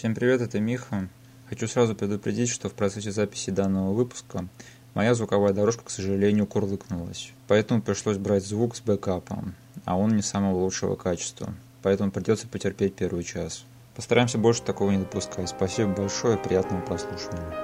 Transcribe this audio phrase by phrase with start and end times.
[0.00, 1.10] Всем привет, это Миха.
[1.50, 4.46] Хочу сразу предупредить, что в процессе записи данного выпуска
[4.94, 7.32] моя звуковая дорожка, к сожалению, курлыкнулась.
[7.48, 11.52] Поэтому пришлось брать звук с бэкапом, а он не самого лучшего качества.
[11.82, 13.66] Поэтому придется потерпеть первый час.
[13.94, 15.50] Постараемся больше такого не допускать.
[15.50, 17.54] Спасибо большое, приятного прослушивания.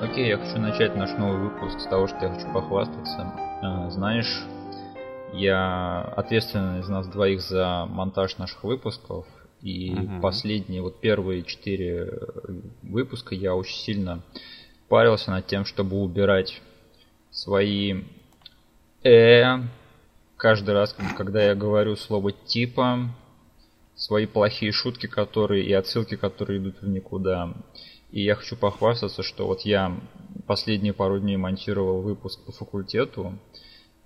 [0.00, 3.32] Окей, я хочу начать наш новый выпуск с того, что я хочу похвастаться.
[3.62, 4.42] А, знаешь,
[5.32, 9.26] я ответственный из нас двоих за монтаж наших выпусков.
[9.62, 10.20] И угу.
[10.20, 12.12] последние, вот первые четыре
[12.82, 14.22] выпуска я очень сильно
[14.88, 16.60] парился над тем, чтобы убирать
[17.30, 18.02] свои
[19.02, 19.58] э
[20.36, 23.10] каждый раз, когда я говорю слово типа,
[23.96, 27.52] свои плохие шутки, которые и отсылки, которые идут в никуда.
[28.12, 30.00] И я хочу похвастаться, что вот я
[30.46, 33.38] последние пару дней монтировал выпуск по факультету,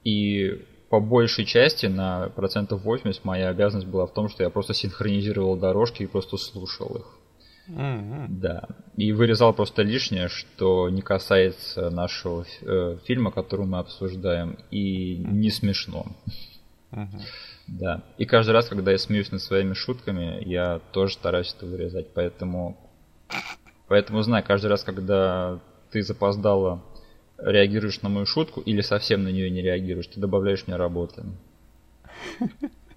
[0.02, 4.74] и по большей части на процентов 80 моя обязанность была в том, что я просто
[4.74, 7.06] синхронизировал дорожки и просто слушал их.
[7.70, 8.26] Mm-hmm.
[8.28, 8.68] Да.
[8.98, 15.48] И вырезал просто лишнее, что не касается нашего э, фильма, который мы обсуждаем, и не
[15.48, 16.04] смешно.
[16.90, 17.20] Mm-hmm.
[17.68, 18.02] Да.
[18.18, 22.12] И каждый раз, когда я смеюсь над своими шутками, я тоже стараюсь это вырезать.
[22.12, 22.76] Поэтому,
[23.88, 25.58] поэтому знай, каждый раз, когда
[25.90, 26.82] ты запоздала
[27.44, 31.24] реагируешь на мою шутку или совсем на нее не реагируешь, ты добавляешь мне работы.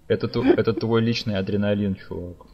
[0.07, 2.45] Это, это твой личный адреналин, чувак.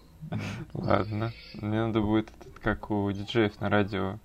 [0.73, 1.33] Ладно.
[1.55, 2.29] Мне надо будет,
[2.61, 4.19] как у диджеев на радио,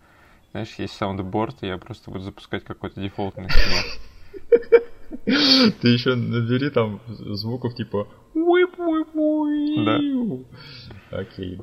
[0.53, 3.99] знаешь, есть soundboard, и я просто буду запускать какой-то дефолтный смех.
[5.81, 8.09] Ты еще набери там звуков типа
[9.85, 11.19] Да.
[11.19, 11.61] Окей.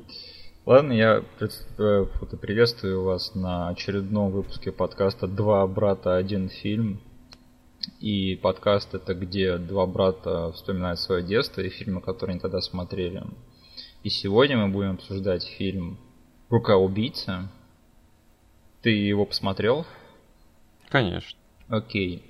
[0.65, 7.01] Ладно, я приветствую вас на очередном выпуске подкаста «Два брата, один фильм».
[7.99, 13.23] И подкаст это где два брата вспоминают свое детство и фильмы, которые они тогда смотрели.
[14.03, 15.97] И сегодня мы будем обсуждать фильм
[16.49, 17.49] «Рука убийца».
[18.83, 19.85] Ты его посмотрел?
[20.87, 21.37] Конечно.
[21.67, 22.23] Окей.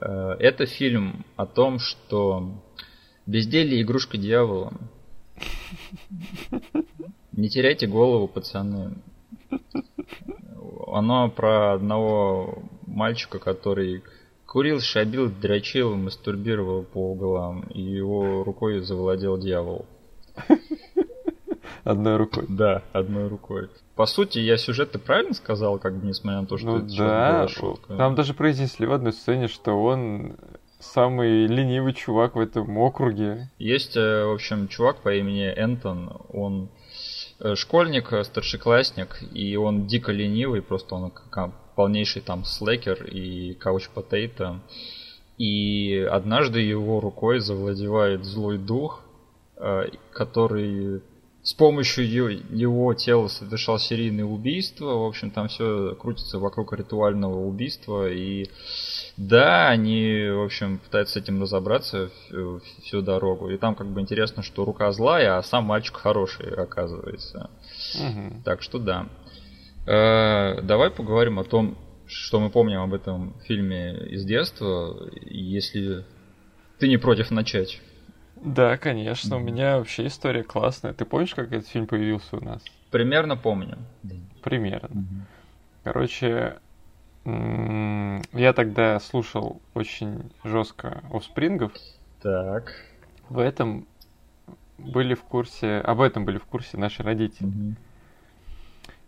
[0.00, 2.50] Э, это фильм о том, что
[3.26, 4.72] безделье игрушка дьявола.
[7.38, 8.94] Не теряйте голову, пацаны.
[10.88, 14.02] Оно про одного мальчика, который
[14.44, 19.86] курил, шабил, дрочил, мастурбировал по углам, и его рукой завладел дьявол.
[21.84, 22.44] Одной рукой.
[22.48, 23.68] Да, одной рукой.
[23.94, 27.46] По сути, я сюжет-то правильно сказал, как бы несмотря на то, что ну, это да,
[27.46, 27.96] шутка.
[27.96, 30.38] Там даже произнесли в одной сцене, что он
[30.80, 33.48] самый ленивый чувак в этом округе.
[33.58, 36.68] Есть, э, в общем, чувак по имени Энтон, он
[37.54, 41.12] школьник, э, старшеклассник, и он дико ленивый, просто он
[41.76, 44.60] полнейший там слэкер и кауч потейто.
[45.38, 49.02] И однажды его рукой завладевает злой дух,
[49.56, 51.02] э, который
[51.42, 52.04] с помощью
[52.50, 54.86] его тела совершал серийные убийства.
[54.94, 58.10] В общем, там все крутится вокруг ритуального убийства.
[58.12, 58.48] И
[59.18, 63.50] да, они, в общем, пытаются с этим разобраться всю, всю дорогу.
[63.50, 67.50] И там как бы интересно, что рука злая, а сам мальчик хороший, оказывается.
[67.96, 68.42] Угу.
[68.44, 69.08] Так что да.
[69.86, 71.76] Э, давай поговорим о том,
[72.06, 74.96] что мы помним об этом фильме из детства,
[75.26, 76.04] если
[76.78, 77.80] ты не против начать.
[78.36, 80.92] Да, конечно, у меня вообще история классная.
[80.92, 82.62] Ты помнишь, как этот фильм появился у нас?
[82.92, 83.78] Примерно помню.
[84.44, 84.94] Примерно.
[84.94, 85.22] mm
[85.84, 86.58] Короче,
[87.28, 91.72] я тогда слушал очень жестко Offspring'ов.
[92.22, 92.72] Так.
[93.28, 93.86] В этом
[94.78, 97.46] были в курсе, об этом были в курсе наши родители.
[97.46, 97.74] Угу.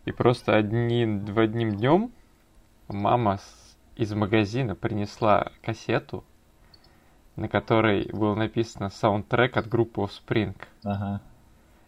[0.06, 2.12] И просто одним, в одним днем
[2.88, 6.24] мама с, из магазина принесла кассету,
[7.36, 10.56] на которой был написано саундтрек от группы Offspring.
[10.84, 11.20] Ага.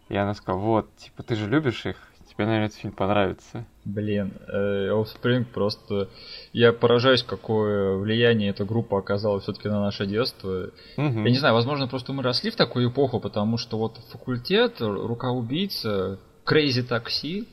[0.09, 1.97] И она сказала, вот, типа, ты же любишь их?
[2.27, 3.65] Тебе, наверное, этот фильм понравится.
[3.85, 6.09] Блин, э, Offspring просто...
[6.53, 10.69] Я поражаюсь, какое влияние эта группа оказала все-таки на наше детство.
[10.97, 11.19] Угу.
[11.19, 15.31] Я не знаю, возможно, просто мы росли в такую эпоху, потому что вот факультет, рука
[15.31, 17.45] убийца, Crazy Taxi,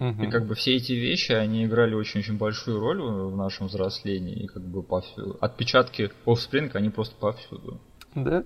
[0.00, 0.22] Угу.
[0.22, 4.44] И как бы все эти вещи, они играли очень-очень большую роль в нашем взрослении.
[4.44, 5.36] И как бы повсюду.
[5.40, 7.80] Отпечатки Offspring, они просто повсюду.
[8.14, 8.44] Да.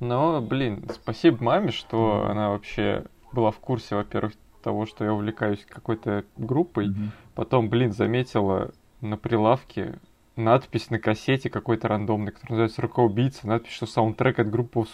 [0.00, 4.32] Но, блин, спасибо маме, что она вообще была в курсе, во-первых,
[4.64, 6.88] того, что я увлекаюсь какой-то группой.
[6.88, 7.08] Mm-hmm.
[7.34, 9.98] Потом, блин, заметила на прилавке
[10.36, 14.84] надпись на кассете какой-то рандомный, который называется «Рука убийца», надпись, что саундтрек от группы.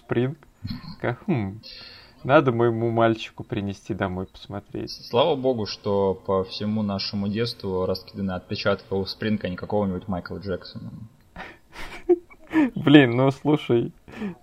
[1.00, 1.60] Как, хм,
[2.24, 4.90] надо моему мальчику принести домой посмотреть.
[4.90, 10.90] Слава богу, что по всему нашему детству раскиданы отпечатки Offspring, а не какого-нибудь Майкла Джексона.
[12.74, 13.92] Блин, ну слушай,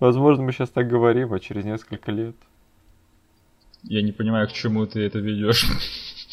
[0.00, 2.34] возможно, мы сейчас так говорим, а через несколько лет
[3.84, 5.66] Я не понимаю, к чему ты это ведешь.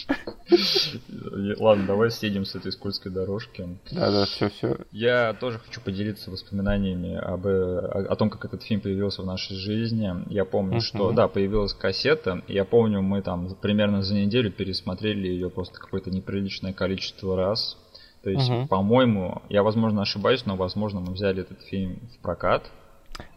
[1.59, 3.67] Ладно, давай съедем с этой скользкой дорожки.
[3.91, 4.77] Да, да, все, все.
[4.91, 9.55] Я тоже хочу поделиться воспоминаниями об, о, о том, как этот фильм появился в нашей
[9.55, 10.11] жизни.
[10.29, 10.81] Я помню, uh-huh.
[10.81, 12.43] что, да, появилась кассета.
[12.47, 17.77] Я помню, мы там примерно за неделю пересмотрели ее просто какое-то неприличное количество раз.
[18.23, 18.67] То есть, uh-huh.
[18.67, 22.69] по-моему, я, возможно, ошибаюсь, но, возможно, мы взяли этот фильм в прокат.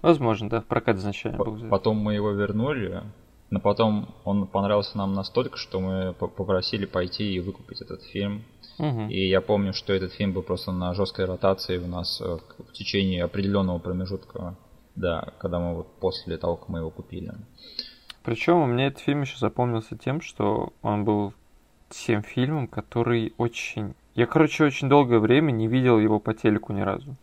[0.02, 1.70] Возможно, да, в прокат изначально был взят.
[1.70, 3.02] Потом мы его вернули,
[3.50, 8.44] но потом он понравился нам настолько, что мы попросили пойти и выкупить этот фильм.
[8.78, 9.08] Угу.
[9.08, 12.72] И я помню, что этот фильм был просто на жесткой ротации у нас э, в
[12.72, 14.54] течение определенного промежутка,
[14.94, 17.32] да, когда мы вот после того, как мы его купили.
[18.22, 21.32] Причем мне этот фильм еще запомнился тем, что он был
[21.88, 23.94] тем фильмом, который очень...
[24.14, 27.16] Я, короче, очень долгое время не видел его по телеку ни разу.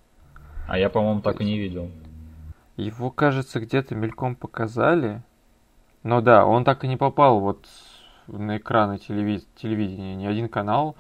[0.68, 1.92] А я, по-моему, так и не видел.
[2.76, 5.22] Его, кажется, где-то мельком показали,
[6.06, 7.66] ну да, он так и не попал вот
[8.28, 9.44] на экраны телевиз...
[9.56, 10.16] телевидения.
[10.16, 10.96] Ни один канал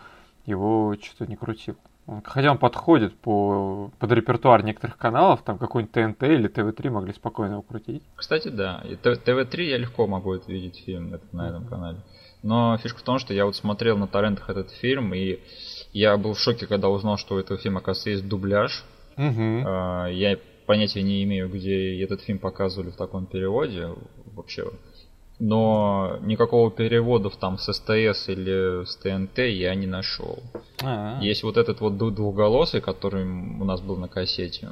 [0.47, 1.75] его что-то не крутил.
[2.07, 7.13] Он, хотя он подходит по, под репертуар некоторых каналов, там какой-нибудь ТНТ или ТВ-3 могли
[7.13, 8.01] спокойно его крутить.
[8.15, 8.83] Кстати, да.
[8.83, 11.99] И ТВ-3 я легко могу это видеть фильм на этом канале.
[12.41, 15.39] Но фишка в том, что я вот смотрел на торрентах этот фильм, и
[15.93, 18.83] я был в шоке, когда узнал, что у этого фильма, оказывается, есть дубляж.
[19.17, 19.69] Угу.
[20.09, 23.89] Я понятия не имею, где этот фильм показывали в таком переводе
[24.33, 24.65] вообще
[25.39, 30.39] но никакого переводов там с СТС или с ТНТ я не нашел.
[30.81, 31.21] А-а-а.
[31.21, 34.69] Есть вот этот вот двухголосый, который у нас был на кассете.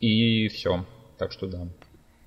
[0.00, 0.84] И все.
[1.18, 1.66] Так что да.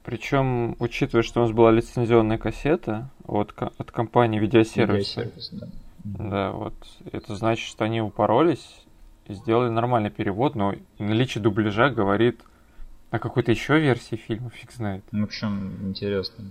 [0.04, 5.22] Причем, учитывая, что у нас была лицензионная кассета от, от компании видеосервиса.
[5.22, 5.68] Видеосервис, да.
[6.04, 6.74] Да, вот.
[7.12, 8.82] Это значит, что они упоролись
[9.28, 12.40] и сделали нормальный перевод, но наличие дубляжа говорит
[13.12, 15.04] о какой-то еще версии фильма, фиг знает.
[15.12, 16.46] В общем, интересно.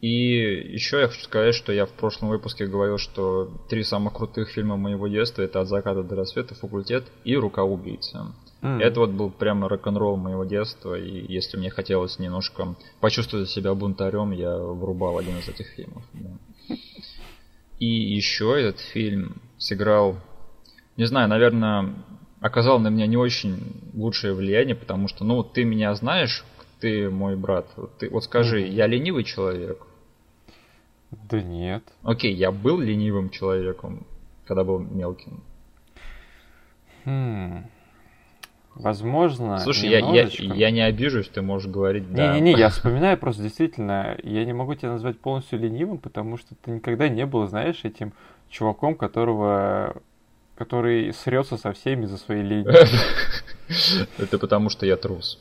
[0.00, 4.50] И еще я хочу сказать, что я в прошлом выпуске говорил, что три самых крутых
[4.50, 8.18] фильма моего детства это «От заката до рассвета», «Факультет» и «Рука убийцы».
[8.62, 8.80] Mm.
[8.80, 14.30] Это вот был прямо рок-н-ролл моего детства, и если мне хотелось немножко почувствовать себя бунтарем,
[14.30, 16.04] я врубал один из этих фильмов.
[16.12, 16.76] Да.
[17.78, 20.16] И еще этот фильм сыграл,
[20.96, 21.94] не знаю, наверное,
[22.40, 23.58] оказал на меня не очень
[23.94, 26.44] лучшее влияние, потому что, ну, ты меня знаешь,
[26.80, 27.66] ты мой брат.
[27.98, 29.87] Ты вот скажи, я ленивый человек?
[31.10, 31.82] Да нет.
[32.02, 34.06] Окей, я был ленивым человеком,
[34.46, 35.42] когда был мелким.
[37.04, 37.64] Хм.
[38.74, 39.58] Возможно.
[39.58, 42.34] Слушай, я, я, я не обижусь, ты можешь говорить да.
[42.34, 46.70] Не-не-не, я вспоминаю просто действительно, я не могу тебя назвать полностью ленивым, потому что ты
[46.70, 48.12] никогда не был, знаешь, этим
[48.48, 49.96] чуваком, которого
[50.54, 52.68] который срется со всеми за свои линии.
[54.18, 55.40] Это потому что я трус.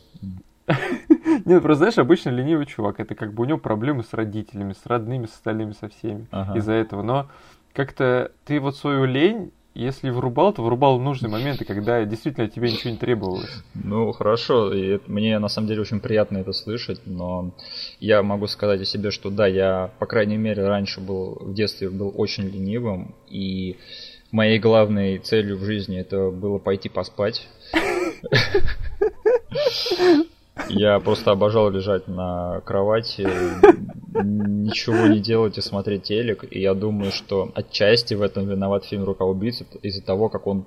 [1.48, 4.86] Нет, просто знаешь, обычно ленивый чувак, это как бы у него проблемы с родителями, с
[4.86, 6.58] родными, с остальными, со всеми ага.
[6.58, 7.04] из-за этого.
[7.04, 7.28] Но
[7.74, 12.72] как-то ты вот свою лень если врубал, то врубал в нужные моменты, когда действительно тебе
[12.72, 13.64] ничего не требовалось.
[13.76, 17.52] Ну, хорошо, и мне на самом деле очень приятно это слышать, но
[18.00, 21.92] я могу сказать о себе, что да, я, по крайней мере, раньше был, в детстве
[21.92, 23.78] был очень ленивым, и
[24.32, 27.48] моей главной целью в жизни это было пойти поспать.
[30.70, 33.28] Я просто обожал лежать на кровати,
[34.24, 36.44] ничего не делать и смотреть телек.
[36.50, 40.66] И я думаю, что отчасти в этом виноват фильм «Рука убийцы» из-за того, как он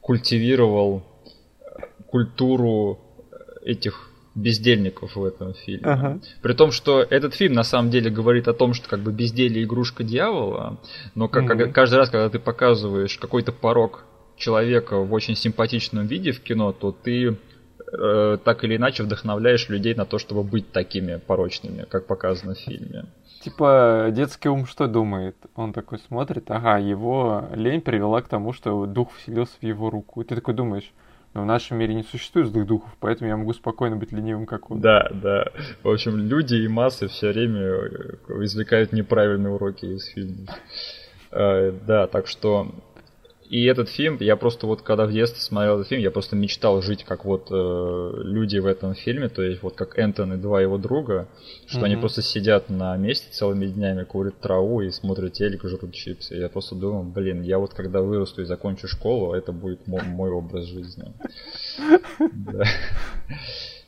[0.00, 1.02] культивировал
[1.60, 2.98] э, культуру
[3.62, 5.84] этих бездельников в этом фильме.
[5.84, 6.20] Ага.
[6.42, 9.64] При том, что этот фильм на самом деле говорит о том, что как бы безделье
[9.64, 10.78] игрушка дьявола,
[11.14, 11.72] но как, угу.
[11.72, 14.04] каждый раз, когда ты показываешь какой-то порог
[14.36, 17.36] человека в очень симпатичном виде в кино, то ты
[17.92, 22.58] э, так или иначе вдохновляешь людей на то, чтобы быть такими порочными, как показано в
[22.58, 23.04] фильме.
[23.40, 25.36] Типа, детский ум что думает?
[25.54, 30.20] Он такой смотрит, ага, его лень привела к тому, что дух вселился в его руку.
[30.20, 30.92] И ты такой думаешь,
[31.34, 34.70] но в нашем мире не существует злых духов, поэтому я могу спокойно быть ленивым, как
[34.70, 34.80] он.
[34.80, 35.46] Да, да.
[35.82, 40.48] В общем, люди и массы все время э, извлекают неправильные уроки из фильмов.
[41.30, 42.72] Э, да, так что
[43.50, 46.82] и этот фильм, я просто вот когда в детстве смотрел этот фильм, я просто мечтал
[46.82, 50.60] жить как вот э, люди в этом фильме, то есть вот как Энтон и два
[50.60, 51.28] его друга,
[51.66, 51.84] что mm-hmm.
[51.84, 56.34] они просто сидят на месте целыми днями, курят траву и смотрят телек, жрут чипсы.
[56.34, 60.30] Я просто думал, блин, я вот когда вырасту и закончу школу, это будет мой, мой
[60.30, 61.12] образ жизни.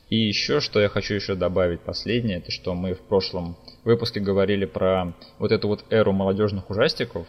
[0.09, 4.65] И еще, что я хочу еще добавить последнее, это что мы в прошлом выпуске говорили
[4.65, 7.27] про вот эту вот эру молодежных ужастиков,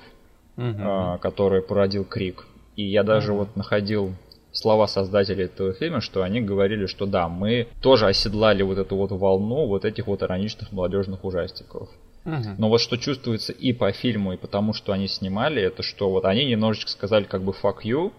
[0.62, 1.18] угу.
[1.18, 2.46] который породил Крик.
[2.76, 3.40] И я даже угу.
[3.40, 4.14] вот находил
[4.52, 9.10] слова создателей этого фильма, что они говорили, что да, мы тоже оседлали вот эту вот
[9.10, 11.88] волну вот этих вот ироничных молодежных ужастиков.
[12.24, 12.54] Угу.
[12.58, 16.24] Но вот что чувствуется и по фильму, и потому что они снимали, это что вот
[16.24, 18.12] они немножечко сказали как бы fuck you,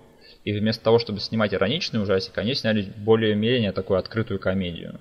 [0.43, 4.99] и вместо того, чтобы снимать ироничный ужастик, они сняли более-менее такую открытую комедию.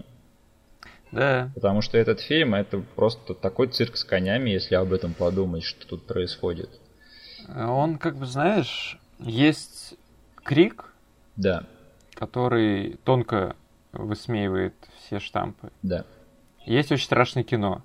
[1.11, 1.50] Да.
[1.54, 5.87] Потому что этот фильм это просто такой цирк с конями, если об этом подумать, что
[5.87, 6.70] тут происходит.
[7.49, 9.94] Он, как бы, знаешь, есть
[10.42, 10.92] крик,
[11.37, 11.64] да.
[12.14, 13.56] который тонко
[13.92, 15.70] высмеивает все штампы.
[15.82, 16.04] Да.
[16.64, 17.82] Есть очень страшное кино,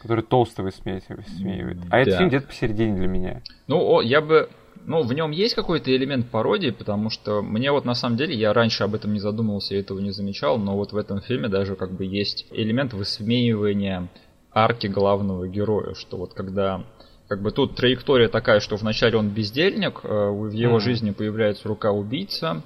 [0.00, 1.78] которое толсто высмеивает.
[1.88, 1.98] А да.
[1.98, 3.42] этот фильм где-то посередине для меня.
[3.66, 4.48] Ну, я бы
[4.84, 8.52] ну, в нем есть какой-то элемент пародии, потому что мне вот на самом деле, я
[8.52, 11.76] раньше об этом не задумывался и этого не замечал, но вот в этом фильме даже
[11.76, 14.08] как бы есть элемент высмеивания
[14.52, 16.84] арки главного героя, что вот когда
[17.28, 20.80] как бы тут траектория такая, что вначале он бездельник, э, в его mm-hmm.
[20.80, 22.62] жизни появляется рука убийца,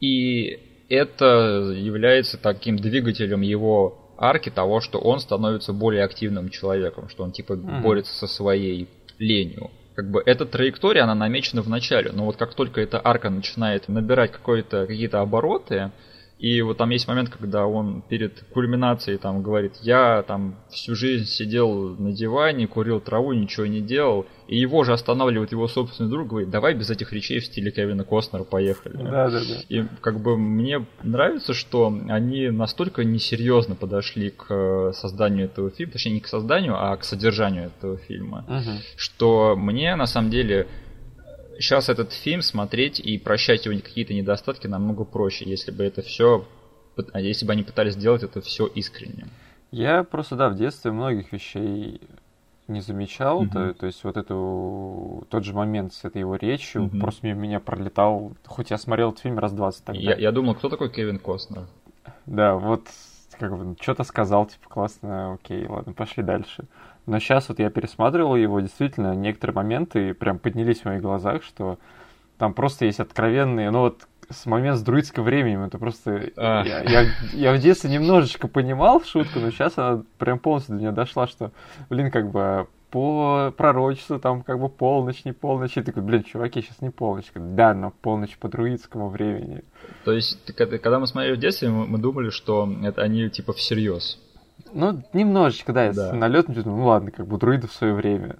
[0.00, 0.58] и
[0.88, 7.32] это является таким двигателем его арки того, что он становится более активным человеком, что он
[7.32, 7.82] типа mm-hmm.
[7.82, 9.70] борется со своей ленью
[10.00, 13.86] как бы эта траектория, она намечена в начале, но вот как только эта арка начинает
[13.88, 15.90] набирать какие-то обороты,
[16.40, 21.26] и вот там есть момент, когда он перед кульминацией там говорит, я там всю жизнь
[21.26, 24.24] сидел на диване, курил траву, ничего не делал.
[24.48, 28.04] И его же останавливает его собственный друг, говорит, давай без этих речей в стиле Кевина
[28.04, 28.96] Костнера поехали.
[28.96, 29.54] Да, да, да.
[29.68, 35.92] И как бы мне нравится, что они настолько несерьезно подошли к э, созданию этого фильма,
[35.92, 38.78] точнее не к созданию, а к содержанию этого фильма, угу.
[38.96, 40.68] что мне на самом деле
[41.60, 46.46] сейчас этот фильм смотреть и прощать его какие-то недостатки намного проще, если бы это все,
[47.14, 49.28] если бы они пытались сделать это все искренне.
[49.70, 52.00] Я просто, да, в детстве многих вещей
[52.66, 53.52] не замечал, mm-hmm.
[53.52, 57.00] то, то есть вот эту тот же момент с этой его речью mm-hmm.
[57.00, 60.00] просто мимо меня пролетал, хоть я смотрел этот фильм раз двадцать тогда.
[60.00, 61.66] Я, я думал, кто такой Кевин Костнер?
[62.26, 62.88] Да, вот
[63.38, 66.64] как бы что-то сказал, типа классно, окей, ладно, пошли дальше.
[67.10, 71.76] Но сейчас вот я пересматривал его, действительно, некоторые моменты прям поднялись в моих глазах, что
[72.38, 76.30] там просто есть откровенные, ну вот с момента с друидским временем, это просто...
[76.36, 80.92] Я, я, я в детстве немножечко понимал шутку, но сейчас она прям полностью до меня
[80.92, 81.50] дошла, что,
[81.88, 85.76] блин, как бы по пророчеству, там как бы полночь, не полночь.
[85.76, 87.26] И такой, блин, чуваки, сейчас не полночь.
[87.34, 89.64] Да, но полночь по друидскому времени.
[90.04, 94.20] То есть, когда мы смотрели в детстве, мы думали, что это они типа всерьез.
[94.72, 96.12] Ну, немножечко, да, да.
[96.12, 98.36] налет, ну ладно, как бы друиды в свое время.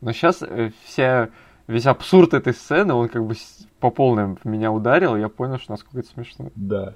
[0.00, 1.30] Но сейчас э, вся,
[1.66, 3.34] весь абсурд этой сцены, он как бы
[3.80, 6.50] по полной в меня ударил, и я понял, что насколько это смешно.
[6.54, 6.94] Да.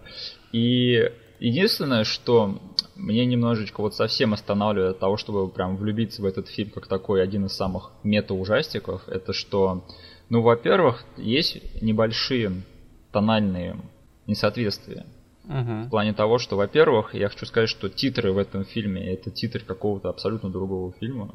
[0.53, 2.59] И единственное, что
[2.97, 7.23] мне немножечко вот совсем останавливает от того, чтобы прям влюбиться в этот фильм как такой
[7.23, 9.85] один из самых мета-ужастиков, это что,
[10.29, 12.63] ну, во-первых, есть небольшие
[13.13, 13.77] тональные
[14.27, 15.07] несоответствия.
[15.49, 15.87] Угу.
[15.87, 19.61] В плане того, что, во-первых, я хочу сказать, что титры в этом фильме это титры
[19.65, 21.33] какого-то абсолютно другого фильма.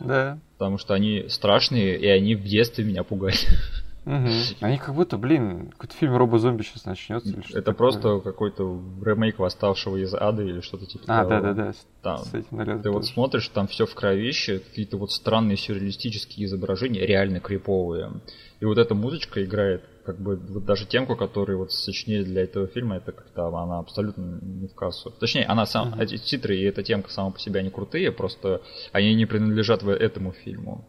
[0.00, 0.38] Да.
[0.58, 3.36] Потому что они страшные, и они в детстве меня пугали.
[4.04, 4.28] Угу.
[4.60, 7.28] Они как будто, блин, какой-то фильм Робо-зомби сейчас начнется.
[7.28, 11.34] Или что это просто какой-то ремейк восставшего из ада или что-то типа а, того.
[11.34, 11.72] А, да-да-да.
[12.02, 12.90] Там, с этим ты тоже.
[12.90, 18.10] вот смотришь, там все в кровище, какие-то вот странные сюрреалистические изображения, реально криповые.
[18.58, 22.66] И вот эта музычка играет, как бы вот даже темку, которую вот сочинили для этого
[22.66, 25.10] фильма, это как-то она абсолютно не в кассу.
[25.10, 26.02] Точнее, она сам, uh-huh.
[26.02, 30.32] эти титры и эта темка сама по себе они крутые, просто они не принадлежат этому
[30.32, 30.84] фильму.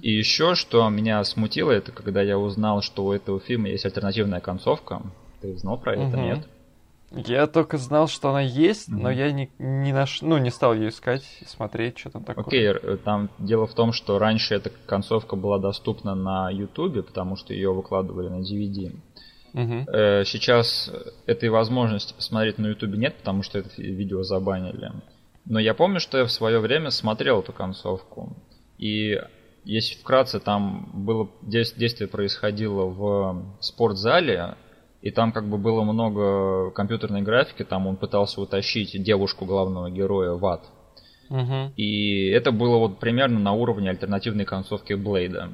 [0.00, 4.40] И еще, что меня смутило, это когда я узнал, что у этого фильма есть альтернативная
[4.40, 5.02] концовка.
[5.40, 6.46] Ты знал про это, нет?
[7.12, 9.00] Я только знал, что она есть, mm-hmm.
[9.00, 12.44] но я не, не наш, ну, не стал ее искать, смотреть, что там такое.
[12.44, 17.36] Окей, okay, там дело в том, что раньше эта концовка была доступна на Ютубе, потому
[17.36, 18.92] что ее выкладывали на DVD.
[19.52, 20.24] Mm-hmm.
[20.24, 20.90] Сейчас
[21.26, 24.90] этой возможности посмотреть на Ютубе нет, потому что это видео забанили.
[25.44, 28.36] Но я помню, что я в свое время смотрел эту концовку.
[28.78, 29.22] И
[29.66, 34.56] если вкратце, там было действие происходило в спортзале,
[35.02, 40.32] и там как бы было много компьютерной графики, там он пытался утащить девушку главного героя
[40.32, 40.64] в ад.
[41.28, 41.72] Угу.
[41.76, 45.52] И это было вот примерно на уровне альтернативной концовки Блейда.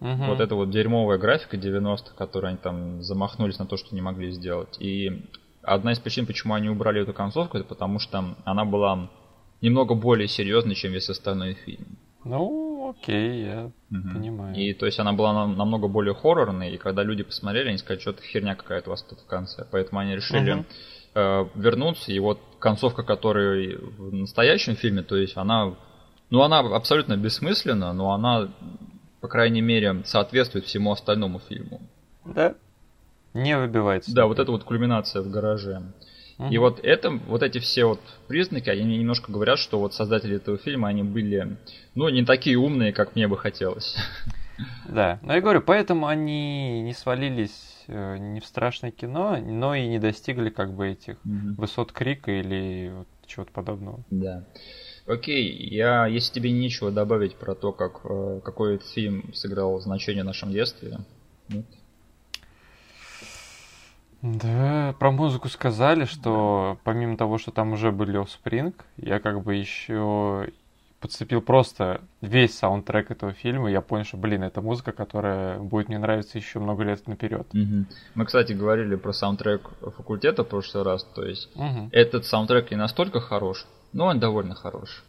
[0.00, 0.24] Угу.
[0.28, 4.30] Вот это вот дерьмовая графика 90-х, которую они там замахнулись на то, что не могли
[4.30, 4.80] сделать.
[4.80, 5.28] И
[5.62, 9.10] одна из причин, почему они убрали эту концовку, это потому что она была
[9.60, 11.98] немного более серьезной, чем весь остальной фильм.
[12.24, 14.08] Ну, окей, я угу.
[14.14, 14.56] понимаю.
[14.56, 18.00] И то есть она была нам, намного более хоррорной, и когда люди посмотрели, они сказали,
[18.00, 19.66] что это херня какая-то у вас тут в конце.
[19.70, 20.64] Поэтому они решили угу.
[21.14, 25.74] э, вернуться, и вот концовка, которая в настоящем фильме, то есть она,
[26.30, 28.48] ну она абсолютно бессмысленна, но она,
[29.20, 31.80] по крайней мере, соответствует всему остальному фильму.
[32.24, 32.54] Да?
[33.34, 34.14] Не выбивается.
[34.14, 35.82] Да, вот это вот кульминация в гараже.
[36.50, 40.36] И вот это, вот эти все вот признаки, они мне немножко говорят, что вот создатели
[40.36, 41.56] этого фильма, они были,
[41.94, 43.96] ну, не такие умные, как мне бы хотелось.
[44.86, 49.88] Да, но я говорю, поэтому они не свалились э, не в страшное кино, но и
[49.88, 54.04] не достигли как бы этих mm высот крика или вот чего-то подобного.
[54.10, 54.44] Да.
[55.06, 60.22] Окей, я, если тебе нечего добавить про то, как, э, какой этот фильм сыграл значение
[60.22, 60.98] в нашем детстве,
[61.48, 61.66] нет?
[64.22, 69.56] Да, про музыку сказали, что помимо того, что там уже были Offspring, я как бы
[69.56, 70.48] еще
[71.00, 75.98] подцепил просто весь саундтрек этого фильма, я понял, что, блин, это музыка, которая будет мне
[75.98, 77.48] нравиться еще много лет наперед.
[77.52, 77.86] Угу.
[78.14, 81.88] Мы, кстати, говорили про саундтрек факультета в прошлый раз, то есть угу.
[81.90, 85.02] этот саундтрек не настолько хорош, но он довольно хорош.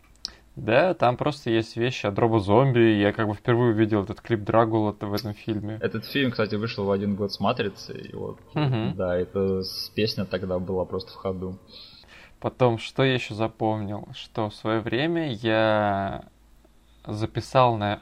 [0.55, 2.79] Да, там просто есть вещи от Робо Зомби.
[2.79, 5.79] Я как бы впервые увидел этот клип Драгула в этом фильме.
[5.81, 7.93] Этот фильм, кстати, вышел в один год с Матрицы.
[7.93, 8.93] И вот, угу.
[8.95, 9.63] да, это
[9.95, 11.57] песня тогда была просто в ходу.
[12.39, 14.07] Потом, что я еще запомнил?
[14.13, 16.25] Что в свое время я
[17.07, 18.01] записал на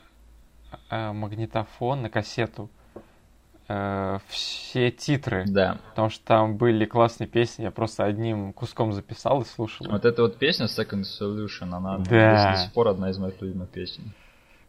[0.90, 2.70] э, магнитофон, на кассету
[3.72, 5.46] э, все титры.
[5.48, 5.80] Да.
[5.90, 9.88] Потому что там были классные песни, я просто одним куском записал и слушал.
[9.90, 12.54] Вот эта вот песня Second Solution, она да.
[12.54, 14.14] до сих пор одна из моих любимых песен.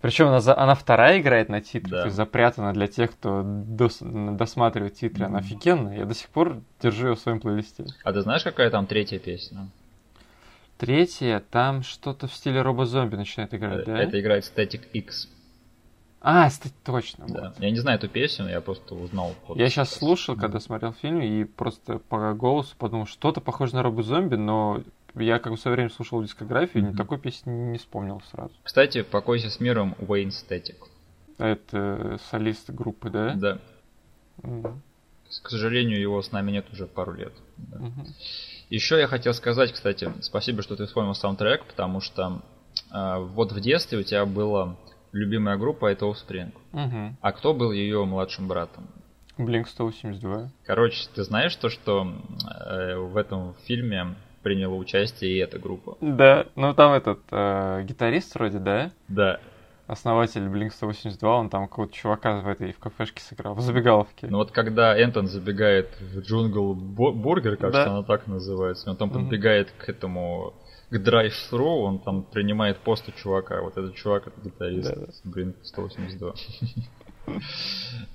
[0.00, 2.08] Причем она, она вторая играет на титрах да.
[2.08, 5.24] и запрятана для тех, кто дос, досматривает титры.
[5.24, 5.28] Mm-hmm.
[5.28, 5.98] Она офигенная.
[5.98, 7.86] Я до сих пор держу ее в своем плейлисте.
[8.02, 9.68] А ты знаешь, какая там третья песня?
[10.76, 14.02] Третья, там что-то в стиле робо-зомби начинает играть, да?
[14.02, 15.28] Это играет Static X.
[16.24, 16.48] А,
[16.84, 17.26] точно.
[17.26, 17.48] Да.
[17.48, 17.60] Вот.
[17.60, 19.34] Я не знаю эту песню, я просто узнал.
[19.48, 23.82] Вот я сейчас слушал, когда смотрел фильм, и просто по голосу подумал, что-то похоже на
[23.82, 24.82] Робу Зомби, но
[25.16, 26.94] я как бы со временем слушал дискографию, mm-hmm.
[26.94, 28.52] и такой песни не вспомнил сразу.
[28.62, 30.76] Кстати, «Покойся с миром» Уэйн Стэтик.
[31.38, 33.34] Это солист группы, да?
[33.34, 33.58] Да.
[34.42, 34.74] Mm-hmm.
[35.42, 37.32] К сожалению, его с нами нет уже пару лет.
[37.56, 37.78] Да.
[37.78, 38.06] Mm-hmm.
[38.70, 42.42] Еще я хотел сказать, кстати, спасибо, что ты вспомнил саундтрек, потому что
[42.92, 44.78] э, вот в детстве у тебя было
[45.12, 46.52] любимая группа это Offspring.
[46.72, 47.16] Угу.
[47.20, 48.88] А кто был ее младшим братом?
[49.38, 50.50] Blink 182.
[50.64, 52.06] Короче, ты знаешь то, что
[52.66, 55.96] э, в этом фильме приняла участие и эта группа?
[56.00, 58.90] Да, ну там этот э, гитарист вроде, да?
[59.08, 59.40] Да.
[59.86, 64.26] Основатель Blink 182, он там какого-то чувака в этой в кафешке сыграл, в забегаловке.
[64.28, 67.90] Ну вот когда Энтон забегает в джунгл бургер, кажется, да.
[67.90, 69.18] она так называется, он там угу.
[69.18, 70.54] подбегает к этому
[70.92, 73.62] к драйв-тру, он там принимает пост у чувака.
[73.62, 74.94] Вот этот чувак, это гитарист.
[74.94, 75.12] Да, да.
[75.24, 76.34] Блин, 182.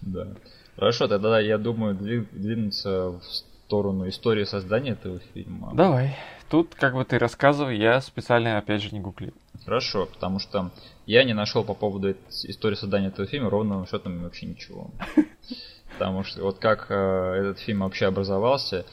[0.01, 0.27] Да.
[0.75, 5.71] Хорошо, тогда я думаю двинуться в сторону истории создания этого фильма.
[5.73, 6.17] Давай.
[6.49, 9.33] Тут, как бы ты рассказывал, я специально, опять же, не гуглил.
[9.63, 10.71] Хорошо, потому что
[11.05, 14.91] я не нашел по поводу истории создания этого фильма ровным счетом вообще ничего.
[15.93, 18.85] Потому что вот как э, этот фильм вообще образовался,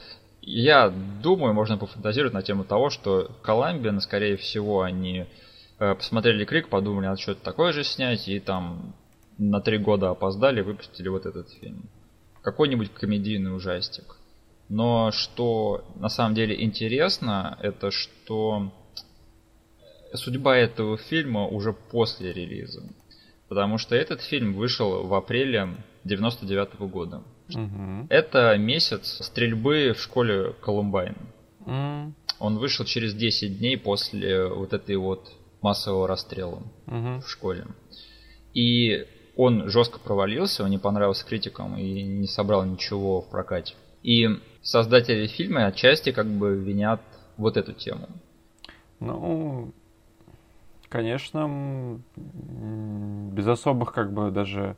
[0.45, 5.25] я думаю, можно пофантазировать на тему того, что Колумбиан, скорее всего, они
[5.79, 8.93] э, посмотрели Крик, подумали, надо что-то такое же снять, и там
[9.39, 11.89] на три года опоздали, выпустили вот этот фильм.
[12.43, 14.17] Какой-нибудь комедийный ужастик.
[14.69, 18.71] Но что на самом деле интересно, это что
[20.13, 22.83] судьба этого фильма уже после релиза.
[23.47, 27.23] Потому что этот фильм вышел в апреле 99 -го года.
[27.49, 28.07] Угу.
[28.09, 31.15] Это месяц стрельбы в школе Колумбайн.
[31.65, 32.13] Mm.
[32.39, 35.31] Он вышел через 10 дней после вот этой вот
[35.61, 37.21] массового расстрела угу.
[37.21, 37.65] в школе.
[38.53, 39.05] И
[39.35, 43.75] он жестко провалился, он не понравился критикам и не собрал ничего в прокате.
[44.03, 44.27] И
[44.61, 47.01] создатели фильма отчасти как бы винят
[47.37, 48.07] вот эту тему.
[48.99, 49.73] Ну,
[50.89, 54.77] конечно, без особых как бы даже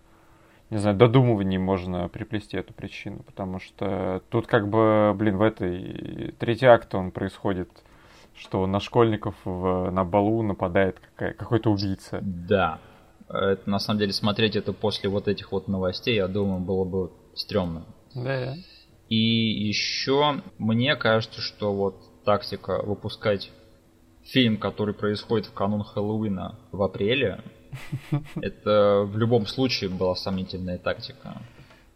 [0.70, 6.34] не знаю, додумываний можно приплести эту причину, потому что тут как бы, блин, в этой
[6.40, 7.70] третий акт он происходит,
[8.36, 12.20] что на школьников в, на балу нападает какая, какой-то убийца.
[12.22, 12.80] Да.
[13.30, 17.12] Это, на самом деле смотреть это после вот этих вот новостей, я думаю, было бы
[17.34, 17.86] стрёмно.
[18.14, 18.56] Да.
[19.10, 23.52] И еще мне кажется, что вот тактика выпускать
[24.24, 27.42] фильм, который происходит в канун Хэллоуина в апреле,
[28.42, 31.42] это в любом случае была сомнительная тактика.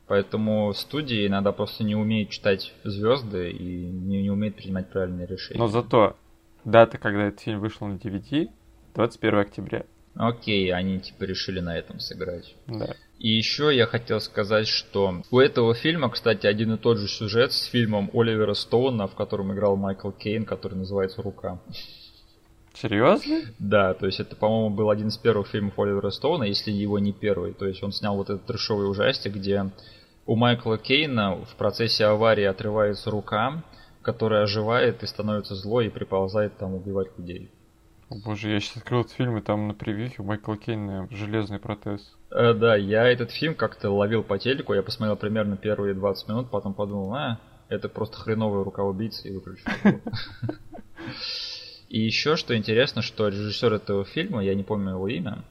[0.08, 5.60] Поэтому студии иногда просто не умеют читать звезды и не, не умеют принимать правильные решения.
[5.60, 6.18] Но зато
[6.66, 8.50] дата, когда этот фильм вышел на DVD,
[8.96, 9.86] 21 октября.
[10.16, 12.56] Окей, они типа решили на этом сыграть.
[12.68, 12.96] Да.
[13.20, 17.54] И еще я хотел сказать, что у этого фильма, кстати, один и тот же сюжет
[17.54, 21.62] с фильмом Оливера Стоуна, в котором играл Майкл Кейн, который называется «Рука».
[22.74, 23.42] Серьезно?
[23.60, 27.12] Да, то есть это, по-моему, был один из первых фильмов Оливера Стоуна, если его не
[27.12, 27.54] первый.
[27.54, 29.66] То есть он снял вот этот трешовый ужастик, где
[30.26, 33.64] у Майкла Кейна в процессе аварии отрывается рука,
[34.02, 37.52] которая оживает и становится злой и приползает там убивать людей.
[38.10, 42.02] О боже, я сейчас открыл этот фильм, и там на превьюхе Майкл Кейн железный протез.
[42.30, 46.50] Э, да, я этот фильм как-то ловил по телеку, я посмотрел примерно первые 20 минут,
[46.50, 49.66] потом подумал, а, это просто хреновая рука убийцы и выключил.
[51.92, 55.44] И еще что интересно, что режиссер этого фильма, я не помню его имя,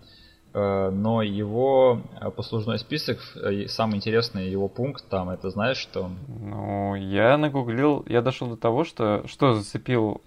[0.52, 6.10] Э, но его э, послужной список, э, самый интересный его пункт там, это знаешь что?
[6.26, 10.22] Ну, я нагуглил, я дошел до того, что что зацепил,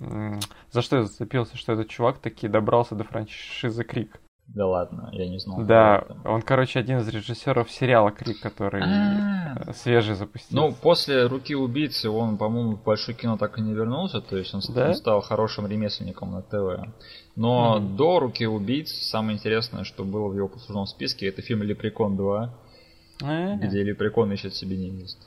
[0.72, 4.20] за что я зацепился, что этот чувак таки добрался до франшизы Крик.
[4.48, 5.64] Да ладно, я не знал.
[5.64, 9.74] Да, он, короче, один из режиссеров сериала Крик, который А-а-а.
[9.74, 10.60] свежий запустил.
[10.60, 14.54] Ну, после руки убийцы он, по-моему, в большое кино так и не вернулся, то есть
[14.54, 14.94] он, да?
[14.94, 16.86] стал хорошим ремесленником на ТВ.
[17.36, 17.96] Но mm-hmm.
[17.96, 22.54] до руки убийц самое интересное, что было в его послужном списке, это фильм Лепрекон 2.
[23.22, 23.58] Mm-hmm.
[23.58, 25.26] Где Лепрекон ищет себе невесту.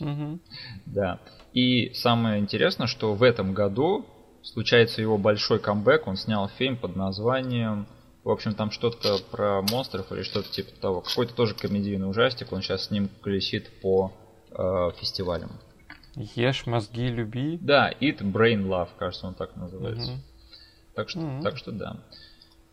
[0.86, 1.20] Да.
[1.52, 4.06] И самое интересное, что в этом году
[4.42, 6.06] случается его большой камбэк.
[6.06, 7.86] Он снял фильм под названием
[8.24, 11.00] в общем, там что-то про монстров или что-то типа того.
[11.00, 12.52] Какой-то тоже комедийный ужастик.
[12.52, 14.12] Он сейчас с ним колесит по
[14.50, 15.50] э, фестивалям.
[16.14, 17.58] Ешь мозги, люби.
[17.60, 20.12] Да, Eat Brain Love, кажется, он так называется.
[20.12, 20.20] Угу.
[20.94, 21.42] Так что, угу.
[21.42, 21.96] так что да.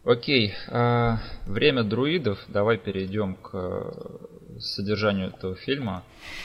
[0.03, 2.39] Окей, э, время друидов.
[2.47, 6.03] Давай перейдем к э, содержанию этого фильма.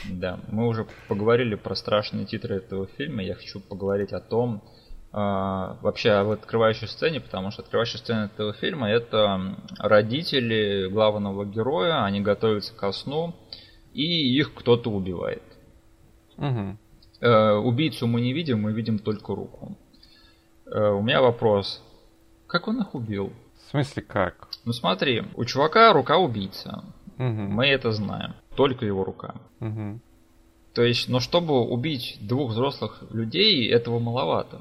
[0.09, 3.23] Да, мы уже поговорили про страшные титры этого фильма.
[3.23, 4.63] Я хочу поговорить о том,
[5.17, 12.19] вообще об открывающей сцене, потому что открывающая сцена этого фильма это родители главного героя, они
[12.19, 13.33] готовятся ко сну,
[13.93, 14.03] и
[14.37, 15.43] их кто-то убивает.
[16.37, 16.77] Угу.
[17.63, 19.77] убийцу мы не видим, мы видим только руку.
[20.65, 21.81] Э, у меня вопрос.
[22.47, 23.31] Как он их убил?
[23.57, 24.49] В смысле как?
[24.65, 26.83] Ну смотри, у чувака рука убийца.
[27.17, 27.23] Угу.
[27.25, 28.33] Мы это знаем.
[28.55, 29.35] Только его рука.
[29.59, 29.99] Угу.
[30.73, 34.59] То есть, но чтобы убить двух взрослых людей, этого маловато.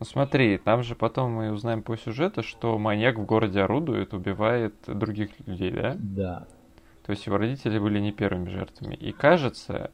[0.00, 4.74] Ну смотри, там же потом мы узнаем по сюжету, что маньяк в городе орудует, убивает
[4.86, 5.96] других людей, да?
[5.98, 6.46] Да.
[7.04, 8.94] То есть его родители были не первыми жертвами.
[8.94, 9.90] И кажется,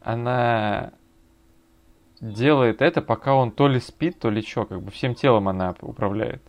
[0.00, 0.92] она
[2.20, 5.74] делает это, пока он то ли спит, то ли что, как бы всем телом она
[5.82, 6.42] управляет.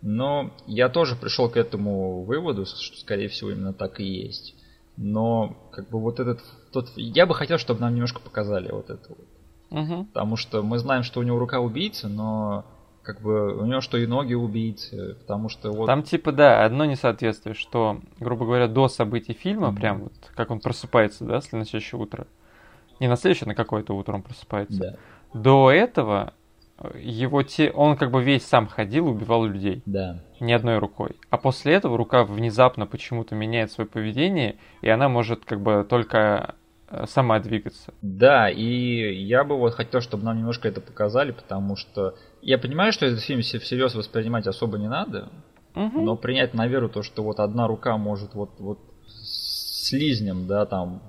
[0.00, 4.54] Но я тоже пришел к этому выводу, что скорее всего именно так и есть.
[4.96, 6.40] Но как бы вот этот
[6.72, 9.26] тот, я бы хотел, чтобы нам немножко показали вот это вот.
[9.70, 10.04] Угу.
[10.04, 12.64] Потому что мы знаем, что у него рука убийцы, но
[13.06, 15.86] как бы у него что и ноги убийцы, потому что вот...
[15.86, 20.50] Там типа, да, одно несоответствие, что, грубо говоря, до событий фильма, mm прям вот, как
[20.50, 22.26] он просыпается, да, на следующее утро,
[22.98, 25.40] не на следующее, на какое-то утро он просыпается, да.
[25.40, 26.34] до этого
[26.78, 27.70] э, его те...
[27.70, 29.82] он как бы весь сам ходил, убивал людей.
[29.86, 30.20] Да.
[30.40, 31.12] Ни одной рукой.
[31.30, 36.56] А после этого рука внезапно почему-то меняет свое поведение, и она может как бы только
[37.06, 37.92] сама двигаться.
[38.02, 42.92] Да, и я бы вот хотел, чтобы нам немножко это показали, потому что я понимаю,
[42.92, 45.28] что этот фильм всерьез воспринимать особо не надо,
[45.74, 46.00] угу.
[46.00, 51.02] но принять на веру то, что вот одна рука может вот, вот слизнем, да, там,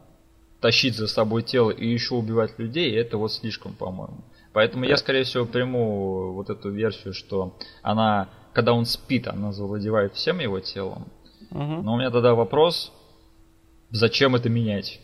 [0.62, 4.24] тащить за собой тело и еще убивать людей, это вот слишком, по-моему.
[4.54, 10.16] Поэтому я, скорее всего, приму вот эту версию, что она, когда он спит, она завладевает
[10.16, 11.08] всем его телом.
[11.52, 11.84] Угу.
[11.84, 12.92] Но у меня тогда вопрос,
[13.92, 15.00] зачем это менять?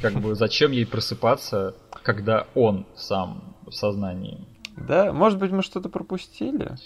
[0.00, 4.46] Как бы зачем ей просыпаться, когда он сам в сознании?
[4.76, 6.76] Да, может быть, мы что-то пропустили?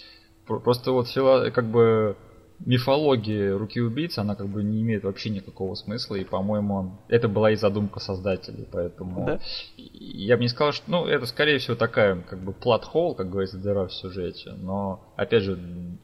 [0.47, 1.09] Просто вот
[1.53, 2.16] как бы
[2.64, 7.53] мифология руки убийцы, она как бы не имеет вообще никакого смысла, и, по-моему, это была
[7.53, 9.40] и задумка создателей, поэтому да?
[9.77, 13.59] я бы не сказал, что, ну, это, скорее всего, такая, как бы, плат-холл, как говорится,
[13.59, 15.59] дыра в сюжете, но, опять же,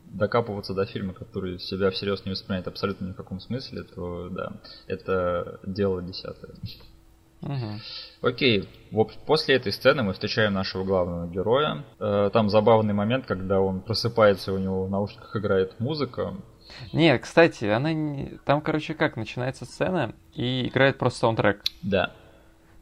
[0.07, 4.53] докапываться до фильма, который себя всерьез не воспринимает абсолютно ни в каком смысле, то, да,
[4.87, 6.55] это дело десятое.
[7.42, 8.29] Угу.
[8.29, 8.68] Окей,
[9.27, 11.85] после этой сцены мы встречаем нашего главного героя.
[12.01, 16.35] Э, там забавный момент, когда он просыпается, у него в наушниках играет музыка.
[16.92, 18.38] Нет, кстати, она не...
[18.44, 21.62] там, короче, как начинается сцена и играет просто саундтрек.
[21.83, 22.12] Да.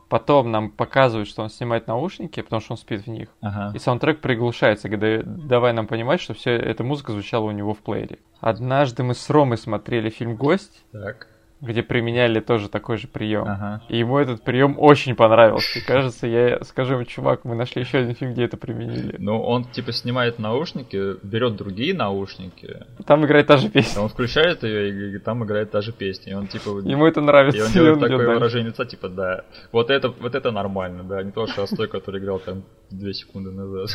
[0.08, 3.28] Потом нам показывают, что он снимает наушники, потому что он спит в них.
[3.40, 3.72] Ага.
[3.74, 7.80] И саундтрек приглушается, когда давай нам понимать, что все эта музыка звучала у него в
[7.80, 8.18] плеере.
[8.40, 10.84] Однажды мы с Ромой смотрели фильм Гость.
[10.92, 11.28] Так
[11.60, 13.44] где применяли тоже такой же прием.
[13.44, 13.82] Ага.
[13.88, 15.78] И ему этот прием очень понравился.
[15.78, 19.16] И кажется, я скажу ему, чувак, мы нашли еще один фильм, где это применили.
[19.18, 22.84] Ну, он типа снимает наушники, берет другие наушники.
[23.06, 24.02] Там играет та же песня.
[24.02, 26.32] Он включает ее, и там играет та же песня.
[26.32, 26.80] И он типа.
[26.84, 27.58] Ему это нравится.
[27.58, 29.44] И он делает и он такое выражение лица, типа, да.
[29.72, 31.22] Вот это, вот это нормально, да.
[31.22, 33.90] Не то шестой, который играл там две секунды назад.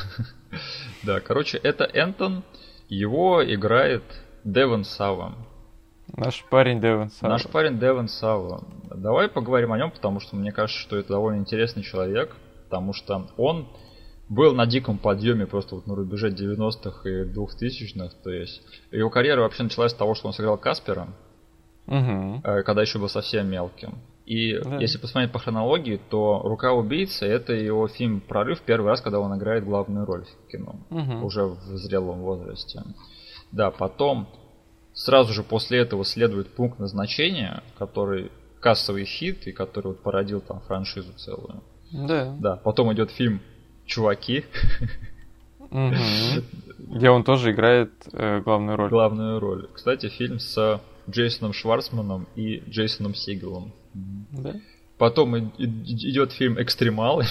[1.04, 2.44] да, короче, это Энтон.
[2.88, 4.04] Его играет
[4.44, 5.36] Девон Сава.
[6.20, 7.32] Наш парень Девон Сава.
[7.32, 8.64] Наш парень Девон Сава.
[8.94, 12.36] Давай поговорим о нем, потому что мне кажется, что это довольно интересный человек.
[12.66, 13.68] потому что он
[14.30, 18.12] был на диком подъеме просто вот на рубеже 90-х и 2000-х.
[18.24, 21.08] То есть его карьера вообще началась с того, что он сыграл Каспера,
[21.88, 22.42] Угу.
[22.44, 23.98] когда еще был совсем мелким.
[24.28, 24.78] И Да.
[24.78, 29.36] если посмотреть по хронологии, то «Рука убийцы»— это его фильм «Прорыв» первый раз, когда он
[29.36, 30.76] играет главную роль в кино.
[30.92, 31.24] Мгм.
[31.24, 32.84] Уже в зрелом возрасте.
[33.52, 34.28] Да, потом
[35.00, 40.60] сразу же после этого следует пункт назначения, который кассовый хит и который вот породил там
[40.60, 41.64] франшизу целую.
[41.92, 42.36] Да.
[42.38, 43.40] Да, потом идет фильм
[43.86, 44.44] «Чуваки».
[45.72, 48.90] Где он тоже играет э, главную роль.
[48.90, 49.70] главную роль.
[49.74, 53.72] Кстати, фильм с Джейсоном Шварцманом и Джейсоном Сигелом.
[53.94, 54.56] Да?
[54.98, 57.26] Потом идет фильм «Экстремалы».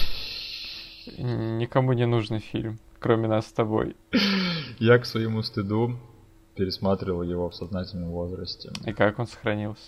[1.17, 3.95] Никому не нужный фильм, кроме нас с тобой.
[4.79, 5.99] Я к своему стыду
[6.59, 8.69] пересматривал его в сознательном возрасте.
[8.85, 9.81] И как он сохранился?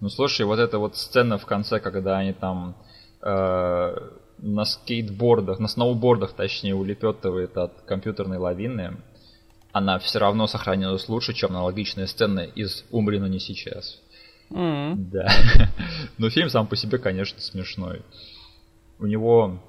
[0.00, 2.74] Ну слушай, вот эта вот сцена в конце, когда они там
[3.22, 3.96] э,
[4.38, 8.96] на скейтбордах, на сноубордах, точнее, улепетывает от компьютерной лавины,
[9.72, 14.00] она все равно сохранилась лучше, чем аналогичная сцена из «Умри, но не сейчас».
[14.50, 15.28] М, Да.
[16.18, 18.02] Но фильм сам по себе, конечно, смешной.
[18.98, 19.60] У него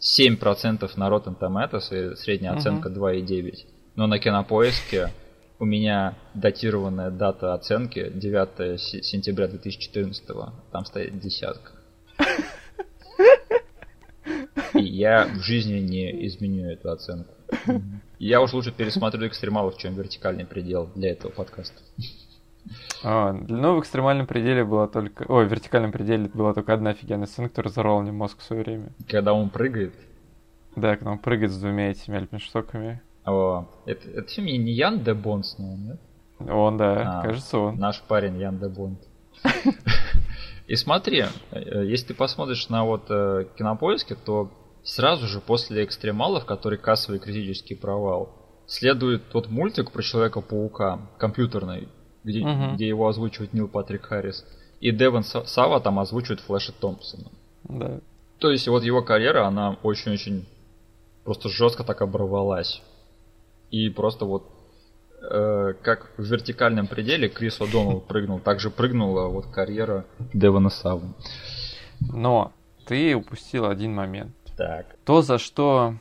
[0.00, 2.58] 7% на Rotten Tomatoes и средняя Мгм.
[2.58, 3.66] оценка 2,9.
[3.94, 5.10] Но на кинопоиске
[5.58, 10.24] у меня датированная дата оценки 9 се- сентября 2014.
[10.72, 11.72] Там стоит десятка.
[14.74, 17.32] И я в жизни не изменю эту оценку.
[18.18, 21.80] Я уж лучше пересмотрю экстремалов, чем вертикальный предел для этого подкаста.
[23.04, 25.24] А, ну, в экстремальном пределе была только...
[25.28, 28.62] Ой, в вертикальном пределе была только одна офигенная сцена, которая взорвала мне мозг в свое
[28.62, 28.88] время.
[29.08, 29.94] Когда он прыгает,
[30.74, 33.00] Да, когда он прыгает с двумя этими альпинштоками.
[33.26, 36.00] О, это, это фильм не Ян де Бонд снял, нет?
[36.48, 37.76] Он, да, А, кажется, он.
[37.78, 39.00] Наш парень Ян де Бонд.
[40.66, 44.50] И смотри, э, если ты посмотришь на вот э, кинопоиске, то
[44.82, 48.30] сразу же после экстремалов, который кассовый критический провал,
[48.66, 51.88] следует тот мультик про Человека-паука, компьютерный,
[52.24, 52.74] где, Мгм.
[52.74, 54.44] где его озвучивает Нил Патрик Харрис.
[54.80, 57.30] И Деван Са- Сава там озвучивает Флэша Томпсона.
[57.64, 58.00] Да.
[58.38, 60.46] То есть вот его карьера, она очень-очень
[61.24, 62.82] просто жестко так оборвалась.
[63.70, 64.48] И просто вот
[65.22, 71.08] э, как в вертикальном пределе Крис О'Доннелл прыгнул, так же прыгнула вот карьера Девана Савы.
[72.00, 72.52] Но
[72.86, 74.32] ты упустил один момент.
[74.56, 74.86] Так.
[75.04, 75.94] То, за что...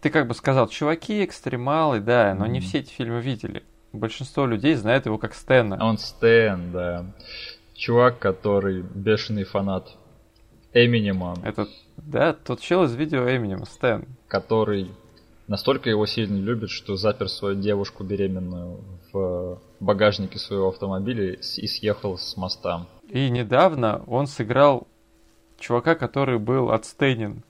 [0.00, 2.66] Ты как бы сказал, чуваки, экстремалы, да, но не Мгм.
[2.68, 3.62] все эти фильмы видели.
[3.92, 5.78] Большинство людей знает его как Стэна.
[5.80, 7.06] Он Стэн, да.
[7.74, 9.88] Чувак, который бешеный фанат
[10.72, 11.68] Эминема, Это,
[11.98, 14.06] да, тот чел из видео Эминема, Стэн.
[14.26, 14.90] который
[15.52, 18.80] настолько его сильно любит, что запер свою девушку беременную
[19.12, 22.86] в багажнике своего автомобиля и съехал с моста.
[23.10, 24.86] И недавно он сыграл
[25.58, 27.44] чувака, который был отстейнен.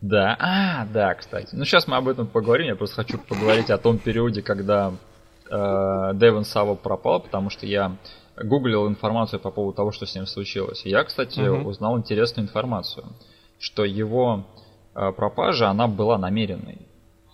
[0.00, 1.54] Да, а, да, кстати.
[1.54, 2.66] Ну, сейчас мы об этом поговорим.
[2.66, 4.92] Я просто хочу поговорить о том периоде, когда
[5.48, 7.96] э, Дэвин Сава пропал, потому что я
[8.36, 10.82] гуглил информацию по поводу того, что с ним случилось.
[10.84, 11.66] Я, кстати, Мгм.
[11.66, 13.04] узнал интересную информацию,
[13.60, 14.44] что его
[14.96, 16.78] э, пропажа, она была намеренной.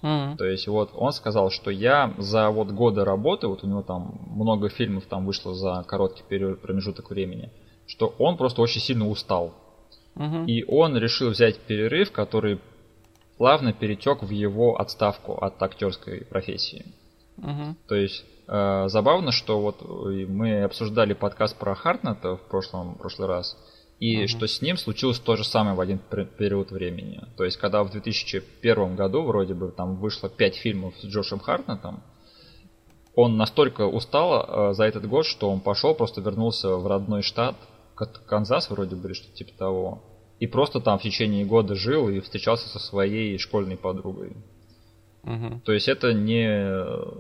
[0.02, 3.82] М, То есть вот он сказал, что я за вот годы работы, вот у него
[3.82, 7.50] там много фильмов там вышло за короткий период, промежуток времени,
[7.86, 9.54] что он просто очень сильно устал.
[10.14, 10.46] мгм.
[10.46, 12.60] И он решил взять перерыв, который
[13.38, 16.84] плавно перетек в его отставку от актерской профессии.
[17.36, 17.76] Мгм.
[17.88, 23.28] То есть э, забавно, что вот э, мы обсуждали подкаст про Хартнета в прошлом прошлый
[23.28, 23.56] раз,
[24.00, 24.28] и Мгм.
[24.28, 27.20] что с ним случилось то же самое в один пер- период времени.
[27.36, 32.02] То есть когда в 2001 году вроде бы там вышло 5 фильмов с Джошем Хартнетом,
[33.14, 37.56] он настолько устал э, за этот год, что он пошел, просто вернулся в родной штат,
[38.26, 40.02] Канзас вроде бы, что-то типа того.
[40.38, 44.34] И просто там в течение года жил и встречался со своей школьной подругой.
[45.22, 45.60] Мгм.
[45.60, 46.72] То есть это не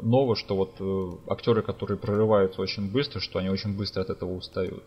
[0.02, 4.34] ново, что вот э, актеры, которые прорываются очень быстро, что они очень быстро от этого
[4.34, 4.84] устают.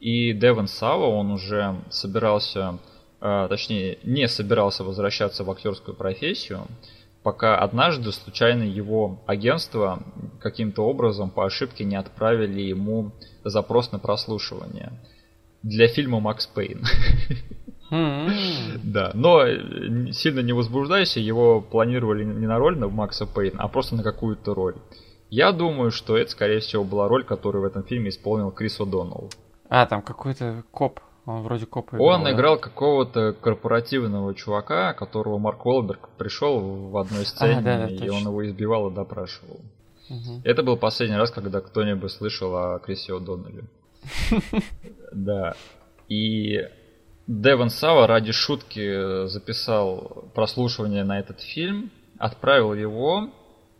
[0.00, 2.78] И Деван Сава, он уже собирался,
[3.20, 6.66] э, точнее, не собирался возвращаться в актерскую профессию,
[7.22, 10.02] пока однажды случайно его агентство
[10.40, 13.12] каким-то образом по ошибке не отправили ему
[13.44, 14.92] запрос на прослушивание
[15.62, 16.82] для фильма Макс Пейн.
[17.90, 18.30] М,
[18.82, 23.68] Да, но э, сильно не возбуждайся, его планировали не на роль на Макса Пейна, а
[23.68, 24.76] просто на какую-то роль.
[25.28, 29.30] Я думаю, что это, скорее всего, была роль, которую в этом фильме исполнил Крис О'Доннелл.
[29.70, 31.00] А, там какой-то коп.
[31.26, 32.32] Он вроде копа Он да?
[32.32, 37.98] играл какого-то корпоративного чувака, которого Марк Уолберг пришел в одной сцене, А, да, да, и
[37.98, 38.14] точно.
[38.14, 39.60] он его избивал и допрашивал.
[40.08, 40.40] Мгм.
[40.44, 43.64] Это был последний раз, когда кто-нибудь слышал о Крисе О'Доннелле.
[45.12, 45.54] Да.
[46.08, 46.58] И
[47.26, 53.28] Девон Сава ради шутки записал прослушивание на этот фильм, отправил его,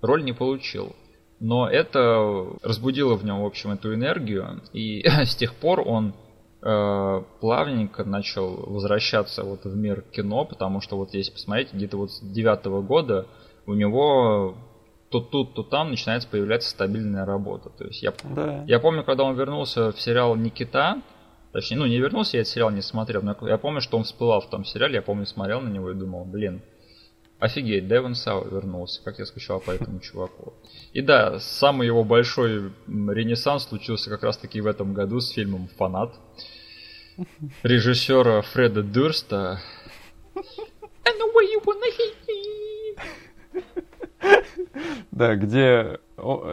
[0.03, 0.95] роль не получил.
[1.41, 6.15] Но это разбудило в нем, в общем, эту энергию, и с тех пор он
[6.63, 12.13] э, плавненько начал возвращаться вот в мир кино, потому что вот если посмотреть, где-то вот
[12.13, 13.27] с девятого года
[13.67, 14.55] у него
[15.11, 17.71] то тут, то там начинается появляться стабильная работа.
[17.71, 18.65] То есть я, да.
[18.67, 21.03] я помню, когда он вернулся в сериал Никита,
[21.53, 24.41] точнее, ну не вернулся, я этот сериал не смотрел, но я помню, что он всплывал
[24.41, 26.63] в том сериале, я помню, смотрел на него и думал, блин,
[27.41, 30.55] офигеть, Девон Сау вернулся, как я скучал по этому чуваку.
[30.93, 35.69] И да, самый его большой ренессанс случился как раз таки в этом году с фильмом
[35.77, 36.15] «Фанат»
[37.63, 39.61] режиссера Фреда Дюрста.
[45.11, 45.99] Да, где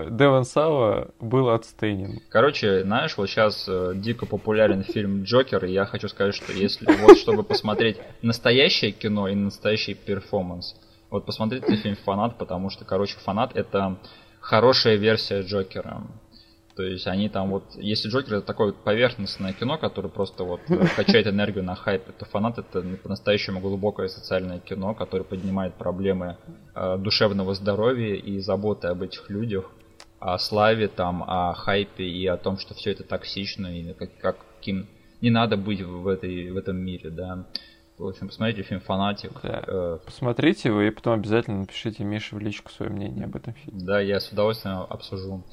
[0.09, 2.21] Девон Сава был отстынен.
[2.29, 6.85] Короче, знаешь, вот сейчас э, дико популярен фильм Джокер, и я хочу сказать, что если
[7.01, 10.75] вот чтобы посмотреть настоящее кино и настоящий перформанс,
[11.09, 13.97] вот посмотрите фильм «Фанат», потому что, короче, «Фанат»— это
[14.39, 16.03] хорошая версия Джокера.
[16.77, 20.61] То есть они там вот, если Джокер это такое вот поверхностное кино, которое просто вот
[20.69, 26.37] э, качает энергию на хайпе, то фанат это по-настоящему глубокое социальное кино, которое поднимает проблемы
[26.75, 29.71] э, душевного здоровья и заботы об этих людях,
[30.19, 34.87] о славе там, о хайпе и о том, что все это токсично и как, каким
[35.19, 37.47] не надо быть в, этой, в этом мире, да.
[37.97, 39.31] В общем, посмотрите фильм «Фанатик».
[39.41, 39.63] Да.
[39.65, 43.79] Э, посмотрите его и потом обязательно напишите Мише в личку свое мнение об этом фильме.
[43.81, 45.43] Да, я с удовольствием обсужу.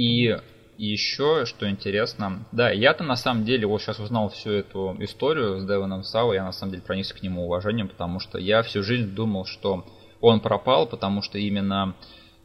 [0.00, 0.34] И
[0.78, 5.66] еще, что интересно, да, я-то на самом деле вот сейчас узнал всю эту историю с
[5.66, 9.14] Девоном Сау, я на самом деле проникся к нему уважением, потому что я всю жизнь
[9.14, 9.84] думал, что
[10.22, 11.94] он пропал, потому что именно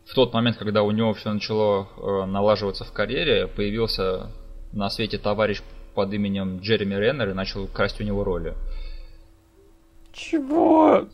[0.06, 4.32] в тот момент, когда у него все начало э, налаживаться в карьере, появился
[4.74, 5.62] на свете товарищ
[5.94, 8.54] под именем Джереми Реннер и начал красть у него роли.
[10.12, 11.08] Чего?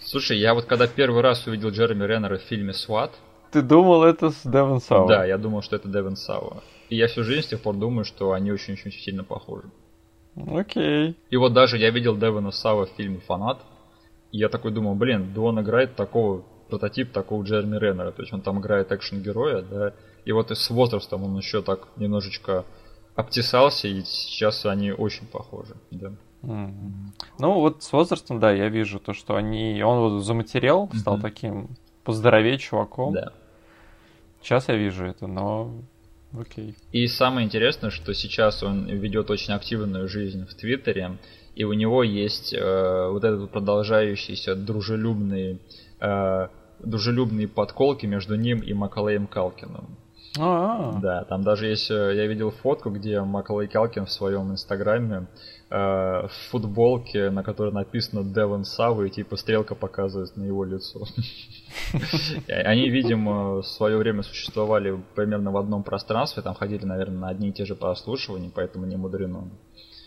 [0.00, 3.12] Слушай, я вот когда первый раз увидел Джереми Реннера в фильме «Сват»,
[3.50, 5.08] ты думал, это с Девон Сауа?
[5.08, 6.62] Да, я думал, что это Девон Сауа.
[6.88, 9.70] И я всю жизнь с тех пор думаю, что они очень-очень сильно похожи.
[10.36, 11.16] Окей.
[11.30, 13.58] И вот даже я видел Девона Сауа в фильме «Фанат»,
[14.32, 18.32] и я такой думал, блин, да он играет такого, прототип такого Джереми Реннера, то есть
[18.32, 22.64] он там играет экшен-героя, да, и вот и с возрастом он еще так немножечко
[23.14, 26.12] обтесался, и сейчас они очень похожи, да.
[26.42, 26.72] Mm-hmm.
[27.38, 31.22] Ну вот с возрастом, да, я вижу то, что они, он вот заматериал, стал mm-hmm.
[31.22, 31.68] таким
[32.06, 33.12] поздоровее чуваком.
[33.12, 33.32] Да.
[34.40, 35.72] Сейчас я вижу это, но
[36.38, 36.74] окей.
[36.92, 41.18] И самое интересное, что сейчас он ведет очень активную жизнь в Твиттере,
[41.56, 45.60] и у него есть э, вот этот продолжающийся дружелюбный,
[46.00, 49.96] э, дружелюбные подколки между ним и Макалеем Калкиным.
[50.38, 51.00] А-а-а.
[51.00, 55.26] Да, там даже есть, э, я видел фотку, где Макалей Калкин в своем инстаграме
[55.68, 61.00] в футболке, на которой написано Девон Савы, и типа стрелка показывает на его лицо.
[62.48, 67.48] Они, видимо, в свое время существовали примерно в одном пространстве, там ходили, наверное, на одни
[67.48, 69.50] и те же прослушивания, поэтому не мудрено.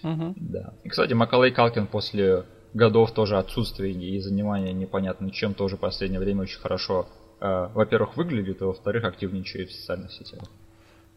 [0.01, 0.73] Да.
[0.83, 6.19] И, кстати, Макалей Калкин после годов тоже отсутствия и занимания непонятно чем тоже в последнее
[6.19, 7.07] время очень хорошо,
[7.41, 10.43] э, во-первых, выглядит, а во-вторых, активничает в социальных сетях.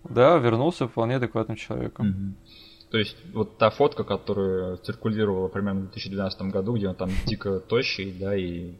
[0.05, 2.09] Да, вернулся вполне адекватным человеком.
[2.09, 2.35] Угу.
[2.93, 7.59] То есть вот та фотка, которая циркулировала примерно в 2012 году, где он там дико
[7.59, 8.75] тощий, да, и,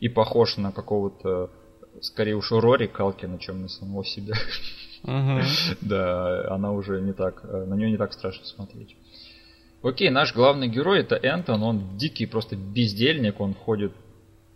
[0.00, 1.48] и похож на какого-то,
[2.02, 4.34] скорее уж, Рори Калкина, чем на самого себя.
[5.82, 8.96] Да, она уже не так, на нее не так страшно смотреть.
[9.82, 13.92] Окей, наш главный герой это Энтон, он дикий просто бездельник, он ходит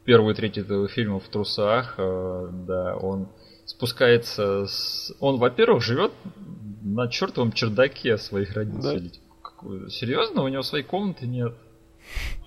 [0.04, 3.28] первую треть этого фильма в трусах, э, да, он
[3.66, 5.14] спускается с...
[5.20, 6.12] Он, во-первых, живет
[6.94, 9.12] на чертовом чердаке своих родителей.
[9.62, 9.90] Да.
[9.90, 10.42] Серьезно?
[10.42, 11.54] У него своей комнаты нет?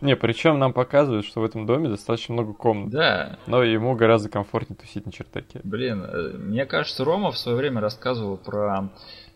[0.01, 2.89] Не, причем нам показывают, что в этом доме достаточно много комнат.
[2.89, 3.39] Да.
[3.47, 5.62] Но ему гораздо комфортнее тусить на чердаке.
[5.63, 8.89] Блин, э, мне кажется, Рома в свое время рассказывал про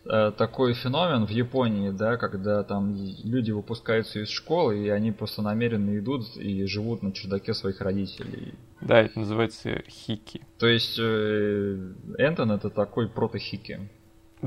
[0.05, 5.41] э, такой феномен в Японии, да, когда там люди выпускаются из школы, и они просто
[5.41, 8.55] намеренно идут и живут на чердаке своих родителей.
[8.81, 10.41] Да, это называется хики.
[10.57, 13.89] То есть э, Энтон это такой прото-хики.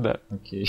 [0.01, 0.19] Да.
[0.29, 0.67] Окей.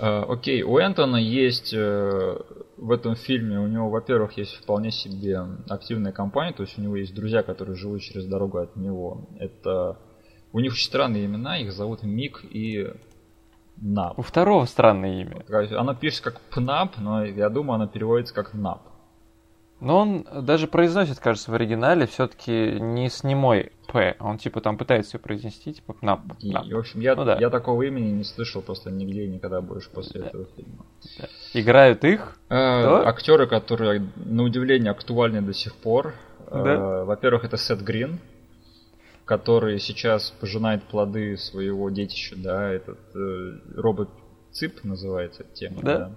[0.00, 2.38] А, окей, у Энтона есть э,
[2.76, 6.96] в этом фильме, у него, во-первых, есть вполне себе активная компания, то есть у него
[6.96, 9.28] есть друзья, которые живут через дорогу от него.
[9.38, 9.98] Это
[10.52, 12.88] у них очень странные имена, их зовут Мик и
[13.76, 14.18] Нап.
[14.18, 15.44] У второго странное имя.
[15.78, 18.82] Она пишется как Пнап, но я думаю, она переводится как Нап.
[19.80, 24.16] Но он даже произносит, кажется, в оригинале все-таки не с немой П.
[24.18, 26.20] Он типа там пытается ее произнести, типа НАП.
[26.40, 27.36] И, в общем, я, ну, да.
[27.38, 30.26] я такого имени не слышал просто нигде никогда больше после да.
[30.28, 30.86] этого фильма.
[31.18, 31.26] Да.
[31.52, 32.38] играют их?
[32.48, 32.54] Э,
[33.04, 36.14] актеры, которые, на удивление, актуальны до сих пор.
[36.50, 37.04] Да?
[37.04, 38.20] Во-первых, это Сет Грин,
[39.24, 44.08] который сейчас пожинает плоды своего детища, да, этот э, робот
[44.52, 45.98] ЦИП называется тема, да.
[45.98, 46.10] да.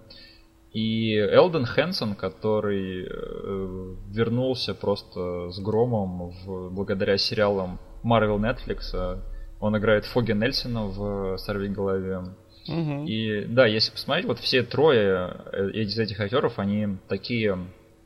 [0.73, 9.19] И Элден Хэнсон, который э, вернулся просто с громом в, благодаря сериалам Marvel Netflix.
[9.59, 12.23] Он играет Фоги Нельсона в «Сорви голове».
[12.67, 13.05] Угу.
[13.07, 17.57] И да, если посмотреть, вот все трое э, из этих актеров, они такие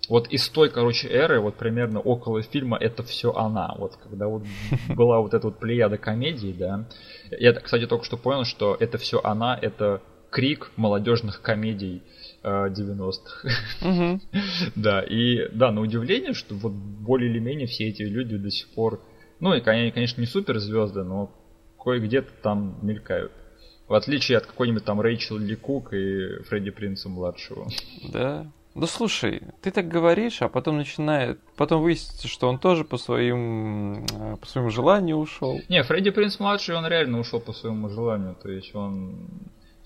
[0.08, 3.74] вот из той, короче, эры, вот примерно около фильма «Это все она».
[3.78, 4.44] Вот когда вот
[4.90, 6.86] была вот эта вот плеяда комедий, да.
[7.32, 12.04] Я, кстати, только что понял, что «Это все она»— это крик молодежных комедий
[12.44, 13.50] 90-х.
[13.82, 14.18] Э,
[14.76, 18.70] да, и да, на удивление, что вот более или менее все эти люди до сих
[18.70, 19.02] пор,
[19.40, 21.32] ну и, конечно, не суперзвезды, но
[21.84, 23.32] кое-где-то там мелькают.
[23.88, 27.68] В отличие от какой-нибудь там Рэйчел Ли Кук и Фредди Принца младшего.
[28.14, 28.50] Да.
[28.74, 34.06] Ну слушай, ты так говоришь, а потом начинает, потом выяснится, что он тоже по своим,
[34.06, 35.60] э, по своему желанию ушел.
[35.68, 39.28] Не, Фредди Принц младший, он реально ушел по своему желанию, то есть он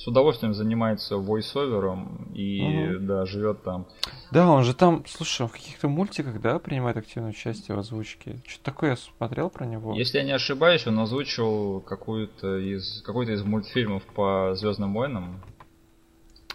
[0.05, 2.99] с удовольствием занимается войсовером и угу.
[3.07, 3.87] да, живет там.
[4.29, 8.37] Да, он же там, слушай, он в каких-то мультиках, да, принимает активное участие в озвучке.
[8.45, 9.95] Что такое я смотрел про него?
[9.95, 15.41] Если я не ошибаюсь, он озвучил какую-то из какой-то из мультфильмов по Звездным войнам.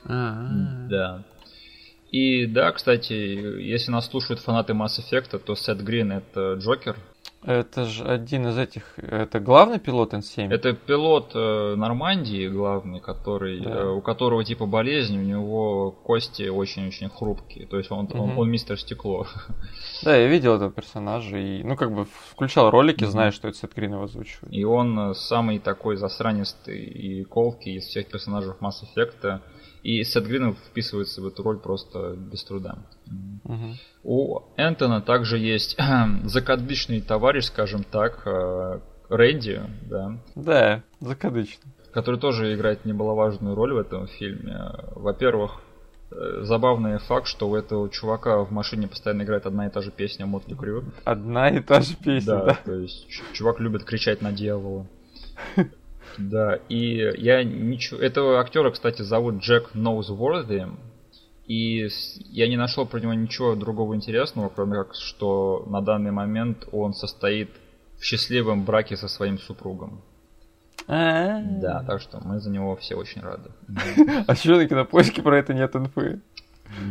[0.05, 0.89] А-а-а.
[0.89, 1.25] Да.
[2.13, 6.97] И да, кстати, если нас слушают фанаты Mass Effect, то Сет Грин это Джокер,
[7.43, 8.99] это же один из этих...
[8.99, 10.53] Это главный пилот N7?
[10.53, 13.71] Это пилот э, Нормандии главный, который, да.
[13.71, 17.67] э, у которого типа болезнь, у него кости очень-очень хрупкие.
[17.67, 18.19] То есть он, угу.
[18.19, 19.27] он, он мистер стекло.
[20.03, 23.11] Да, я видел этого персонажа и, ну, как бы включал ролики, угу.
[23.11, 24.53] зная, что это Сет Грин его озвучивает.
[24.53, 29.41] И он самый такой засранистый и колкий из всех персонажей Mass Effect.
[29.83, 32.79] И Сет Грин вписывается в эту роль просто без труда.
[33.45, 33.75] Угу.
[34.05, 35.77] У Энтона также есть
[36.25, 40.19] закадычный товарищ, скажем так, э, Рэнди, да.
[40.35, 41.73] Да, закадычный.
[41.93, 44.71] Который тоже играет немаловажную роль в этом фильме.
[44.95, 45.61] Во-первых,
[46.13, 49.91] э, забавный факт, что у этого чувака в машине постоянно играет одна и та же
[49.91, 50.85] песня Мотли Крю.
[51.05, 52.45] Одна и та же песня, да.
[52.45, 52.59] да?
[52.65, 54.87] то есть чувак любит кричать на дьявола.
[56.19, 58.01] Да, и я ничего...
[58.01, 60.67] Этого актера, кстати, зовут Джек Ноузворди.
[61.47, 61.89] И
[62.31, 66.95] я не нашел про него ничего другого интересного, кроме как, что на данный момент он
[66.95, 67.51] состоит
[67.99, 70.01] в счастливом браке со своим супругом.
[71.61, 73.51] Да, так что мы за него все очень рады.
[74.27, 76.21] А что на кинопоиске про это нет инфы?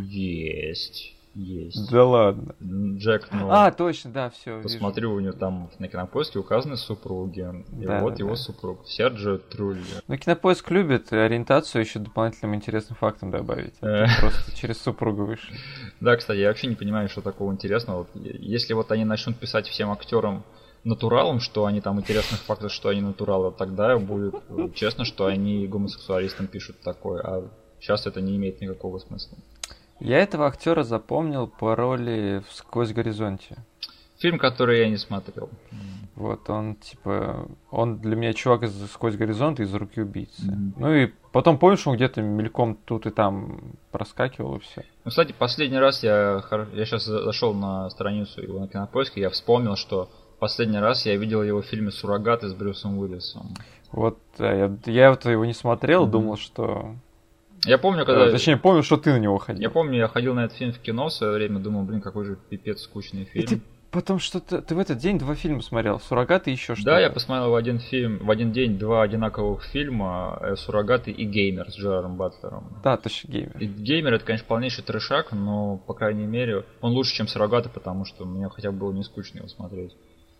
[0.07, 1.13] Есть.
[1.35, 1.91] Есть.
[1.91, 2.55] Да ладно.
[2.97, 3.49] Джек, ну...
[3.51, 4.61] А, точно, да, все.
[4.61, 7.47] Посмотрю, у него там на кинопоиске указаны супруги.
[7.79, 8.35] И да, вот да, его да.
[8.35, 9.83] супруг, Серджио Трулли.
[10.07, 13.75] Ну, кинопоиск любит ориентацию еще дополнительным интересным фактом добавить.
[13.81, 14.05] Э.
[14.19, 15.55] Просто через супругу вышли.
[15.99, 18.07] Да, кстати, я вообще не понимаю, что такого интересного.
[18.15, 20.43] Если вот они начнут писать всем актерам
[20.83, 24.35] натуралом, что они там интересных фактов, что они натуралы, тогда будет
[24.73, 27.21] честно, что они гомосексуалистам пишут такое.
[27.21, 27.49] А
[27.79, 29.37] сейчас это не имеет никакого смысла.
[29.99, 33.57] Я этого актера запомнил по роли в «Сквозь горизонте».
[34.19, 35.49] Фильм, который я не смотрел.
[36.15, 40.41] Вот, он, типа, он для меня чувак из «Сквозь горизонт» из «Руки убийцы».
[40.41, 40.73] Mm-hmm.
[40.77, 44.83] Ну и потом, помнишь, он где-то мельком тут и там проскакивал и все.
[45.05, 46.43] Ну, кстати, последний раз я,
[46.73, 51.41] я сейчас зашел на страницу его на кинопоиске, я вспомнил, что последний раз я видел
[51.41, 53.53] его в фильме «Суррогаты» с Брюсом Уиллисом.
[53.93, 56.11] Вот, я, я вот его не смотрел, mm-hmm.
[56.11, 56.95] думал, что
[57.65, 58.27] я помню, когда...
[58.27, 59.61] Э, точнее, помню, что ты на него ходил.
[59.61, 62.25] Я помню, я ходил на этот фильм в кино в свое время, думал, блин, какой
[62.25, 63.43] же пипец скучный фильм.
[63.43, 64.61] И ты потом что-то...
[64.61, 66.91] Ты в этот день два фильма смотрел, «Суррогаты» и еще что-то.
[66.91, 71.25] Да, я посмотрел в один фильм, в один день два одинаковых фильма, э, «Суррогаты» и
[71.25, 72.79] «Геймер» с Джераром Батлером.
[72.83, 73.57] Да, точно, «Геймер».
[73.57, 78.05] И «Геймер» это, конечно, полнейший трешак, но, по крайней мере, он лучше, чем «Суррогаты», потому
[78.05, 79.95] что мне хотя бы было не скучно его смотреть.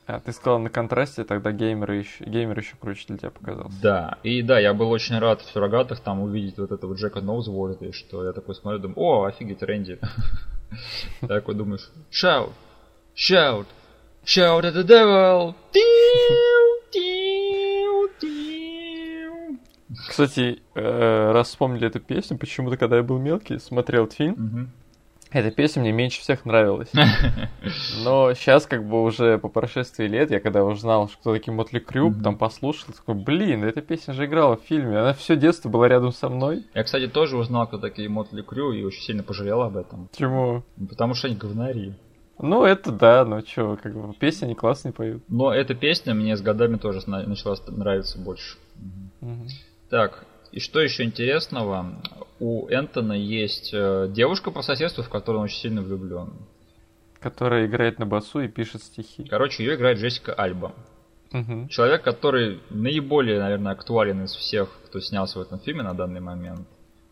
[0.10, 3.78] А, ты сказал на контрасте, тогда геймер еще, геймер еще круче для тебя показался.
[3.80, 7.86] Да, и да, я был очень рад в Суррогатах там увидеть вот этого Джека Ноузвольда,
[7.86, 9.99] и что я такой смотрю, думаю, о, офигеть, Рэнди.
[11.22, 12.49] Такой думаешь, shout,
[13.16, 13.68] shout,
[14.26, 15.53] shout at the devil.
[20.07, 24.72] Кстати, э, раз вспомнили эту песню, почему-то, когда я был мелкий, смотрел фильм,
[25.32, 26.89] эта песня мне меньше всех нравилась.
[28.03, 32.13] Но сейчас, как бы уже по прошествии лет, я когда узнал, что такие Мотли Крю,
[32.23, 36.11] там послушал, такой, блин, эта песня же играла в фильме, она все детство была рядом
[36.11, 36.65] со мной.
[36.73, 40.07] Я, кстати, тоже узнал, кто такие Мотли Крю, и очень сильно пожалел об этом.
[40.11, 40.63] Почему?
[40.89, 41.93] Потому что они говнари.
[42.41, 45.23] Ну, это да, но что, как бы, песни они классные поют.
[45.27, 48.57] Но эта песня мне с годами тоже начала нравиться больше.
[49.89, 52.01] Так, И что еще интересного,
[52.39, 56.33] у Энтона есть э, девушка по соседству, в которую он очень сильно влюблен.
[57.19, 59.25] Которая играет на басу и пишет стихи.
[59.25, 60.73] Короче, ее играет Джессика Альба.
[61.33, 61.67] Угу.
[61.69, 66.67] Человек, который наиболее, наверное, актуален из всех, кто снялся в этом фильме на данный момент.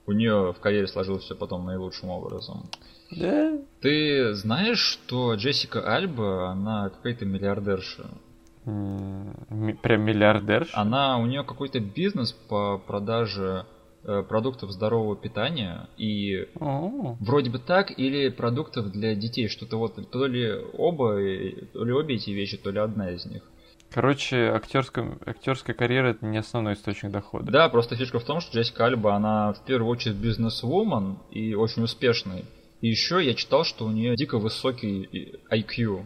[0.05, 2.69] У нее в карьере сложилось все потом наилучшим образом.
[3.11, 3.57] Да?
[3.81, 8.05] Ты знаешь, что Джессика Альба, она какая-то миллиардерша?
[8.65, 10.77] М, Прям миллиардерша?
[10.79, 13.65] Она, у нее какой-то бизнес по продаже
[14.23, 20.25] продуктов здорового питания и О, вроде бы так или продуктов для детей что-то вот то
[20.25, 23.43] ли оба э, то ли обе эти вещи то ли одна из них
[23.89, 27.49] Короче, актерская, актерская карьера это не основной источник дохода.
[27.51, 31.83] да просто фишка в том что Джессика Альба она в первую очередь бизнес-вумен и очень
[31.83, 32.43] успешный
[32.81, 36.05] и еще я читал что у нее дико высокий э, IQ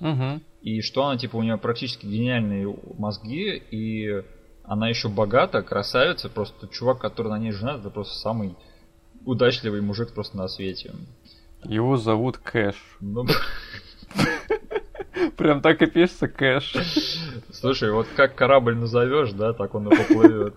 [0.00, 0.40] Угу.
[0.62, 4.22] и что она типа у нее практически гениальные мозги и
[4.64, 8.56] она еще богата, красавица, просто чувак, который на ней женат, это просто самый
[9.24, 10.94] удачливый мужик просто на свете.
[11.64, 12.76] Его зовут Кэш.
[13.00, 13.26] Ну,
[15.36, 16.74] Прям так и пишется Кэш.
[17.52, 20.54] слушай, вот как корабль назовешь, да, так он и поплывет.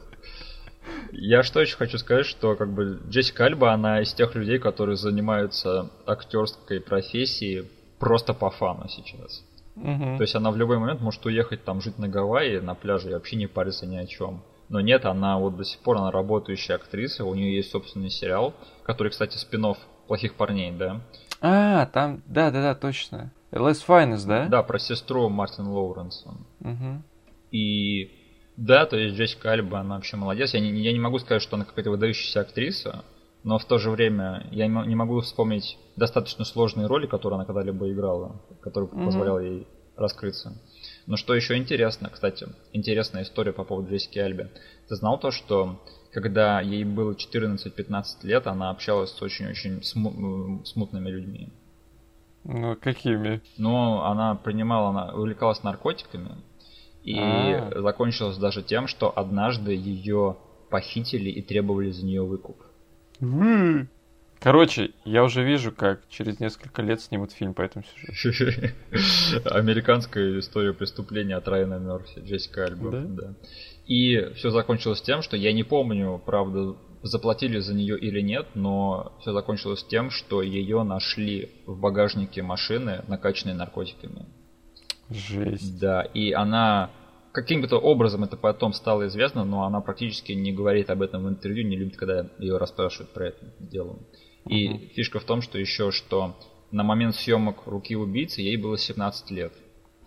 [1.11, 4.97] Я что еще хочу сказать, что как бы Джессика Альба, она из тех людей, которые
[4.97, 9.44] занимаются актерской профессией просто по фану сейчас.
[9.75, 10.17] Мгм.
[10.17, 13.13] То есть она в любой момент может уехать там жить на Гавайи, на пляже и
[13.13, 14.41] вообще не париться ни о чем.
[14.69, 18.53] Но нет, она вот до сих пор она работающая актриса, у нее есть собственный сериал,
[18.83, 19.75] который, кстати, спин
[20.07, 21.01] плохих парней, да?
[21.41, 23.31] А, там, да-да-да, точно.
[23.51, 24.47] Less Finest, да?
[24.47, 26.45] Да, про сестру Мартин Лоуренсон.
[26.59, 27.03] Мгм.
[27.51, 28.11] И
[28.57, 30.53] да, то есть Джессика Альба, она вообще молодец.
[30.53, 33.03] Я не, я не могу сказать, что она какая-то выдающаяся актриса,
[33.45, 37.35] но в то же время я не мо- не могу вспомнить достаточно сложные роли, которые
[37.37, 39.05] она когда-либо играла, которые Мгм.
[39.05, 40.53] позволяли ей раскрыться.
[41.05, 44.49] Но что еще интересно, кстати, интересная история по поводу Джессики Альбы.
[44.89, 45.79] Ты знал то, что
[46.11, 51.49] когда ей было 14-15 лет, она общалась с очень-очень сму- смутными людьми.
[52.45, 53.41] Ну, какими?
[53.57, 56.31] Но она принимала, она увлекалась наркотиками.
[57.03, 57.71] И А.
[57.81, 60.35] закончилось даже тем, что однажды ее
[60.71, 62.57] похитили и требовали за нее выкуп.
[64.39, 68.67] Короче, я уже вижу, как через несколько лет снимут фильм по этому сюжету.
[69.45, 72.91] Американская история преступления от Райана Мерфи, Джессика Альба.
[72.91, 73.01] Да?
[73.01, 73.33] Да.
[73.87, 79.13] И все закончилось тем, что я не помню, правда, заплатили за нее или нет, но
[79.21, 84.25] все закончилось тем, что ее нашли в багажнике машины, накачанной наркотиками.
[85.09, 85.79] Жесть.
[85.79, 86.91] Да, и она
[87.35, 91.67] каким-то образом это потом стало известно, но она практически не говорит об этом в интервью,
[91.67, 93.99] не любит, когда ее расспрашивают про это дело.
[94.47, 94.79] И Мгм.
[94.95, 96.35] фишка в том, что еще что
[96.71, 99.53] на момент съемок руки убийцы ей было 17 лет.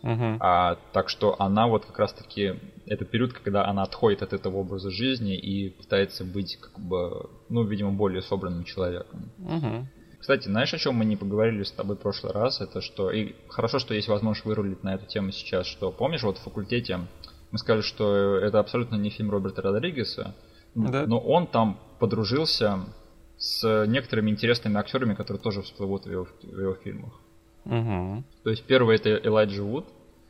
[0.02, 0.38] Мгм.
[0.40, 2.54] А, так что она вот как раз таки
[2.86, 7.64] это период, когда она отходит от этого образа жизни и пытается быть как бы, ну,
[7.64, 9.30] видимо, более собранным человеком.
[9.38, 9.88] Мгм.
[10.18, 12.60] Кстати, знаешь, о чем мы не поговорили с тобой в прошлый раз?
[12.60, 16.38] Это что, и хорошо, что есть возможность вырулить на эту тему сейчас, что помнишь, вот
[16.38, 17.00] в факультете
[17.50, 20.34] мы сказали, что это абсолютно не фильм Роберта Родригеса,
[20.74, 21.06] Да.
[21.06, 22.80] но он там подружился
[23.38, 27.12] с некоторыми интересными актерами, которые тоже всплывут в его, в его фильмах.
[27.64, 28.24] Мгм.
[28.44, 29.86] То есть первый это Элайджа Вуд,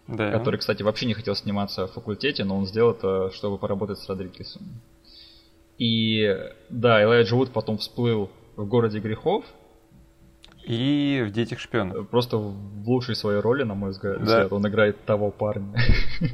[0.06, 0.30] Да.
[0.30, 4.08] который, кстати, вообще не хотел сниматься в факультете, но он сделал это, чтобы поработать с
[4.08, 4.62] Родригесом.
[5.78, 6.36] И
[6.68, 9.44] да, Элайджа Вуд потом всплыл в городе грехов,
[10.68, 12.08] И в детях шпионов.
[12.10, 14.48] Просто в лучшей своей роли, на мой взгляд, Да.
[14.50, 15.74] он играет того парня.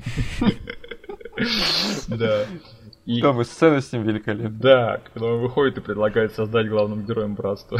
[2.08, 2.46] Да.
[3.06, 4.50] И- Там и сцена с ним великолепна.
[4.50, 7.78] Да, когда он выходит и предлагает создать главным героем братства.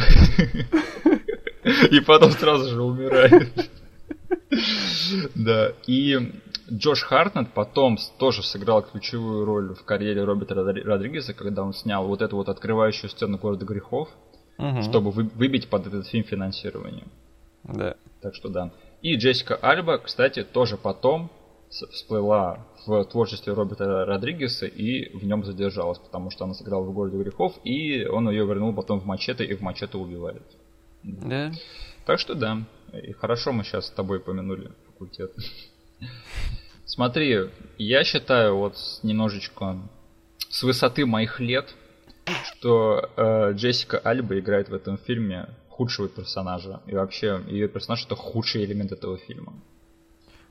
[1.89, 3.69] И потом сразу же умирает.
[5.33, 6.31] Да, и
[6.71, 12.05] Джош Хартнет потом тоже сыграл ключевую роль в карьере Роберта Родри- Родригеса, когда он снял
[12.07, 14.09] вот эту вот открывающую сцену города грехов,
[14.57, 14.83] Мгм.
[14.83, 17.05] чтобы вы- выбить под этот фильм финансирование.
[17.63, 17.95] Да.
[18.21, 18.71] Так что да.
[19.01, 21.29] И Джессика Альба, кстати, тоже потом
[21.69, 27.17] всплыла в творчестве Роберта Родригеса и в нем задержалась, потому что она сыграла в «Городе
[27.17, 30.43] грехов», и он ее вернул потом в «Мачете», и в «Мачете» убивает.
[31.03, 31.51] Да.
[32.05, 35.33] Так что да, и хорошо мы сейчас с тобой помянули факультет.
[36.85, 39.77] Смотри, я считаю вот немножечко
[40.49, 41.73] с высоты моих лет,
[42.65, 46.81] что э, Джессика Альба играет в этом фильме худшего персонажа.
[46.87, 49.53] И вообще, ее персонаж это худший элемент этого фильма.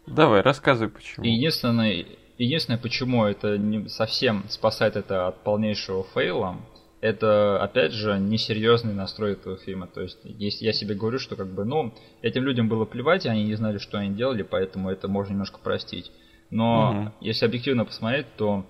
[0.06, 1.26] Давай, рассказывай, почему.
[1.26, 2.06] И единственное,
[2.38, 6.56] единственное, почему это не совсем спасает это от полнейшего фейла,
[7.00, 9.88] это, опять же, несерьезный настрой этого фильма.
[9.88, 11.92] То есть, если я себе говорю, что как бы, ну,
[12.22, 15.58] этим людям было плевать, и они не знали, что они делали, поэтому это можно немножко
[15.58, 16.12] простить.
[16.50, 17.12] Но Мгм.
[17.20, 18.64] если объективно посмотреть, то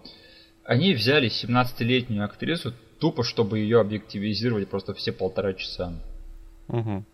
[0.67, 2.73] Они взяли 17-летнюю актрису
[3.05, 5.93] тупо, чтобы ее объективизировать просто все полтора часа.
[6.69, 7.05] Угу.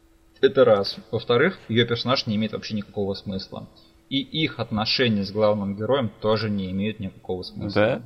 [0.40, 0.96] Это раз.
[1.10, 3.68] Во-вторых, ее персонаж не имеет вообще никакого смысла.
[4.08, 7.82] И их отношения с главным героем тоже не имеют никакого смысла.
[7.82, 8.02] Да?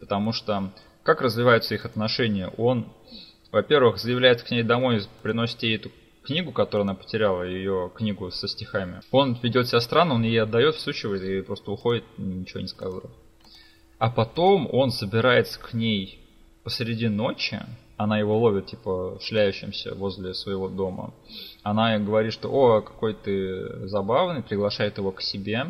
[0.00, 0.72] Потому что
[1.02, 2.48] как развиваются их отношения?
[2.56, 2.86] Он,
[3.52, 5.90] во-первых, заявляет к ней домой, приносит ей эту
[6.24, 9.02] книгу, которую она потеряла, ее книгу со стихами.
[9.10, 13.04] Он ведет себя странно, он ей отдает, всучивает и просто уходит, ничего не сказав.
[13.98, 16.22] А потом он собирается к ней
[16.66, 17.60] посреди ночи,
[17.96, 21.14] она его ловит, типа, шляющимся возле своего дома.
[21.62, 25.66] Она говорит, что «О, какой ты забавный», приглашает его к себе.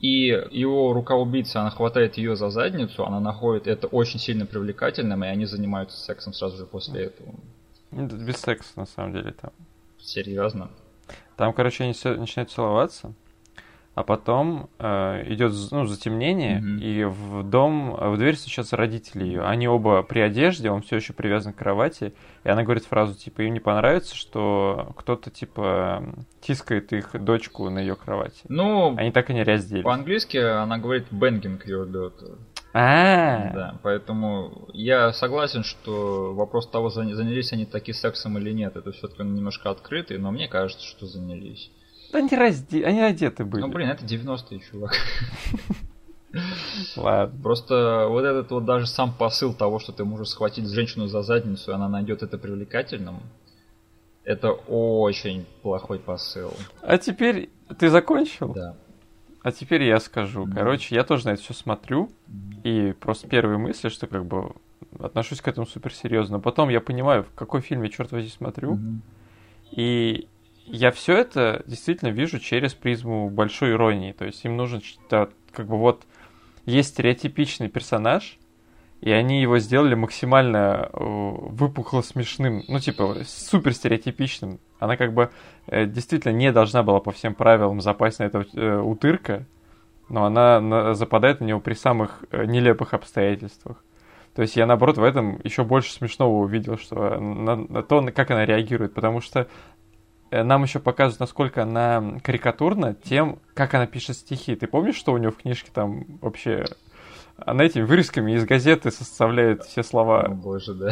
[0.00, 5.26] И его рука-убийца, она хватает ее за задницу, она находит это очень сильно привлекательным, и
[5.26, 7.34] они занимаются сексом сразу же после этого.
[7.90, 9.50] Ну, без секса, на самом деле, там.
[10.00, 10.70] Серьезно?
[11.36, 13.12] Там, короче, они начинают целоваться.
[13.96, 16.80] А потом э, идет ну, затемнение, mm-hmm.
[16.82, 19.42] и в дом, в дверь стучатся родители ее.
[19.42, 22.12] Они оба при одежде, он все еще привязан к кровати.
[22.44, 26.04] И она говорит фразу, типа, им не понравится, что кто-то, типа,
[26.42, 28.42] тискает их дочку на ее кровати.
[28.50, 29.84] Ну, они так и не разделись.
[29.84, 32.36] По-английски она говорит banging your daughter.
[32.74, 38.92] А, Да, поэтому я согласен, что вопрос того, занялись они таки сексом или нет, это
[38.92, 41.70] все-таки немножко открытый, но мне кажется, что занялись.
[42.12, 42.84] Они, разде...
[42.84, 43.62] они одеты были.
[43.62, 44.92] Ну, блин, это 90-е, чувак.
[46.96, 47.42] Ладно.
[47.42, 51.70] Просто вот этот вот даже сам посыл того, что ты можешь схватить женщину за задницу,
[51.70, 53.20] и она найдет это привлекательным,
[54.24, 56.52] это очень плохой посыл.
[56.82, 58.52] А теперь ты закончил?
[58.52, 58.76] Да.
[59.42, 60.48] А теперь я скажу.
[60.52, 62.10] Короче, я тоже на это все смотрю,
[62.64, 64.52] и просто первые мысли, что как бы
[64.98, 66.40] отношусь к этому супер серьезно.
[66.40, 68.78] Потом я понимаю, в какой фильм я, черт возьми, смотрю.
[69.70, 70.26] И
[70.66, 74.12] я все это действительно вижу через призму большой иронии.
[74.12, 76.04] То есть им нужно как бы вот
[76.64, 78.38] есть стереотипичный персонаж,
[79.00, 84.58] и они его сделали максимально э, выпукло смешным, ну типа супер стереотипичным.
[84.78, 85.30] Она как бы
[85.66, 89.44] э, действительно не должна была по всем правилам запасть на этого э, утырка,
[90.08, 93.82] но она на, западает на него при самых нелепых обстоятельствах.
[94.34, 98.30] То есть я, наоборот, в этом еще больше смешного увидел, что на, на то, как
[98.30, 99.48] она реагирует, потому что
[100.30, 104.54] нам еще показывают, насколько она карикатурна тем, как она пишет стихи.
[104.56, 106.64] Ты помнишь, что у нее в книжке там вообще...
[107.38, 110.22] Она этими вырезками из газеты составляет все слова.
[110.22, 110.90] О боже, да.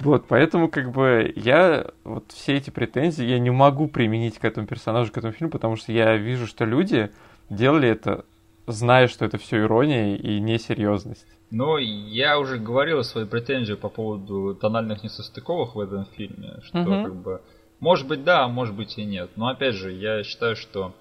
[0.00, 4.66] Вот, поэтому как бы я вот все эти претензии я не могу применить к этому
[4.66, 7.10] персонажу, к этому фильму, потому что я вижу, что люди
[7.48, 8.24] делали это,
[8.66, 11.26] зная, что это все ирония и несерьезность.
[11.54, 16.90] Но я уже говорил свою претензию по поводу тональных несостыковок в этом фильме, что угу.
[16.90, 17.42] как бы
[17.78, 19.30] может быть да, может быть и нет.
[19.36, 20.96] Но опять же, я считаю, что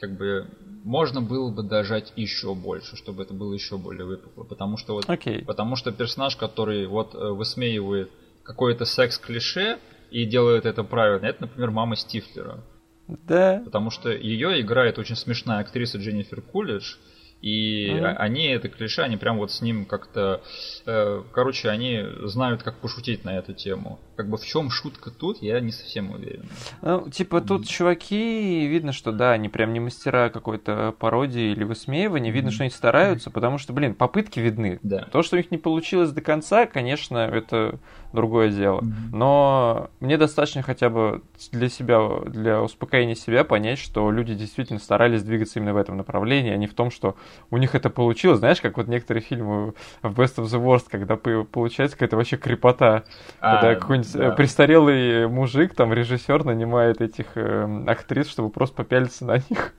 [0.00, 0.48] как бы
[0.82, 4.42] можно было бы дожать еще больше, чтобы это было еще более выпукло.
[4.42, 5.44] Потому что вот okay.
[5.44, 8.10] потому что персонаж, который вот э, высмеивает
[8.42, 9.78] какой-то секс-клише
[10.10, 12.64] и делает это правильно, это, например, мама Стифлера.
[13.06, 13.62] Да.
[13.64, 16.96] Потому что ее играет очень смешная актриса Дженнифер Кулидж.
[17.44, 18.14] И mm-hmm.
[18.16, 20.40] они, это клише, они прям вот с ним как-то...
[20.86, 23.98] Э, короче, они знают, как пошутить на эту тему.
[24.16, 26.48] Как бы в чем шутка тут, я не совсем уверен.
[26.80, 27.46] Ну, типа, mm-hmm.
[27.46, 32.32] тут чуваки, видно, что да, они прям не мастера какой-то пародии или высмеивания.
[32.32, 32.52] Видно, mm-hmm.
[32.52, 34.78] что они стараются, потому что, блин, попытки видны.
[34.82, 35.06] Да.
[35.12, 37.78] То, что у них не получилось до конца, конечно, это
[38.14, 38.82] другое дело.
[39.12, 45.22] Но мне достаточно хотя бы для себя, для успокоения себя понять, что люди действительно старались
[45.22, 47.16] двигаться именно в этом направлении, а не в том, что
[47.50, 48.38] у них это получилось.
[48.38, 53.04] Знаешь, как вот некоторые фильмы в Best of the Worst, когда получается какая-то вообще крепота.
[53.40, 54.30] А, когда какой-нибудь э, да.
[54.30, 59.74] престарелый мужик, там, режиссер нанимает этих э, актрис, чтобы просто попялиться на них.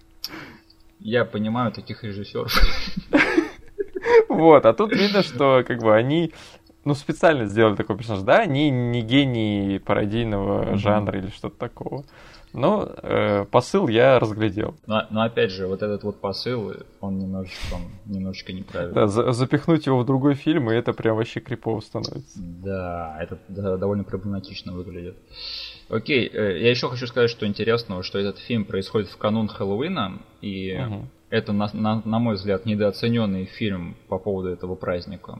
[0.99, 2.53] Я понимаю таких режиссеров.
[4.29, 6.31] Вот, а тут видно, что как бы они
[6.85, 8.23] ну, специально сделали такой персонаж.
[8.23, 12.05] Да, они не гении пародийного жанра или что-то такого.
[12.53, 14.75] Но э, посыл я разглядел.
[14.87, 18.95] Но, но опять же, вот этот вот посыл, он немножечко, он немножечко неправильный.
[18.95, 22.39] Да, за, запихнуть его в другой фильм, и это прям вообще крипово становится.
[22.39, 25.17] Да, это да, довольно проблематично выглядит.
[25.89, 30.21] Окей, э, я еще хочу сказать, что интересного, что этот фильм происходит в канун Хэллоуина,
[30.39, 31.07] и угу.
[31.29, 35.39] это, на, на, на мой взгляд, недооцененный фильм по поводу этого праздника.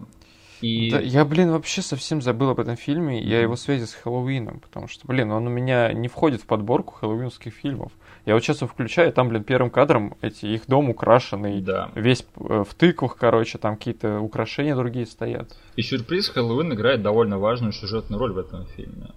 [0.62, 0.91] И...
[0.91, 4.60] Да, я, блин, вообще совсем забыл об этом фильме и о его связи с Хэллоуином,
[4.60, 7.91] потому что, блин, он у меня не входит в подборку хэллоуинских фильмов.
[8.26, 11.91] Я вот сейчас его включаю, там, блин, первым кадром эти их дом украшенный, да.
[11.95, 15.56] весь э, в тыквах, короче, там какие-то украшения другие стоят.
[15.76, 19.12] И сюрприз Хэллоуин играет довольно важную сюжетную роль в этом фильме.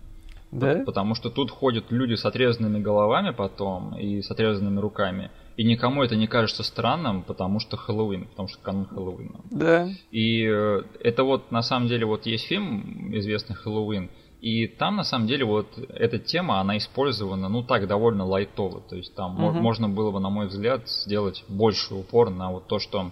[0.50, 0.82] Да?
[0.84, 5.30] Потому что тут ходят люди с отрезанными головами потом и с отрезанными руками.
[5.58, 9.40] И никому это не кажется странным, потому что Хэллоуин, потому что канун Хэллоуина.
[9.50, 9.88] Да.
[10.12, 14.08] И э, это вот на самом деле вот есть фильм известный Хэллоуин,
[14.40, 18.82] и там на самом деле вот эта тема, она использована, ну так, довольно лайтово.
[18.82, 19.58] То есть там угу.
[19.58, 23.10] можно было бы, на мой взгляд, сделать больше упор на вот то, что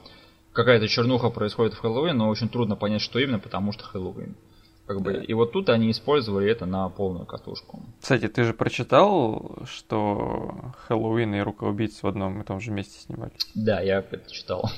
[0.53, 4.37] какая-то чернуха происходит в Хэллоуин, но очень трудно понять, что именно, потому что Хэллоуин.
[4.87, 7.83] Как бы, и вот тут они использовали это на полную катушку.
[8.01, 13.01] Кстати, ты же прочитал, что Хэллоуин и Рука убийц в одном и том же месте
[13.01, 13.33] снимали?
[13.55, 14.71] Да, я это читал.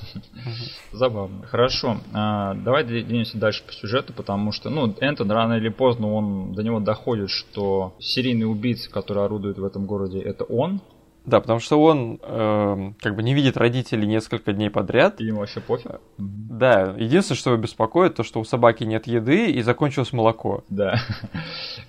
[0.91, 1.45] Забавно.
[1.45, 1.97] Хорошо.
[2.13, 6.63] А, давай двинемся дальше по сюжету, потому что, ну, Энтон рано или поздно он до
[6.63, 10.81] него доходит, что серийный убийца, который орудует в этом городе, это он,
[11.29, 15.21] да, потому что он э, как бы не видит родителей несколько дней подряд.
[15.21, 16.01] И ему вообще пофиг.
[16.17, 20.63] Да, единственное, что его беспокоит, то, что у собаки нет еды и закончилось молоко.
[20.69, 20.99] Да.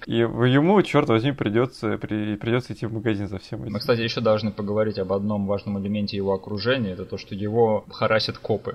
[0.07, 3.72] И ему, черт возьми, придется, при, придется идти в магазин за всем этим.
[3.72, 7.84] Мы, кстати, еще должны поговорить об одном важном элементе его окружения, это то, что его
[7.91, 8.74] харасят копы.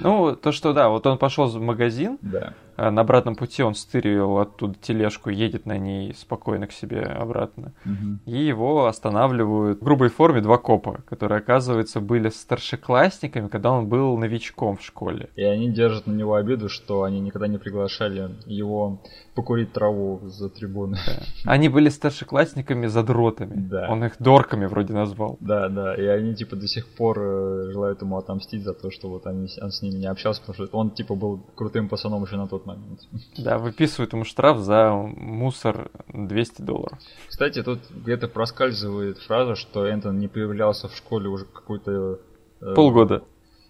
[0.00, 2.54] Ну, то, что да, вот он пошел в магазин, да.
[2.76, 7.72] А на обратном пути он стырил оттуда тележку, едет на ней спокойно к себе обратно.
[7.84, 8.18] Угу.
[8.26, 14.16] И его останавливают в грубой форме два копа, которые, оказывается, были старшеклассниками, когда он был
[14.16, 15.30] новичком в школе.
[15.36, 19.00] И они держат на него обиду, что они никогда не приглашали его
[19.36, 20.96] покурить траву за трибуны.
[21.06, 21.52] Да.
[21.52, 23.54] Они были старшеклассниками задротами.
[23.54, 23.88] Да.
[23.90, 25.36] Он их дорками вроде назвал.
[25.40, 25.94] Да, да.
[25.94, 29.48] И они типа до сих пор э, желают ему отомстить за то, что вот они,
[29.60, 32.64] он с ними не общался, потому что он типа был крутым пацаном еще на тот
[32.66, 33.00] момент.
[33.36, 36.98] Да, выписывают ему штраф за мусор 200 долларов.
[37.28, 42.18] Кстати, тут где-то проскальзывает фраза, что Энтон не появлялся в школе уже какой-то...
[42.62, 43.22] Э, Полгода.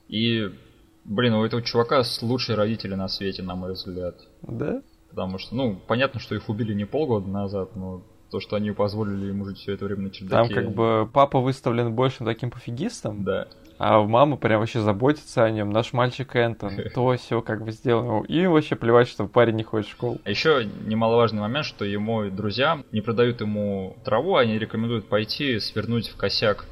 [0.09, 0.49] И,
[1.05, 4.15] блин, у этого чувака лучшие родители на свете, на мой взгляд.
[4.43, 4.81] Да?
[5.17, 9.29] Потому что, ну, понятно, что их убили не полгода назад, но то, что они позволили
[9.29, 10.55] ему жить все это время на чердаке.
[10.55, 13.25] Там как бы папа выставлен больше таким пофигистом.
[13.25, 13.49] Да.
[13.79, 15.71] А мама прям вообще заботится о нем.
[15.71, 18.25] Наш мальчик Энтон, то все как бы сделано.
[18.27, 20.19] И вообще плевать, что парень не ходит в школу.
[20.23, 26.11] А еще немаловажный момент, что ему друзья не продают ему траву, они рекомендуют пойти свернуть
[26.11, 26.67] в косяк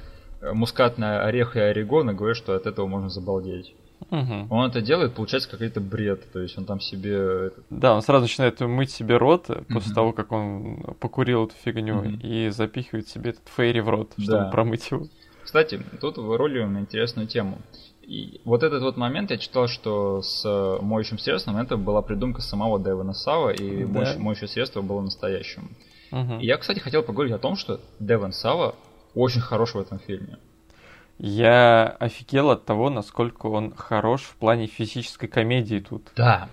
[0.53, 3.75] мускатный орех и орегон и говорят, что от этого можно забалдеть.
[4.11, 4.47] Угу.
[4.51, 6.31] Он это делает, получается какой-то бред.
[6.33, 7.51] То есть он там себе...
[7.71, 9.95] Да, он сразу начинает мыть себе рот после угу.
[9.95, 12.09] того, как он покурил эту фигню угу.
[12.23, 14.51] и запихивает себе этот фейри в рот, чтобы да.
[14.51, 15.07] промыть его.
[15.43, 17.59] Кстати, тут вырулим интересную тему.
[18.03, 20.45] И вот этот вот момент я читал, что с
[20.83, 24.15] моющим средством это была придумка самого Дэвона Сава, и да.
[24.19, 25.71] моющее средство было настоящим.
[26.13, 26.41] Угу.
[26.41, 28.75] И я, кстати, хотел поговорить о том, что Дэвон Сава
[29.15, 30.39] очень хорош в этом фильме.
[31.19, 36.11] Я офигел от того, насколько он хорош в плане физической комедии тут.
[36.17, 36.49] Да.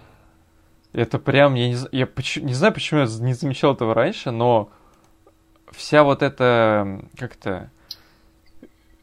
[0.94, 2.08] Это прям, я не, я
[2.42, 4.70] не знаю, почему я не замечал этого раньше, но
[5.72, 7.72] вся вот эта, как-то,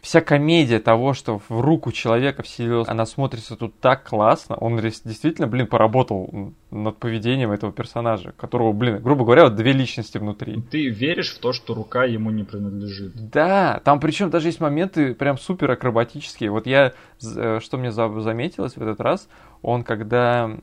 [0.08, 4.56] вся комедия того, что в руку человека вселилась, она смотрится тут так классно.
[4.56, 10.16] Он действительно, блин, поработал над поведением этого персонажа, которого, блин, грубо говоря, вот две личности
[10.16, 10.62] внутри.
[10.70, 13.12] Ты веришь в то, что рука ему не принадлежит.
[13.30, 16.52] Да, там причем даже есть моменты прям супер акробатические.
[16.52, 19.28] Вот я, э, что мне заметилось в этот раз,
[19.60, 20.56] он когда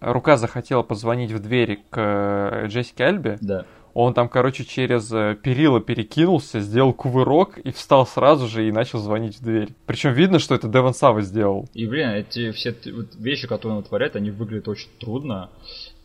[0.00, 3.64] рука захотела позвонить в двери к э, Джессике Альбе, да
[4.00, 9.00] он там, короче, через э, перила перекинулся, сделал кувырок и встал сразу же и начал
[9.00, 9.70] звонить в дверь.
[9.86, 11.68] Причем видно, что это Деван Сава сделал.
[11.74, 12.76] И, блин, эти все
[13.18, 15.50] вещи, которые он творит, они выглядят очень трудно.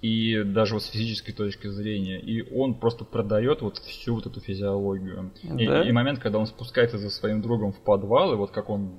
[0.02, 2.20] И даже вот с физической точки зрения.
[2.20, 5.32] И он просто продает вот всю вот эту физиологию.
[5.44, 5.84] Да?
[5.84, 8.94] И, и момент, когда он спускается за своим другом в подвал, и вот как он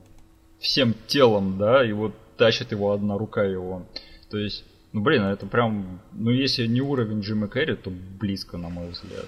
[0.61, 3.88] всем телом, да, и вот тащит его одна рука его.
[4.30, 4.64] То есть
[4.95, 9.26] ну, блин, это прям, ну, если не уровень Джима Керри, то близко, на мой взгляд.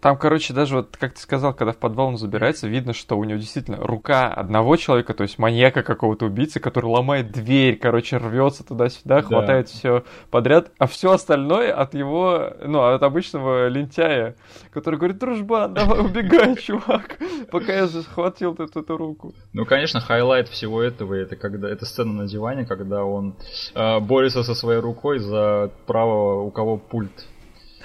[0.00, 3.24] Там, короче, даже вот, как ты сказал, когда в подвал он забирается, видно, что у
[3.24, 8.64] него действительно рука одного человека, то есть маньяка какого-то убийцы, который ломает дверь, короче, рвется
[8.64, 9.22] туда-сюда, да.
[9.22, 14.36] хватает все подряд, а все остальное от его, ну, от обычного лентяя,
[14.72, 17.18] который говорит, дружбан, давай убегай, чувак,
[17.50, 19.34] пока я захватил эту, эту руку.
[19.52, 23.34] Ну, конечно, highlight всего этого, это когда, это сцена на диване, когда он
[23.74, 27.26] э, борется со своей рукой за право, у кого пульт.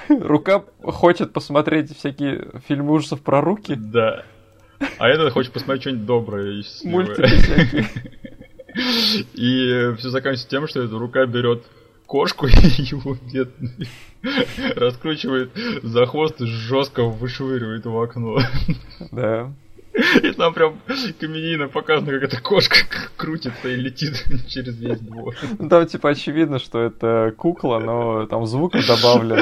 [0.10, 3.76] Рука хочет посмотреть всякие фильмы ужасов про руки.
[3.76, 4.24] Да.
[5.00, 7.86] А этот хочет посмотреть что-нибудь доброе и Мультики
[9.34, 11.64] И все заканчивается тем, что эта рука берет
[12.06, 13.88] кошку и его бедный
[14.76, 15.52] раскручивает
[15.84, 18.40] за хвост и жестко вышвыривает в окно.
[19.12, 19.52] Да.
[20.24, 20.80] И там прям
[21.20, 22.78] каменина показано, как эта кошка
[23.16, 25.36] крутится и летит через весь двор.
[25.58, 29.42] Ну, там, типа, очевидно, что это кукла, но там звук добавлено.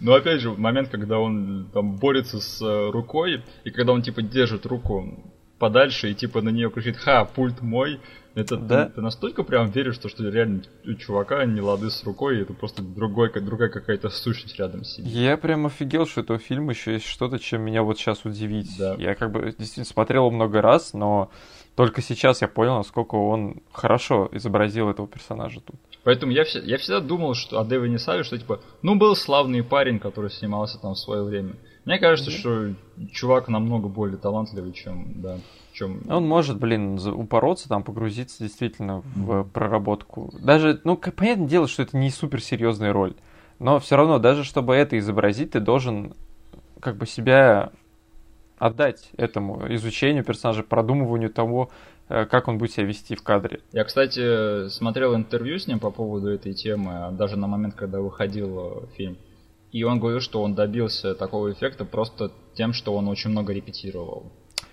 [0.00, 4.22] Но опять же, момент, когда он там борется с э, рукой, и когда он, типа,
[4.22, 8.00] держит руку подальше и, типа, на нее кричит «Ха, пульт мой!»
[8.34, 8.86] Это Да.
[8.86, 12.42] ты, ты настолько прям веришь, что, что реально у чувака не лады с рукой, и
[12.42, 15.12] это просто другой, другая какая-то сущность рядом сидит.
[15.12, 18.70] Я прям офигел, что этого фильма еще есть что-то, чем меня вот сейчас удивить.
[18.78, 18.94] Да.
[18.98, 21.30] Я как бы действительно смотрел его много раз, но
[21.76, 25.76] только сейчас я понял, насколько он хорошо изобразил этого персонажа тут.
[26.04, 29.98] Поэтому я, я всегда думал, что о Дэвине Саве, что типа, ну был славный парень,
[29.98, 31.54] который снимался там в свое время.
[31.84, 32.74] Мне кажется, что
[33.12, 35.38] чувак намного более талантливый, чем, да,
[35.72, 36.00] чем...
[36.08, 40.32] Он может, блин, упороться, там, погрузиться действительно в проработку.
[40.40, 43.14] Даже, ну, понятное дело, что это не суперсерьезная роль.
[43.58, 46.14] Но все равно, даже чтобы это изобразить, ты должен
[46.80, 47.70] как бы себя
[48.58, 51.70] отдать этому изучению персонажа, продумыванию того,
[52.08, 53.60] э, как он будет себя вести в кадре.
[53.72, 58.82] Я, кстати, смотрел интервью с ним по поводу этой темы, даже на момент, когда выходил
[58.82, 59.16] э, фильм.
[59.72, 64.30] И он говорил, что он добился такого эффекта просто тем, что он очень много репетировал.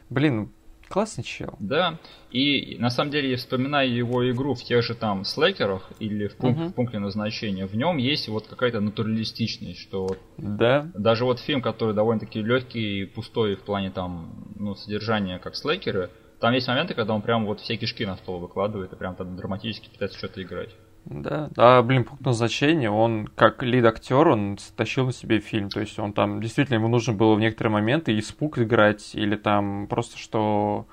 [0.10, 0.52] Блин,
[0.90, 1.56] классный чел.
[1.60, 1.98] Да,
[2.32, 6.58] и на самом деле, вспоминая его игру в тех же там слэкерах или в, пунк-
[6.58, 6.70] Мгм.
[6.70, 11.94] в пункте назначения, в нем есть вот какая-то натуралистичность, что Да, даже вот фильм, который
[11.96, 16.10] довольно-таки легкий и пустой в плане там, ну, содержания, как слэкеры,
[16.40, 19.36] там есть моменты, когда он прям вот все кишки на стол выкладывает и прям там
[19.36, 20.70] драматически пытается что-то играть.
[21.06, 21.50] Да.
[21.58, 25.70] А, блин, пункт назначения, он как лид-актер, он тащил на себе фильм.
[25.70, 29.88] То есть он там, действительно, ему нужно было в некоторые моменты испуг играть, или там
[29.88, 30.86] просто что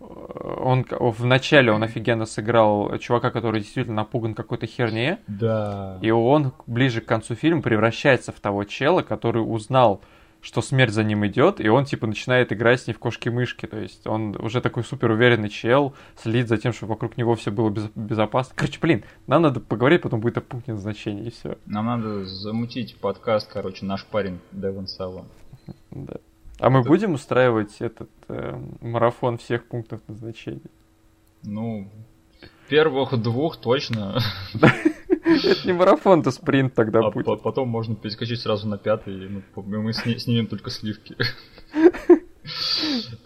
[0.00, 5.98] э, он в начале он офигенно сыграл чувака, который действительно напуган какой-то херне, Да.
[6.02, 10.02] и он ближе к концу фильма превращается в того чела, который узнал,
[10.42, 13.66] что смерть за ним идет, и он типа начинает играть с ней в кошки-мышки.
[13.66, 17.52] То есть он уже такой супер уверенный чел, следит за тем, чтобы вокруг него все
[17.52, 18.52] было без- безопасно.
[18.56, 21.56] Короче, блин, нам надо поговорить, потом будет о пункте назначения, и все.
[21.64, 25.24] Нам надо замутить подкаст, короче, наш парень Девон Сава.
[25.92, 26.16] Да.
[26.58, 30.60] А мы будем устраивать этот э, марафон всех пунктов назначения?
[31.44, 31.88] Ну,
[32.68, 34.18] первых двух точно.
[35.44, 37.26] Это не марафон, это спринт тогда А будет.
[37.26, 41.16] по- потом можно перескочить сразу на пятый, и мы, сни- снимем только сливки.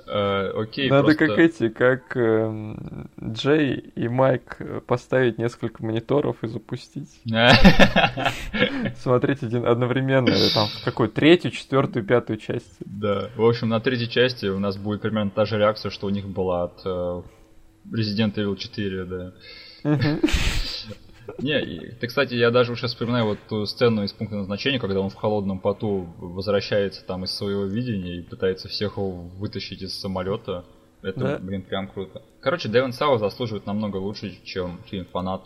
[0.07, 6.49] Э, Окей, Надо как эти, как эм, Джей и Майк э, поставить несколько мониторов и
[6.49, 7.09] запустить.
[8.99, 12.77] Смотреть один одновременно, э, там, в какой третью, четвертую, пятую часть.
[12.81, 16.11] Да, в общем, на третьей части у нас будет примерно та же реакция, что у
[16.11, 16.85] них была от
[17.91, 19.33] Resident Evil 4, да.
[21.39, 25.01] Не, и- ты, кстати, я даже уже вспоминаю вот ту сцену из пункта назначения, когда
[25.01, 30.65] он в холодном поту возвращается там из своего видения и пытается всех вытащить из самолета.
[31.03, 31.39] Это, Да.
[31.39, 32.23] блин, прям круто.
[32.41, 35.43] Короче, Дэвин Сава заслуживает намного лучше, чем фильм «Фанат».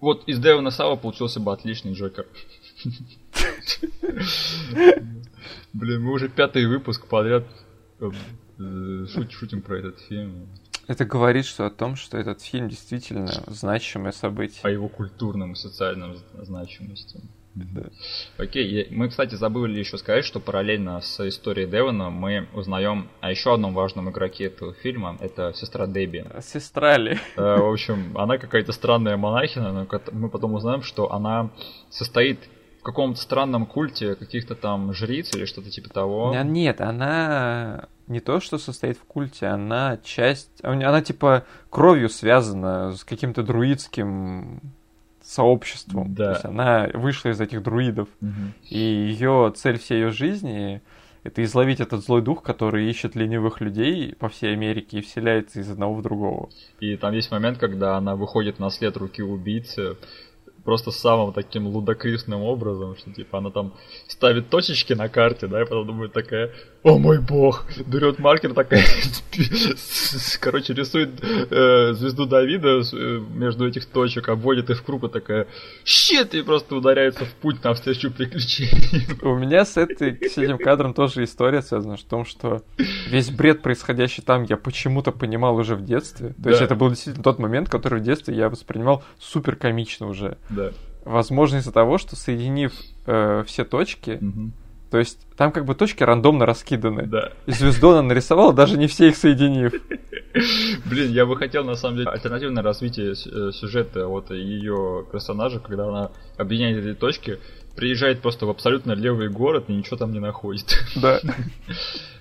[0.00, 2.26] Вот из Дэвина Сава получился бы отличный Джокер.
[5.72, 7.44] Блин, мы уже пятый выпуск подряд
[8.00, 8.10] э,
[8.58, 10.48] э, шут- шутим про этот фильм.
[10.88, 14.60] Это говорит что о том, что этот фильм действительно значимое событие.
[14.62, 17.20] О его культурном и социальном з- значимости.
[17.54, 17.84] Да.
[18.36, 23.54] Окей, мы, кстати, забыли еще сказать, что параллельно с историей Девона мы узнаем о еще
[23.54, 25.16] одном важном игроке этого фильма.
[25.20, 26.26] Это сестра Дебби.
[26.30, 27.18] А Сестра ли?
[27.36, 31.50] Э, В общем, она какая-то странная монахина, но мы потом узнаем, что она
[31.88, 32.38] состоит
[32.86, 36.30] каком-то странном культе каких-то там жриц или что-то типа того.
[36.30, 40.50] А, Нет, она не то, что состоит в культе, она часть...
[40.62, 44.60] Она типа кровью связана с каким-то друидским
[45.20, 46.14] сообществом.
[46.14, 46.26] Да.
[46.26, 48.08] То есть она вышла из этих друидов.
[48.20, 48.54] Мгм.
[48.70, 50.80] И ее цель всей ее жизни
[51.24, 55.68] это изловить этот злой дух, который ищет ленивых людей по всей Америке и вселяется из
[55.68, 56.50] одного в другого.
[56.78, 59.96] И там есть момент, когда она выходит на след руки убийцы
[60.66, 63.72] просто самым таким лудокрисным образом, что типа она там
[64.08, 66.52] ставит точечки на карте, да, и потом думает такая,
[66.86, 68.84] о мой бог, берет маркер такая,
[70.40, 75.48] короче, рисует э, звезду Давида э, между этих точек, обводит их в круг и такая,
[75.84, 79.18] щит, и просто ударяется в путь навстречу приключениям.
[79.22, 82.62] У меня с, этой, с этим кадром тоже история связана в том, что
[83.08, 86.34] весь бред, происходящий там, я почему-то понимал уже в детстве.
[86.40, 86.66] То есть Да.
[86.66, 90.38] это был действительно тот момент, который в детстве я воспринимал супер комично уже.
[90.50, 90.70] Да.
[91.04, 92.72] Возможно из-за того, что соединив
[93.06, 94.52] э, все точки, Мгм.
[94.90, 97.06] То есть там как бы точки рандомно раскиданы.
[97.06, 97.32] Да.
[97.46, 99.72] И звезду она нарисовала, даже не все их соединив.
[100.84, 105.88] Блин, я бы хотел, на самом деле, альтернативное развитие э, сюжета вот ее персонажа, когда
[105.88, 107.38] она объединяет эти точки,
[107.74, 110.66] приезжает просто в абсолютно левый город и ничего там не находит.
[110.96, 111.20] Да.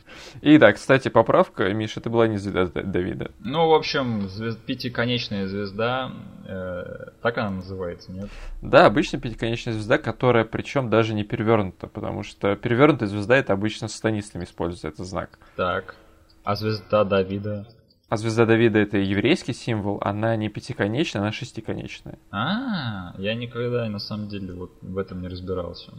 [0.45, 3.31] И да, кстати, поправка, Миша, это была не звезда Давида.
[3.39, 4.59] Ну, в общем, звезд...
[4.59, 6.11] пятиконечная звезда,
[6.47, 6.83] э,
[7.23, 8.29] так она называется, нет?
[8.61, 13.87] Да, обычно пятиконечная звезда, которая причем даже не перевернута, потому что перевернутая звезда это обычно
[13.87, 15.39] с станислами используется этот знак.
[15.55, 15.95] Так,
[16.43, 17.65] а звезда Давида?
[18.07, 22.19] А звезда Давида это еврейский символ, она не пятиконечная, она шестиконечная.
[22.29, 25.91] А, я никогда на самом деле вот в этом не разбирался.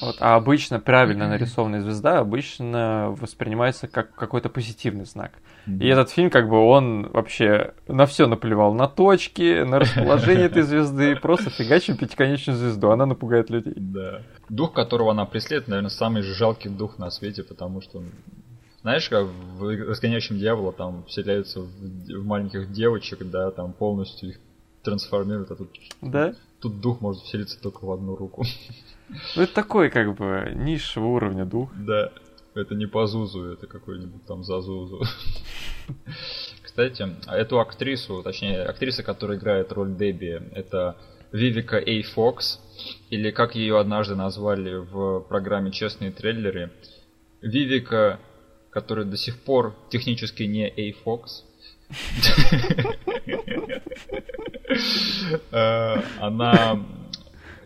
[0.00, 5.32] Вот, а обычно правильно нарисованная звезда обычно воспринимается как какой-то позитивный знак.
[5.66, 5.78] Mm-hmm.
[5.78, 8.74] И этот фильм, как бы, он вообще на все наплевал.
[8.74, 11.16] На точки, на расположение этой звезды.
[11.22, 12.90] Просто фигачим пятиконечную звезду.
[12.90, 13.74] Она напугает людей.
[13.76, 14.22] Да.
[14.48, 18.02] Дух, которого она преследует, наверное, самый жалкий дух на свете, потому что
[18.82, 19.26] знаешь, как
[19.58, 24.40] в «Разгоняющем дьявола» там вселяются в, в маленьких девочек, да, там полностью их
[24.84, 25.70] трансформируют, а тут,
[26.00, 26.34] да?
[26.60, 28.44] тут дух может вселиться только в одну руку.
[29.08, 31.70] Ну, это такой, как бы, низшего уровня дух.
[31.74, 32.12] Да,
[32.54, 35.02] это не по Зузу, это какой-нибудь там Зазузу.
[36.62, 40.96] Кстати, эту актрису, точнее, актриса, которая играет роль Дебби, это
[41.32, 42.60] Вивика Эй Фокс,
[43.10, 46.70] или как ее однажды назвали в программе «Честные трейлеры»,
[47.42, 48.18] Вивика
[48.76, 51.44] который до сих пор технически не A-Fox.
[55.50, 56.84] Э, она,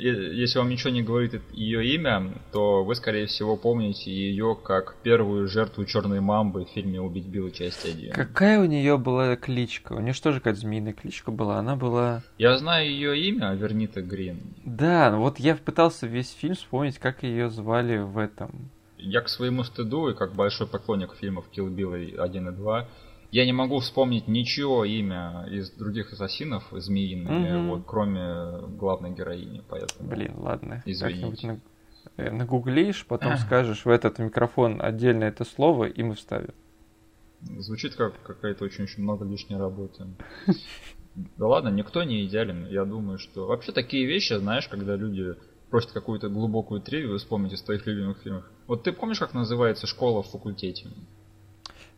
[0.01, 5.49] если вам ничего не говорит ее имя, то вы, скорее всего, помните ее как первую
[5.49, 7.51] жертву черной мамбы в фильме «Убить Билла.
[7.51, 8.13] Часть 1».
[8.13, 9.93] Какая у нее была кличка?
[9.93, 11.59] У нее что же какая-то змеиная кличка была?
[11.59, 12.23] Она была...
[12.39, 14.55] Я знаю ее имя, Вернита Грин.
[14.65, 18.71] Да, вот я пытался весь фильм вспомнить, как ее звали в этом
[19.03, 22.89] я к своему стыду и как большой поклонник фильмов Kill Bill 1 и 2,
[23.31, 27.69] я не могу вспомнить ничего имя из других ассасинов змеиные, mm-hmm.
[27.69, 30.09] вот, кроме главной героини, поэтому.
[30.09, 30.83] Блин, ладно.
[30.85, 31.47] Извините.
[31.47, 31.61] На,
[32.17, 36.55] э, нагуглишь, потом скажешь в этот микрофон отдельно это слово, и мы вставим.
[37.59, 40.07] Звучит как какая-то очень-очень много лишней работы.
[41.15, 42.67] Да ладно, никто не идеален.
[42.67, 45.35] Я думаю, что вообще такие вещи, знаешь, когда люди
[45.71, 48.45] просят какую-то глубокую тривию вспомнить из твоих любимых фильмов.
[48.67, 50.89] Вот ты помнишь, как называется школа в факультете?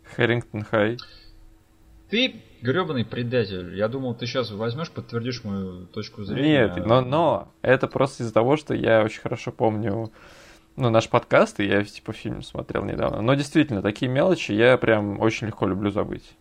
[0.04, 0.98] Харрингтон Хай.
[2.12, 3.74] Ты гребаный предатель.
[3.74, 6.68] Я думал, ты сейчас возьмешь, подтвердишь мою точку зрения.
[6.68, 10.12] Нет, но, но это просто из-за того, что я очень хорошо помню
[10.76, 13.22] ну, наш подкаст, и я типа фильм смотрел недавно.
[13.22, 16.36] Но действительно, такие мелочи я прям очень легко люблю забыть.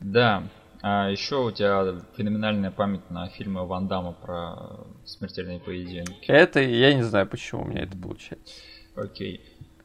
[0.00, 0.42] Да,
[0.82, 6.26] а еще у тебя феноменальная память на фильмы Ван Дамма про смертельные поединки.
[6.26, 8.56] Это я не знаю, почему у меня это получается.
[8.94, 9.40] Окей.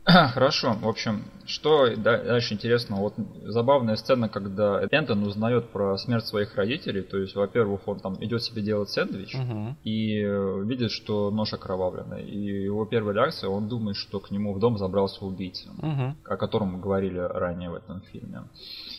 [0.07, 6.55] Хорошо, в общем, что дальше интересно, вот забавная сцена, когда Энтон узнает про смерть своих
[6.55, 9.75] родителей, то есть, во-первых, он там идет себе делать сэндвич угу.
[9.83, 14.53] и э, видит, что нож окровавленный, и его первая реакция, он думает, что к нему
[14.53, 16.15] в дом забрался убийца, угу.
[16.23, 18.43] о котором мы говорили ранее в этом фильме.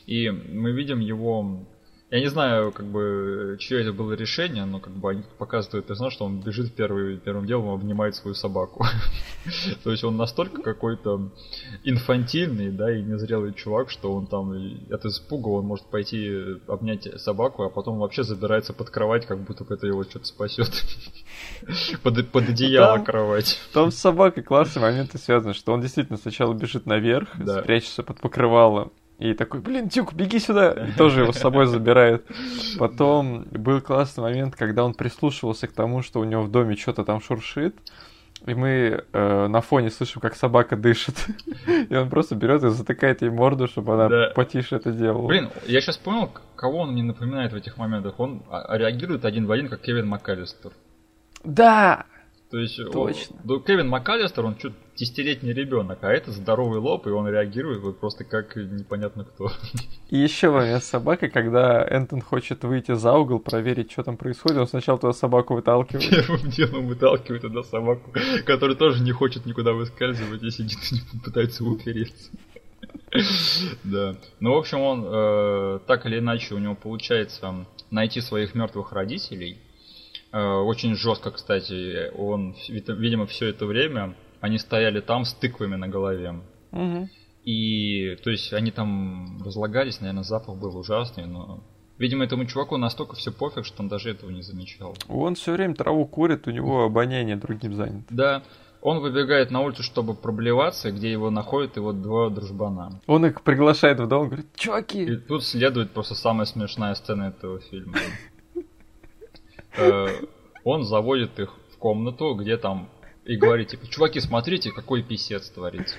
[0.04, 1.66] И мы видим его
[2.10, 6.14] я не знаю, как бы, чье это было решение, но как бы они показывают персонаж,
[6.14, 8.86] что он бежит первый, первым делом обнимает свою собаку.
[9.84, 11.30] То есть он настолько какой-то
[11.84, 14.52] инфантильный, да, и незрелый чувак, что он там
[14.90, 19.66] от испуга он может пойти обнять собаку, а потом вообще забирается под кровать, как будто
[19.68, 20.70] это его что-то спасет.
[22.02, 23.60] под, под одеяло там, кровать.
[23.74, 27.60] Там с собакой классные моменты связаны, что он действительно сначала бежит наверх, да.
[27.60, 30.70] спрячется под покрывало, и такой, блин, Тюк, беги сюда.
[30.70, 32.24] И тоже его с собой забирает.
[32.78, 37.04] Потом был классный момент, когда он прислушивался к тому, что у него в доме что-то
[37.04, 37.74] там шуршит.
[38.46, 41.16] И мы э, на фоне слышим, как собака дышит.
[41.90, 44.32] и он просто берет и затыкает ей морду, чтобы она да.
[44.36, 45.26] потише это делала.
[45.26, 48.20] Блин, я сейчас понял, кого он мне напоминает в этих моментах.
[48.20, 50.70] Он а, реагирует один в один, как Кевин МакКаллистер.
[51.42, 52.06] Да!
[52.50, 53.36] То есть Точно.
[53.36, 57.82] Он, ну, Кевин МакАлистер, он чуть десятилетний ребенок, а это здоровый лоб, и он реагирует
[57.82, 59.50] вот просто как непонятно кто.
[60.08, 64.58] И еще момент с собакой, когда Энтон хочет выйти за угол, проверить, что там происходит,
[64.58, 66.08] он сначала туда собаку выталкивает.
[66.08, 68.12] Первым делом выталкивает туда собаку,
[68.46, 72.30] которая тоже не хочет никуда выскальзывать и сидит и пытается упереться.
[73.84, 74.16] Да.
[74.40, 79.58] Ну, в общем, он э, так или иначе у него получается найти своих мертвых родителей
[80.32, 82.10] очень жестко, кстати.
[82.16, 86.40] Он, видимо, все это время они стояли там с тыквами на голове.
[86.72, 87.08] Угу.
[87.44, 91.64] И, то есть, они там разлагались, наверное, запах был ужасный, но
[91.98, 94.96] Видимо, этому чуваку настолько все пофиг, что он даже этого не замечал.
[95.08, 98.06] Он все время траву курит, у него обоняние другим занято.
[98.10, 98.42] Да.
[98.80, 103.00] Он выбегает на улицу, чтобы проблеваться, где его находят его два дружбана.
[103.08, 105.02] Он их приглашает в дом, говорит, чуваки!
[105.02, 107.94] И тут следует просто самая смешная сцена этого фильма.
[109.76, 110.06] Э,
[110.64, 112.88] он заводит их в комнату, где там
[113.28, 115.96] и говорит, типа, чуваки, смотрите, какой писец творится.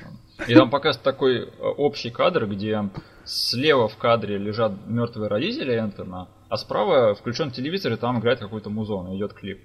[0.47, 2.89] И там показывает такой э, общий кадр, где
[3.23, 8.71] слева в кадре лежат мертвые родители Энтона, а справа включен телевизор, и там играет какой-то
[8.71, 9.59] музон, идет клип.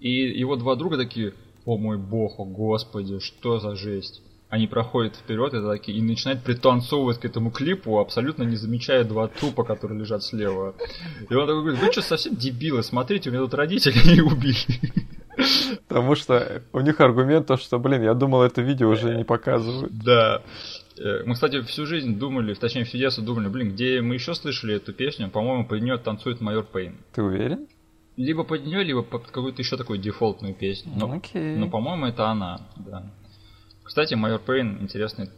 [0.00, 1.34] И его два друга такие,
[1.66, 4.22] о мой бог, о господи, что за жесть.
[4.48, 9.26] Они проходят вперед и, такие, и начинают пританцовывать к этому клипу, абсолютно не замечая два
[9.26, 10.74] трупа, которые лежат слева.
[11.28, 14.56] И он такой говорит, вы что, совсем дебилы, смотрите, у меня тут родители и убили.
[15.88, 19.92] Потому что у них аргумент то, что, блин, я думал, это видео уже не показывают.
[19.92, 20.42] Да.
[20.98, 24.76] Э, мы, кстати, всю жизнь думали, точнее, всю детство думали, блин, где мы еще слышали
[24.76, 26.96] эту песню, по-моему, под нее танцует майор Пейн.
[27.12, 27.66] Ты уверен?
[28.16, 30.92] Либо под нее, либо под какую-то еще такую дефолтную песню.
[30.96, 31.56] Но, Окей.
[31.56, 33.12] но по-моему, это она, да.
[33.86, 35.30] Кстати, майор Пейн интересный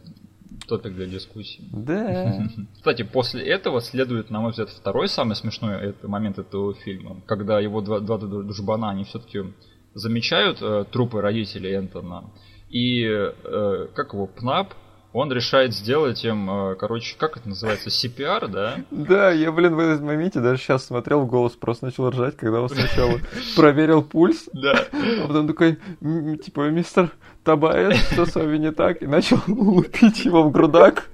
[0.67, 1.63] топик для дискуссии.
[1.71, 2.43] Да.
[2.75, 7.59] Кстати, после этого следует, на мой взгляд, второй самый смешной это, момент этого фильма, когда
[7.59, 9.53] его два, два дружбана, они все-таки
[9.93, 12.29] замечают э, трупы родителей Энтона,
[12.69, 14.73] и э, как его, Пнап,
[15.11, 18.75] он решает сделать им, э, короче, как это называется, CPR, да?
[18.91, 22.69] Да, я, блин, в этом моменте даже сейчас смотрел голос, просто начал ржать, когда он
[22.69, 23.19] сначала
[23.55, 24.85] проверил пульс, Да.
[24.93, 27.11] а потом такой, «М, типа, мистер
[27.43, 29.01] Табаес, что с вами не так?
[29.01, 31.09] И начал лупить его в грудак.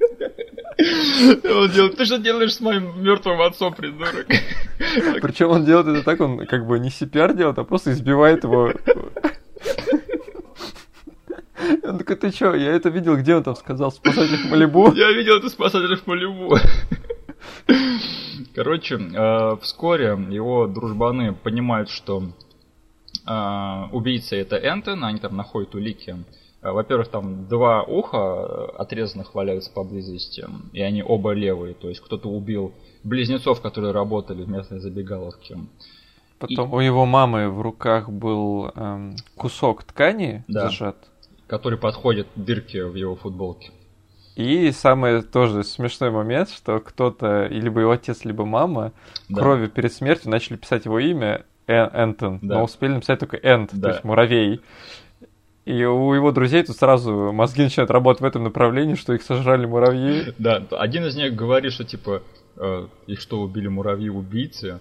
[0.77, 4.27] Он делает, ты что делаешь с моим мертвым отцом, придурок?
[5.21, 8.73] Причем он делает это так, он как бы не CPR делает, а просто избивает его.
[11.83, 14.91] Он такой, ты чё, я это видел, где он там сказал, спасатель в Малибу?
[14.93, 16.57] Я видел это спасателей в Малибу.
[18.53, 22.23] Короче, э, вскоре его дружбаны понимают, что
[23.27, 26.15] э, убийца это Энтон, они там находят улики.
[26.61, 32.01] Э, Во-первых, там два уха э, отрезанных валяются поблизости, и они оба левые, то есть
[32.01, 32.73] кто-то убил
[33.03, 35.57] близнецов, которые работали в местной забегаловке.
[36.39, 40.63] Потом у его мамы в руках был эм, кусок ткани Да.
[40.65, 40.97] зажат.
[41.47, 43.71] который подходит дырке в его футболке.
[44.35, 48.91] И самый тоже смешной момент, что кто-то, и либо его отец, либо мама,
[49.29, 49.41] Да.
[49.41, 52.55] кровью перед смертью начали писать его имя Энтон, Да.
[52.59, 53.87] но успели написать только Энт, Да.
[53.89, 54.61] то есть муравей.
[55.65, 59.65] И у его друзей тут сразу мозги начинают работать в этом направлении, что их сожрали
[59.65, 60.33] муравьи.
[60.37, 62.21] Да, один из них говорит, что типа
[62.57, 64.79] э, их что, убили муравьи-убийцы,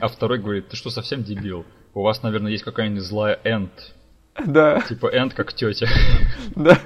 [0.00, 1.64] а второй говорит, ты что, совсем дебил?
[1.94, 3.94] У вас, наверное, есть какая-нибудь злая Энт.
[4.44, 5.86] Да, Типа Энт как тетя.
[6.54, 6.78] да.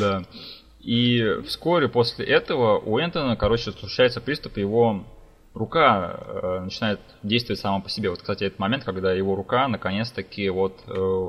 [0.00, 0.22] Да.
[0.80, 5.04] И вскоре после этого у Энтона, короче, случается приступ, и его
[5.58, 8.10] рука э, начинает действовать сама по себе.
[8.10, 11.28] Вот, кстати, этот момент, когда его рука наконец-таки вот э,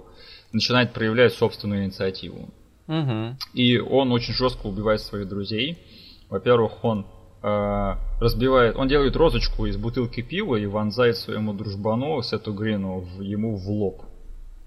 [0.53, 2.49] начинает проявлять собственную инициативу.
[2.87, 3.37] Мгм.
[3.53, 5.77] И он очень жестко убивает своих друзей.
[6.29, 7.05] Во-первых, он
[7.43, 13.21] э, разбивает, он делает розочку из бутылки пива и вонзает своему дружбану Сету Грину в-
[13.21, 14.03] ему в лоб.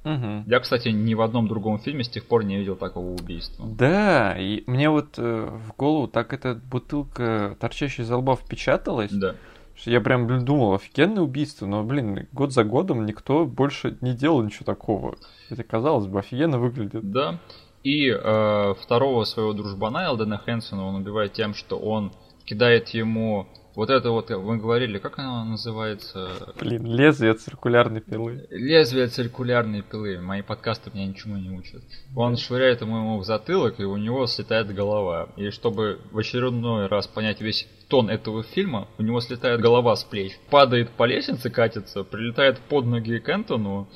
[0.05, 0.45] Мгм.
[0.49, 3.65] Я, кстати, ни в одном другом фильме с тех пор не видел такого убийства.
[3.69, 5.23] Да, и мне вот э,
[5.69, 9.37] в голову так эта бутылка, торчащая из лба, впечаталась, Да.
[9.85, 14.65] Я прям, думал, офигенное убийство, но, блин, год за годом никто больше не делал ничего
[14.65, 15.17] такого.
[15.51, 17.11] Это, казалось бы, офигенно выглядит.
[17.11, 17.41] Да.
[17.83, 22.13] И э, второго своего дружбана Элдена Хэнсона он убивает тем, что он
[22.45, 26.53] кидает ему вот это вот, мы говорили, как оно называется?
[26.61, 28.47] Блин, лезвие циркулярной пилы.
[28.51, 30.21] Лезвие циркулярной пилы.
[30.21, 31.83] Мои подкасты меня ничему не учат.
[32.15, 35.31] Он швыряет ему ему в затылок, и у него слетает голова.
[35.37, 40.05] И чтобы в очередной раз понять весь тон этого фильма, у него слетает голова с
[40.05, 40.39] плеч.
[40.51, 43.89] Падает по лестнице, катится, прилетает под ноги к Энтону,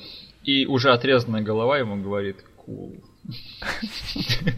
[0.43, 2.95] и уже отрезанная голова ему говорит «Кул».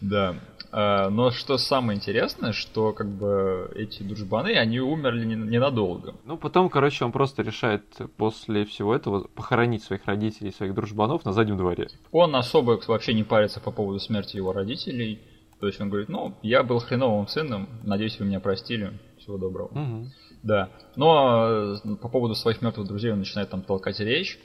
[0.00, 0.36] Да.
[0.70, 6.14] А, Но что самое интересное, что как бы эти дружбаны, они умерли не- ненадолго.
[6.24, 7.84] Ну, потом, короче, он просто решает
[8.16, 11.88] после всего этого похоронить своих родителей, своих дружбанов на заднем дворе.
[12.12, 15.20] Он особо вообще не парится по поводу смерти его родителей.
[15.60, 18.92] То есть он говорит, ну, я был хреновым сыном, надеюсь, вы меня простили.
[19.18, 19.70] Всего доброго.
[19.76, 20.10] Мгм.
[20.42, 20.68] Да.
[20.94, 24.38] Но э, по поводу своих мертвых друзей он начинает там толкать речь.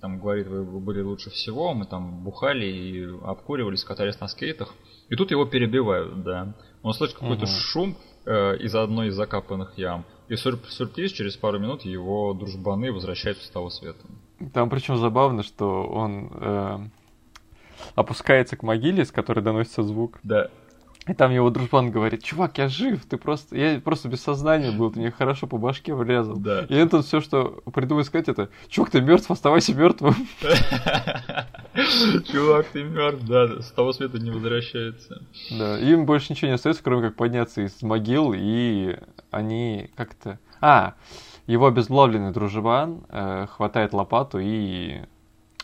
[0.00, 4.74] Там говорит, вы были лучше всего, мы там бухали и обкуривались, катались на скейтах.
[5.08, 6.54] И тут его перебивают, да.
[6.82, 7.52] Он слышит какой-то Мгм.
[7.52, 10.04] шум э, из одной из закапанных ям.
[10.28, 14.04] И сюр- сюрприз, через пару минут его дружбаны возвращаются с того света.
[14.52, 16.78] Там причем забавно, что он э,
[17.94, 20.18] опускается к могиле, с которой доносится звук.
[20.22, 20.48] Да.
[21.08, 24.90] И там его дружбан говорит, чувак, я жив, ты просто, я просто без сознания был,
[24.90, 26.36] ты мне хорошо по башке врезал.
[26.36, 26.66] Да.
[26.68, 30.14] И Энтон все, что придумает сказать, это, чувак, ты мертв, оставайся мертвым.
[32.32, 35.22] Чувак, ты мертв, да, с того света не возвращается.
[35.50, 38.98] Да, им больше ничего не остается, кроме как подняться из могил, и
[39.30, 40.40] они как-то...
[40.60, 40.94] А,
[41.46, 45.02] его обезглавленный дружбан э, хватает лопату и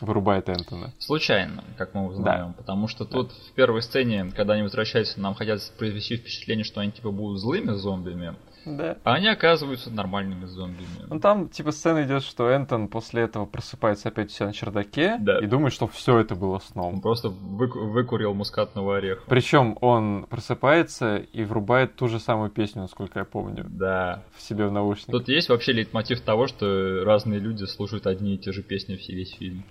[0.03, 0.93] вырубает Энтона.
[0.99, 2.49] Случайно, как мы узнаем.
[2.49, 2.53] Да.
[2.57, 3.33] Потому что тут да.
[3.51, 7.71] в первой сцене, когда они возвращаются, нам хотят произвести впечатление, что они типа будут злыми
[7.71, 8.35] зомбими.
[8.65, 8.97] Да.
[9.03, 10.87] А они оказываются нормальными зомбими.
[11.09, 15.17] Ну там типа сцена идет, что Энтон после этого просыпается опять у себя на чердаке
[15.19, 15.39] да.
[15.39, 16.95] и думает, что все это было сном.
[16.95, 19.21] Он просто вы, выкурил мускатного ореха.
[19.27, 23.65] Причем он просыпается и врубает ту же самую песню, насколько я помню.
[23.69, 24.23] Да.
[24.35, 25.11] В себе в наушниках.
[25.11, 29.13] Тут есть вообще лейтмотив того, что разные люди слушают одни и те же песни все
[29.13, 29.65] весь фильм.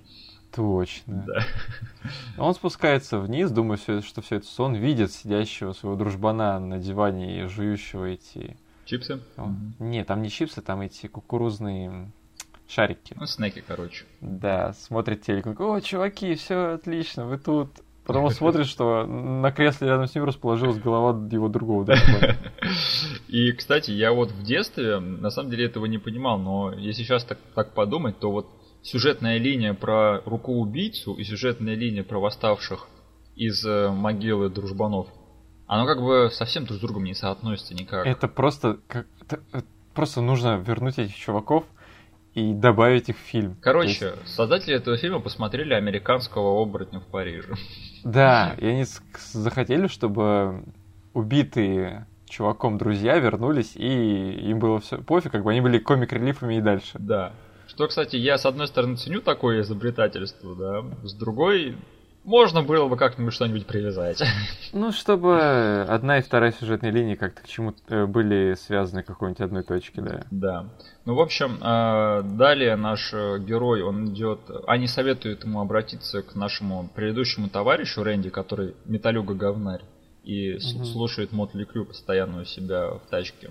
[0.54, 1.24] Точно.
[1.26, 1.46] Да.
[2.38, 7.46] Он спускается вниз, думая, что все это сон, видит сидящего своего дружбана на диване и
[7.46, 9.20] жующего эти Чипсы?
[9.78, 12.10] Нет, там не чипсы, там эти кукурузные
[12.68, 13.14] шарики.
[13.18, 14.04] Ну, снеки, короче.
[14.20, 17.70] Да, смотрит телек, о, чуваки, все отлично, вы тут.
[18.04, 22.36] Потом он смотрит, что на кресле рядом с ним расположилась голова его другого друга.
[23.28, 27.24] И, кстати, я вот в детстве, на самом деле, этого не понимал, но если сейчас
[27.24, 28.50] так, так подумать, то вот
[28.82, 32.88] сюжетная линия про руку-убийцу и сюжетная линия про восставших
[33.36, 35.08] из э, могилы дружбанов–
[35.72, 38.06] оно как бы совсем друг с другом не соотносится никак.
[38.06, 39.64] Это просто как это,
[39.94, 41.64] просто нужно вернуть этих чуваков
[42.34, 43.56] и добавить их в фильм.
[43.62, 44.28] Короче, есть...
[44.28, 47.54] создатели этого фильма посмотрели американского оборотня в Париже.
[48.04, 48.84] Да, и они
[49.14, 50.64] захотели, чтобы
[51.14, 56.60] убитые чуваком друзья вернулись, и им было все пофиг, как бы они были комик-релифами и
[56.60, 56.98] дальше.
[56.98, 57.32] Да.
[57.72, 61.74] Что, кстати, я с одной стороны ценю такое изобретательство, да, с другой
[62.22, 64.22] можно было бы как-нибудь что-нибудь привязать.
[64.74, 69.42] Ну, чтобы одна и вторая сюжетные линии как-то к чему-то э, были связаны к какой-нибудь
[69.42, 70.24] одной точке, да.
[70.30, 70.68] Да.
[71.04, 74.40] Ну, в общем, э, далее наш э, герой, он идет...
[74.66, 79.82] Они советуют ему обратиться к нашему предыдущему товарищу Рэнди, который металюга говнарь
[80.24, 80.84] и угу.
[80.86, 83.50] слушает Мотли Крю постоянно у себя в тачке.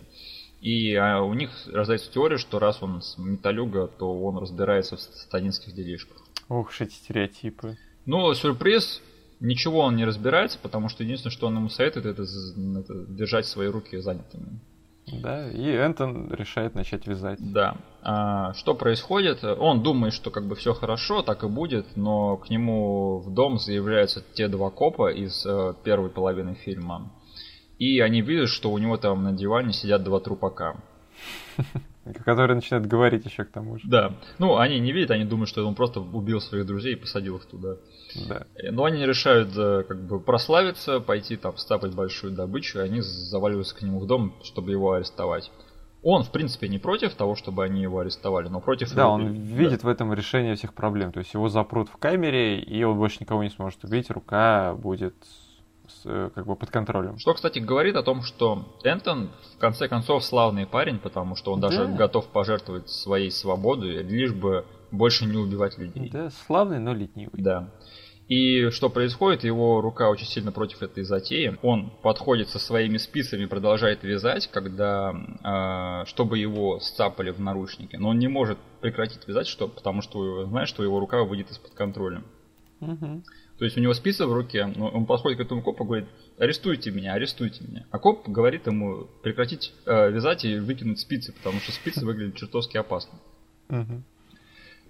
[0.62, 5.02] И а, у них рождается теория, что раз он с металюга, то он разбирается в
[5.02, 6.18] сатанинских делишках.
[6.50, 7.78] Ох уж эти стереотипы.
[8.06, 9.02] Ну, сюрприз,
[9.40, 13.68] ничего он не разбирается, потому что единственное, что он ему советует, это, это держать свои
[13.68, 14.60] руки занятыми.
[15.08, 17.40] Да, и Энтон решает начать вязать.
[17.42, 17.78] Да.
[18.04, 19.44] А, что происходит?
[19.44, 23.58] Он думает, что как бы все хорошо, так и будет, но к нему в дом
[23.58, 27.12] заявляются те два копа из э, первой половины фильма.
[27.82, 30.76] И они видят, что у него там на диване сидят два трупака.
[32.26, 33.88] Которые начинают говорить еще к тому же.
[33.88, 34.14] Да.
[34.38, 37.46] Ну, они не видят, они думают, что он просто убил своих друзей и посадил их
[37.48, 37.78] туда.
[38.30, 38.46] Да.
[38.70, 39.56] Но они решают
[39.88, 44.36] как бы прославиться, пойти там стапать большую добычу, и они заваливаются к нему в дом,
[44.44, 45.52] чтобы его арестовать.
[46.04, 48.94] Он, в принципе, не против того, чтобы они его арестовали, но против...
[48.94, 49.88] Да, он видит да.
[49.88, 51.12] в этом решение всех проблем.
[51.12, 55.16] То есть его запрут в камере, и он больше никого не сможет убить, рука будет
[55.24, 55.51] Э,
[56.04, 57.18] как бы под контролем.
[57.18, 61.60] Что, кстати, говорит о том, что Энтон в конце концов славный парень, потому что он
[61.60, 61.94] даже да.
[61.94, 66.10] готов пожертвовать своей свободой, лишь бы больше не убивать людей.
[66.12, 67.42] Да, славный, но ленивый.
[67.42, 67.70] Да.
[68.32, 69.44] И что происходит?
[69.44, 71.58] Его рука очень сильно против этой затеи.
[71.64, 75.14] Он подходит со своими спицами, продолжает вязать, когда,
[75.44, 77.98] э, чтобы его сцапали в наручники.
[77.98, 81.72] Но он не может прекратить вязать, что, потому что знает, что его рука выйдет из-под
[81.74, 82.24] контроля.
[82.80, 83.24] Угу.
[83.62, 86.10] То есть у него спицы в руке, он подходит к этому копу и говорит,
[86.40, 87.86] арестуйте меня, арестуйте меня.
[87.92, 92.78] А коп говорит ему прекратить э, вязать и выкинуть спицы, потому что спицы выглядят чертовски
[92.78, 93.20] опасно.
[93.70, 94.02] Угу.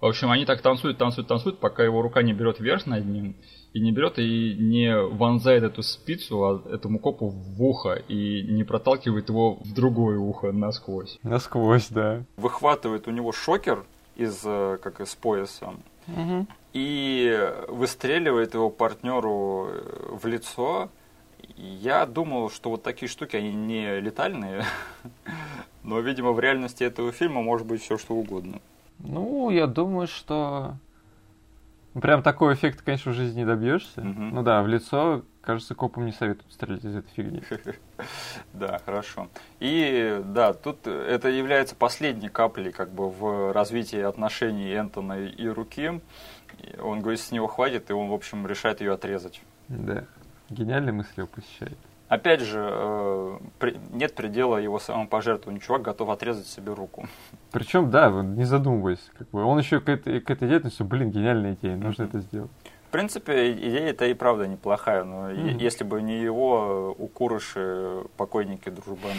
[0.00, 3.36] В общем, они так танцуют, танцуют, танцуют, пока его рука не берет вверх над ним,
[3.74, 8.64] и не берет и не вонзает эту спицу а этому копу в ухо и не
[8.64, 11.18] проталкивает его в другое ухо насквозь.
[11.22, 12.24] Насквозь, да.
[12.38, 13.84] Выхватывает у него шокер
[14.16, 15.74] из, э, как из пояса,
[16.08, 16.46] угу.
[16.72, 20.90] и выстреливает его партнеру э, в лицо.
[21.56, 24.64] Я думал, что вот такие штуки, они не летальные,
[25.82, 28.60] но, видимо, в реальности этого фильма может быть все что угодно.
[28.98, 30.76] Ну, я думаю, что
[32.00, 34.00] прям такой эффект, конечно, в жизни не добьешься.
[34.00, 34.20] Угу.
[34.20, 37.42] Ну да, в лицо, кажется, копам не советуют стрелять из этой фигни.
[38.52, 39.28] Да, хорошо.
[39.60, 46.00] И да, тут это является последней каплей как бы в развитии отношений Энтона и руки.
[46.82, 49.42] Он говорит, с него хватит, и он, в общем, решает ее отрезать.
[49.68, 50.04] Да,
[50.50, 51.78] гениальные мысли его посещает.
[52.08, 53.38] Опять же, э,
[53.92, 55.62] нет предела его самопожертвованию.
[55.62, 57.08] Чувак готов отрезать себе руку.
[57.52, 59.10] Причем, да, не задумываясь.
[59.16, 62.50] Как бы, он еще к этой, к этой деятельности, блин, гениальная идея, нужно это сделать.
[62.92, 65.56] В принципе, идея это и правда неплохая, но mm-hmm.
[65.62, 69.14] если бы не его, у Курыши покойники дружбаны.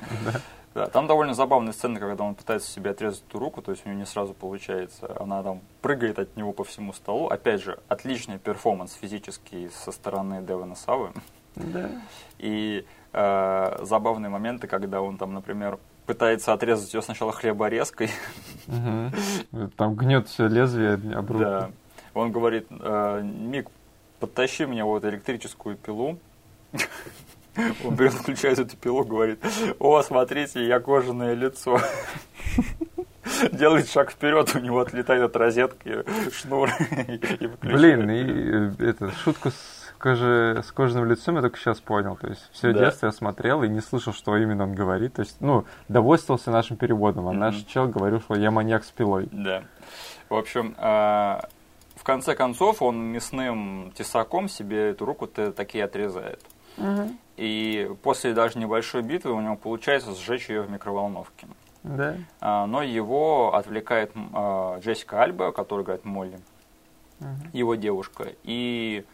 [0.74, 3.88] Да, там довольно забавная сцена, когда он пытается себе отрезать эту руку, то есть у
[3.88, 5.10] него не сразу получается.
[5.18, 7.28] Она там прыгает от него по всему столу.
[7.28, 11.12] Опять же, отличный перформанс физический со стороны Девана Савы.
[11.54, 11.88] Да.
[12.36, 12.84] И
[13.14, 18.10] э, забавные моменты, когда он там, например, пытается отрезать ее сначала хлеборезкой.
[18.66, 19.68] Угу.
[19.78, 21.44] Там гнет все лезвие об руку.
[21.44, 21.70] Да.
[22.16, 23.68] Он говорит, «Э, Мик,
[24.20, 26.18] подтащи мне вот электрическую пилу.
[27.84, 29.38] Он берет, включает эту пилу, говорит,
[29.78, 31.78] о, смотрите, я кожаное лицо.
[33.52, 36.70] Делает шаг вперед, у него отлетает от розетки шнур
[37.08, 42.16] и Блин, и э, это шутка с, кожи, с кожаным лицом я только сейчас понял.
[42.16, 42.86] То есть все да.
[42.86, 45.14] детство я смотрел и не слышал, что именно он говорит.
[45.14, 47.36] То есть, ну, довольствовался нашим переводом, а mm-hmm.
[47.36, 49.28] наш чел говорил, что я маньяк с пилой.
[49.32, 49.64] Да.
[50.28, 51.48] В общем, а,
[52.06, 56.40] конце концов он мясным тесаком себе эту руку такие отрезает.
[56.78, 57.10] Угу.
[57.36, 61.48] И после даже небольшой битвы у него получается сжечь ее в микроволновке.
[61.82, 62.16] Да.
[62.40, 66.38] А, но его отвлекает а, Джессика Альба, которая играет Молли,
[67.20, 67.28] угу.
[67.52, 68.28] его девушка.
[68.44, 69.04] И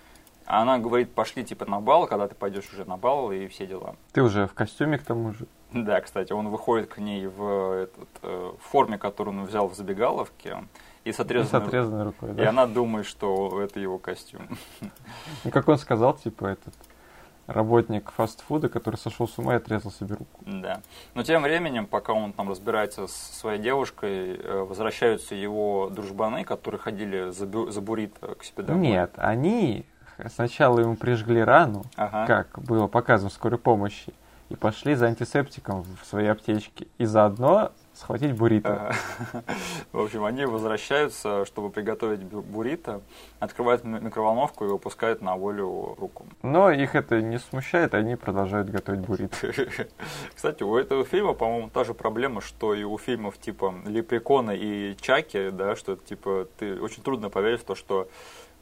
[0.44, 3.96] она говорит, пошли типа на бал, когда ты пойдешь уже на бал и все дела.
[4.12, 5.46] Ты уже в костюме к тому же.
[5.72, 9.74] Да, кстати, он выходит к ней в, этот, э, в форме, которую он взял в
[9.74, 10.58] забегаловке.
[11.04, 12.32] И с отрезанной, и с отрезанной рукой.
[12.32, 12.42] Да?
[12.42, 14.42] И она думает, что это его костюм.
[15.44, 16.74] И как он сказал, типа, этот
[17.46, 20.40] работник фастфуда, который сошел с ума и отрезал себе руку.
[20.46, 20.80] Да.
[21.14, 26.80] Но тем временем, пока он там разбирается с своей девушкой, э, возвращаются его дружбаны, которые
[26.80, 28.82] ходили за, за буррито к себе домой.
[28.82, 29.84] Нет, они
[30.28, 32.26] сначала ему прижгли рану, ага.
[32.26, 34.12] как было показано в скорой помощи,
[34.48, 36.86] и пошли за антисептиком в своей аптечке.
[36.98, 37.72] И заодно
[38.02, 38.94] схватить буррито.
[39.92, 43.00] В общем, они возвращаются, чтобы приготовить буррито,
[43.38, 46.26] открывают микроволновку и выпускают на волю руку.
[46.42, 49.36] Но их это не смущает, они продолжают готовить буррито.
[50.34, 54.96] Кстати, у этого фильма, по-моему, та же проблема, что и у фильмов типа Лепрекона и
[55.00, 58.08] Чаки, да, что типа ты очень трудно поверить в то, что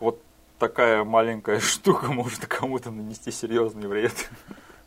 [0.01, 0.21] вот
[0.59, 4.31] такая маленькая штука может кому-то нанести серьезный вред.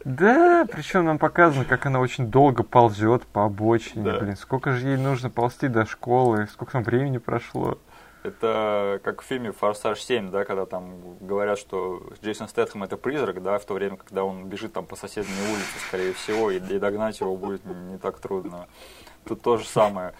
[0.05, 4.03] Да, причем нам показано, как она очень долго ползет по обочине.
[4.03, 4.19] Да.
[4.19, 7.77] Блин, сколько же ей нужно ползти до школы, сколько там времени прошло.
[8.23, 13.43] Это как в фильме «Форсаж 7», да, когда там говорят, что Джейсон Стэтхэм это призрак,
[13.43, 16.79] да, в то время, когда он бежит там по соседней улице, скорее всего, и, и
[16.79, 18.67] догнать его будет не так трудно.
[19.25, 20.13] Тут то же самое.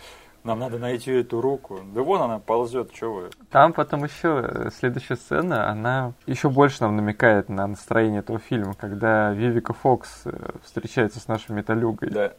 [0.43, 1.79] Нам надо найти эту руку.
[1.93, 3.29] Да вон она ползет, что вы.
[3.49, 8.73] Там потом еще э, следующая сцена, она еще больше нам намекает на настроение этого фильма,
[8.73, 10.31] когда Вивика Фокс э,
[10.63, 12.09] встречается с нашей металюгой.
[12.09, 12.33] Да.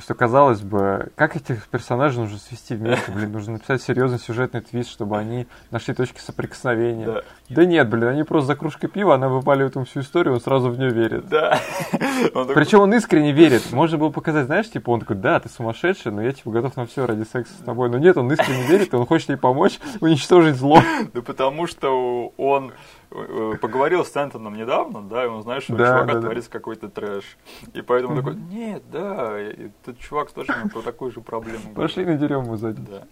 [0.00, 3.12] Что казалось бы, как этих персонажей нужно свести вместе?
[3.12, 7.04] Блин, нужно написать серьезный сюжетный твист, чтобы они нашли точки соприкосновения.
[7.06, 10.40] Да, да нет, блин, они просто за кружкой пива, она выпаливает ему всю историю, он
[10.40, 11.28] сразу в нее верит.
[11.28, 11.60] Да.
[12.32, 13.70] Причем он искренне верит.
[13.70, 16.86] Можно было показать, знаешь, типа он такой, да, ты сумасшедший, но я типа готов на
[16.86, 17.90] все ради секса с тобой.
[17.90, 20.80] Но нет, он искренне верит, и он хочет ей помочь уничтожить зло.
[21.12, 22.72] Да потому что он
[23.60, 26.58] поговорил с Энтоном недавно, да, и он знает, что да, у чувака да, творится да.
[26.58, 27.36] какой-то трэш.
[27.74, 31.74] И поэтому такой, нет, да, этот чувак тоже про такую же проблему.
[31.74, 32.80] Пошли надерем ему сзади.
[32.80, 33.06] Да.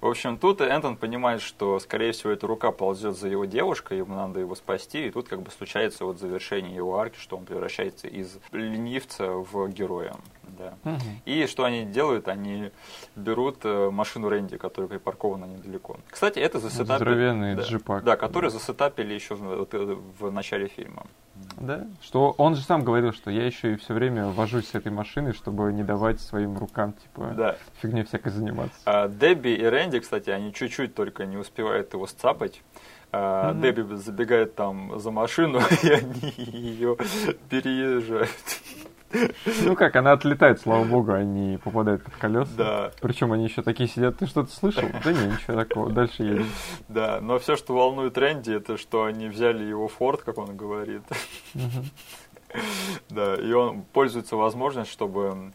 [0.00, 4.14] В общем, тут Энтон понимает, что, скорее всего, эта рука ползет за его девушкой, ему
[4.14, 8.08] надо его спасти, и тут как бы случается вот завершение его арки, что он превращается
[8.08, 10.14] из ленивца в героя
[10.58, 10.74] да.
[10.90, 11.00] Угу.
[11.24, 12.28] И что они делают?
[12.28, 12.70] Они
[13.14, 15.98] берут э, машину Рэнди, которая припаркована недалеко.
[16.10, 16.96] Кстати, это засетапили...
[16.96, 18.04] Здоровенный да, джипак.
[18.04, 18.58] Да, который да.
[18.58, 21.06] засетапили еще в, э, в начале фильма.
[21.58, 24.92] Да, что он же сам говорил, что я еще и все время вожусь с этой
[24.92, 27.56] машиной, чтобы не давать своим рукам, типа, да.
[27.80, 28.78] фигней всякой заниматься.
[28.84, 32.62] А, Дебби и Рэнди, кстати, они чуть-чуть только не успевают его сцапать.
[33.12, 33.60] А, mm-hmm.
[33.60, 36.96] Дебби забегает там за машину, и они ее
[37.48, 38.30] переезжают.
[39.64, 42.50] Ну как, она отлетает, слава богу, они попадают под колеса.
[42.56, 42.92] Да.
[43.00, 44.84] Причем они еще такие сидят, ты что-то слышал?
[45.04, 46.46] Да не, ничего такого, дальше едем.
[46.88, 51.02] Да, но все, что волнует Рэнди, это что они взяли его форт, как он говорит.
[53.10, 55.52] Да, и он пользуется возможностью, чтобы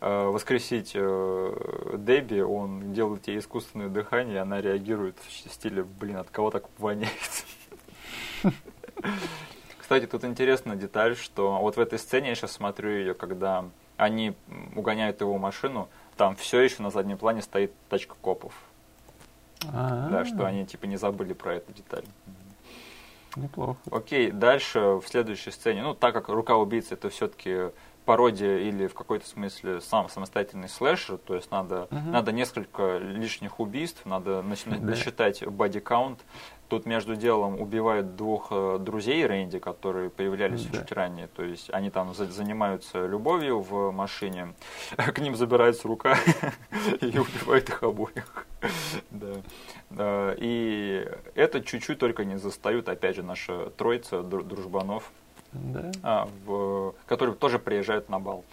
[0.00, 6.16] э, воскресить э, Дебби, он делает ей искусственное дыхание, и она реагирует в стиле, блин,
[6.16, 7.10] от кого так воняет.
[9.84, 13.66] Кстати, тут интересная деталь, что вот в этой сцене я сейчас смотрю ее, когда
[13.98, 14.34] они
[14.74, 18.54] угоняют его машину, там все еще на заднем плане стоит тачка копов.
[19.62, 20.08] А-а-а.
[20.08, 22.06] Да, что они типа не забыли про эту деталь.
[23.36, 23.76] Неплохо.
[23.90, 27.70] Окей, дальше в следующей сцене, ну так как рука убийцы это все-таки
[28.06, 32.10] пародия или в какой-то смысле сам самостоятельный слэшер, то есть надо, uh-huh.
[32.10, 34.86] надо несколько лишних убийств, надо насчитать да.
[34.86, 36.20] насчитать боди-каунт,
[36.68, 40.78] Тут между делом убивают двух э, друзей Рэнди, которые появлялись да.
[40.78, 41.28] чуть ранее.
[41.28, 44.54] То есть они там за- занимаются любовью в машине,
[44.96, 46.16] к ним забирается рука
[47.00, 48.46] и убивает их обоих.
[49.90, 50.34] да.
[50.38, 55.10] И это чуть-чуть только не застают, опять же, наша троица дружбанов,
[55.52, 55.92] да.
[56.02, 58.44] а, в, которые тоже приезжают на бал.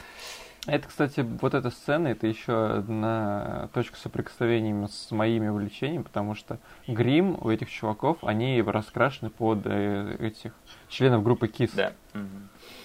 [0.67, 6.59] Это, кстати, вот эта сцена, это еще одна точка соприкосновения с моими увлечениями, потому что
[6.87, 10.53] грим у этих чуваков, они раскрашены под э, этих
[10.87, 11.71] членов группы KISS.
[11.75, 11.93] Да.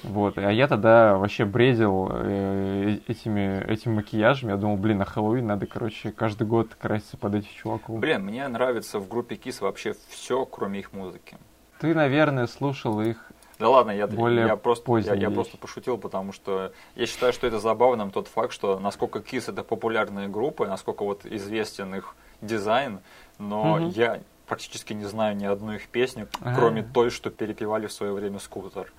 [0.04, 4.48] Вот, а я тогда вообще бредил э, этими, этим макияжем.
[4.48, 8.00] Я думал, блин, на Хэллоуин надо, короче, каждый год краситься под этих чуваков.
[8.00, 11.36] Блин, мне нравится в группе KISS вообще все, кроме их музыки.
[11.78, 16.32] Ты, наверное, слушал их да ладно, я, более я, просто, я, я просто пошутил, потому
[16.32, 21.04] что я считаю, что это забавным тот факт, что насколько KISS это популярные группы, насколько
[21.04, 23.00] вот известен их дизайн,
[23.38, 23.88] но Мгм.
[23.90, 26.54] я практически не знаю ни одной их песни, А.
[26.54, 28.92] кроме той, что перепевали в свое время скутер.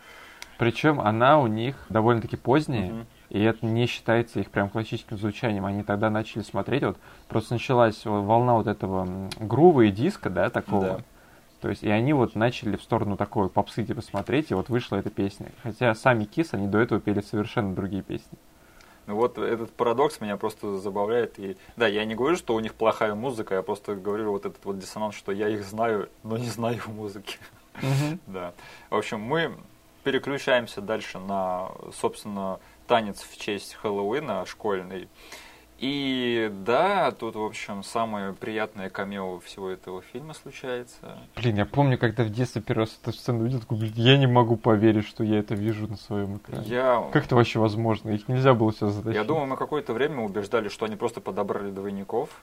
[0.57, 3.07] Причем она у них довольно-таки поздняя, Мгм.
[3.29, 5.65] и это не считается их прям классическим звучанием.
[5.65, 6.97] Они тогда начали смотреть, вот
[7.27, 10.81] просто началась волна вот этого грува и диска, да, такого.
[10.81, 11.03] Да.
[11.61, 14.97] То есть, и они вот начали в сторону такой попсы типа смотреть, и вот вышла
[14.97, 15.51] эта песня.
[15.63, 18.37] Хотя сами Кис, они до этого пели совершенно другие песни.
[19.07, 21.39] Ну вот этот парадокс меня просто забавляет.
[21.39, 24.63] И да, я не говорю, что у них плохая музыка, я просто говорю вот этот
[24.65, 27.37] вот диссонанс, что я их знаю, но не знаю музыки.
[28.25, 28.53] Да.
[28.89, 29.55] В общем, мы
[30.03, 35.07] переключаемся дальше на, собственно, танец в честь Хэллоуина школьный.
[35.79, 41.19] И да, тут, в общем, самое приятное камео всего этого фильма случается.
[41.35, 44.25] Блин, я помню, когда в детстве первый раз эту сцену увидел, такой, блин, я не
[44.25, 46.65] могу поверить, что я это вижу на своем экране.
[46.67, 48.09] Я, Как это вообще возможно?
[48.09, 49.15] Их нельзя было все затащить.
[49.17, 52.41] я думаю, мы какое-то время убеждали, что они просто подобрали двойников.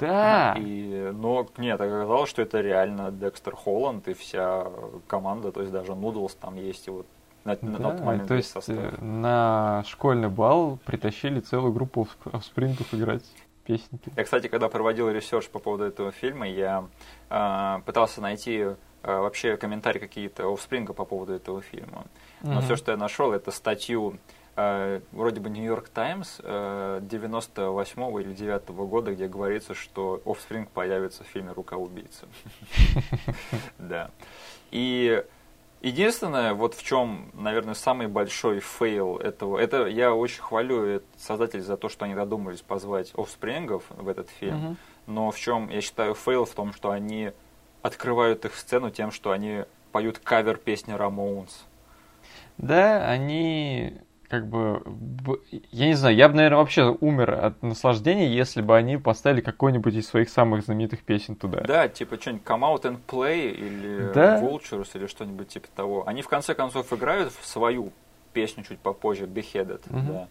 [0.00, 0.54] Да!
[0.58, 4.66] И, но нет, оказалось, что это реально Декстер Холланд и вся
[5.06, 7.06] команда, то есть даже Noodles там есть, и вот
[7.46, 8.76] на, на Да, тот момент то есть состав.
[8.76, 12.06] э, на школьный бал притащили целую группу
[12.42, 13.24] Offspring отыграть
[13.64, 14.12] песенки.
[14.16, 16.84] Я, кстати, когда проводил research по поводу этого фильма, я
[17.30, 22.04] э, пытался найти э, вообще комментарии какие-то Offspring а по поводу этого фильма.
[22.42, 22.62] Но Мгм.
[22.62, 24.18] все, что я нашел, это статью
[24.56, 31.24] э, вроде бы Нью-Йорк Таймс э, 98 или 9 года, где говорится, что Offspring появится
[31.24, 32.26] в фильме «Рука убийцы».
[33.78, 34.10] Да.
[34.70, 35.24] И
[35.80, 41.76] единственное, вот в чем, наверное, самый большой fail этого, это я очень хвалю создателей за
[41.76, 44.76] то, что они додумались позвать Offspring в этот фильм, Мгм.
[45.06, 47.32] но в чем, я считаю, fail в том, что они
[47.82, 51.64] открывают их сцену тем, что они поют кавер песни Рамоунс.
[52.58, 54.82] Да, они как бы...
[55.72, 59.94] Я не знаю, я бы, наверное, вообще умер от наслаждения, если бы они поставили какой-нибудь
[59.94, 61.60] из своих самых знаменитых песен туда.
[61.62, 64.40] Да, типа что-нибудь Come Out and Play или Да.
[64.40, 66.06] Vultures или что-нибудь типа того.
[66.06, 67.92] Они в конце концов играют в свою
[68.32, 70.06] песню чуть попозже, Beheaded, Мгм.
[70.06, 70.28] да.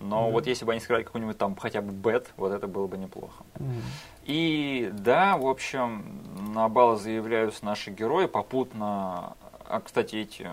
[0.00, 0.32] Но Мгм.
[0.32, 3.44] вот если бы они сыграли какой-нибудь там хотя бы Bad, вот это было бы неплохо.
[3.58, 3.82] Мгм.
[4.24, 6.22] И да, в общем,
[6.54, 9.34] на бал заявляются наши герои, попутно,
[9.68, 10.48] а, кстати, эти,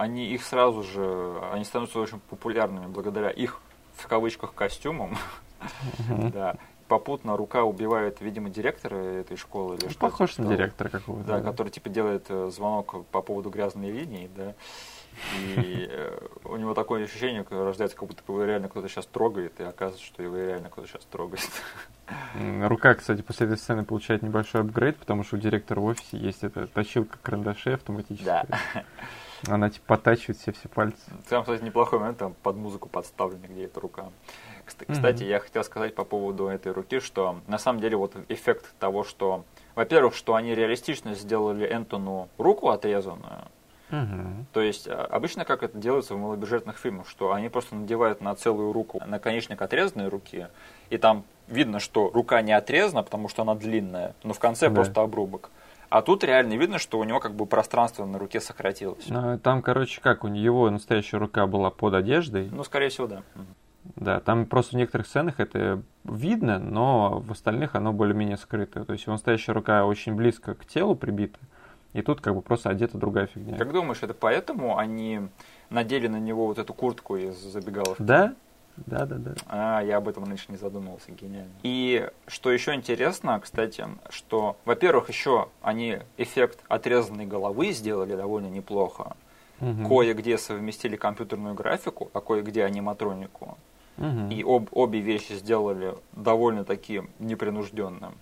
[0.00, 3.60] они их сразу же, они становятся очень популярными благодаря их,
[3.96, 5.16] в кавычках, костюмам,
[6.32, 6.56] да.
[6.88, 11.24] Попутно рука убивает, видимо, директора этой школы или Ну, что Похож на директора какого-то.
[11.24, 14.54] Да, который типа делает э, звонок по поводу грязной линии, да.
[15.36, 19.62] И э, у него такое ощущение рождается, как будто его реально кто-то сейчас трогает, и
[19.62, 21.48] оказывается, что его реально кто-то сейчас трогает.
[22.62, 26.42] Рука, кстати, после этой сцены получает небольшой апгрейд, потому что у директора в офисе есть
[26.42, 28.46] эта точилка карандашей автоматическая.
[28.48, 28.84] Да.
[29.48, 30.98] Она типа подтачивает все все пальцы.
[31.28, 34.10] Там, кстати, неплохой момент, там под музыку подставлена, где эта рука.
[34.88, 39.02] Кстати, я хотел сказать по поводу этой руки, что на самом деле вот эффект того,
[39.02, 39.44] что,
[39.74, 43.48] во-первых, что они реалистично сделали Энтону руку отрезанную,
[43.90, 44.46] Мгм.
[44.52, 48.34] То есть а, обычно как это делается в малобюджетных фильмах, что они просто надевают на
[48.34, 50.46] целую руку наконечник отрезанной руки,
[50.90, 54.76] и там видно, что рука не отрезана, потому что она длинная, но в конце Да.
[54.76, 55.50] просто обрубок.
[55.90, 59.06] А тут реально видно, что у него как бы пространство на руке сократилось.
[59.10, 62.48] А, Там, короче, как, у него настоящая рука была под одеждой.
[62.50, 63.22] Ну, скорее всего, да.
[63.96, 68.84] Да, там просто в некоторых сценах это видно, но в остальных оно более-менее скрыто.
[68.84, 71.40] То есть его настоящая рука очень близко к телу прибита,
[71.92, 73.58] и тут как бы просто одета другая фигня.
[73.58, 75.22] Как думаешь, это поэтому они
[75.70, 78.00] надели на него вот эту куртку из забегаловки?
[78.00, 78.34] Да?
[78.86, 79.34] Да, да, да.
[79.46, 81.52] А, я об этом раньше не задумывался, гениально.
[81.62, 89.16] И что еще интересно, кстати, что, во-первых, еще они эффект отрезанной головы сделали довольно неплохо.
[89.60, 89.86] Мгм.
[89.86, 93.58] Кое-где совместили компьютерную графику, а кое-где аниматронику.
[93.98, 94.30] Мгм.
[94.30, 98.14] И об, обе вещи сделали довольно-таки непринужденным.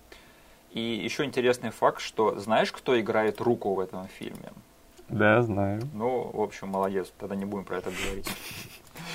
[0.71, 4.51] И еще интересный факт, что знаешь, кто играет руку в этом фильме?
[5.07, 5.81] Да, знаю.
[5.93, 8.29] Ну, в общем, молодец, тогда не будем про это говорить.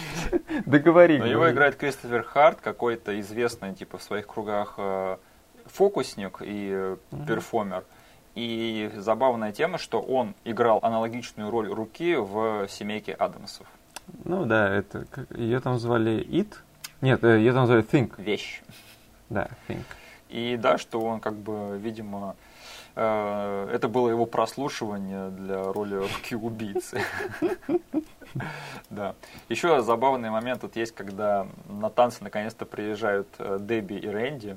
[0.67, 1.19] Договори.
[1.19, 5.17] Но его играет Кристофер Харт, какой-то известный, типа, в своих кругах э,
[5.67, 6.97] фокусник и э,
[7.27, 7.85] перформер.
[8.35, 13.67] И забавная тема, что он играл аналогичную роль руки в «Семейке Адамсов».
[14.25, 16.55] Ну да, это ее там звали It.
[17.01, 18.21] Нет, э, ее там звали Think.
[18.21, 18.63] Вещь.
[19.31, 19.85] Да, Think.
[20.29, 22.35] И да, что он как бы, видимо,
[22.95, 27.01] это было его прослушивание для роли руки убийцы.
[28.91, 29.15] Да.
[29.49, 34.57] Еще забавный момент тут есть, когда на танцы наконец-то приезжают э, Дебби и Рэнди,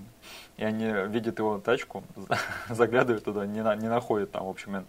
[0.57, 2.03] и они видят его тачку,
[2.69, 4.83] заглядывают туда, не, на, не находят там, в общем.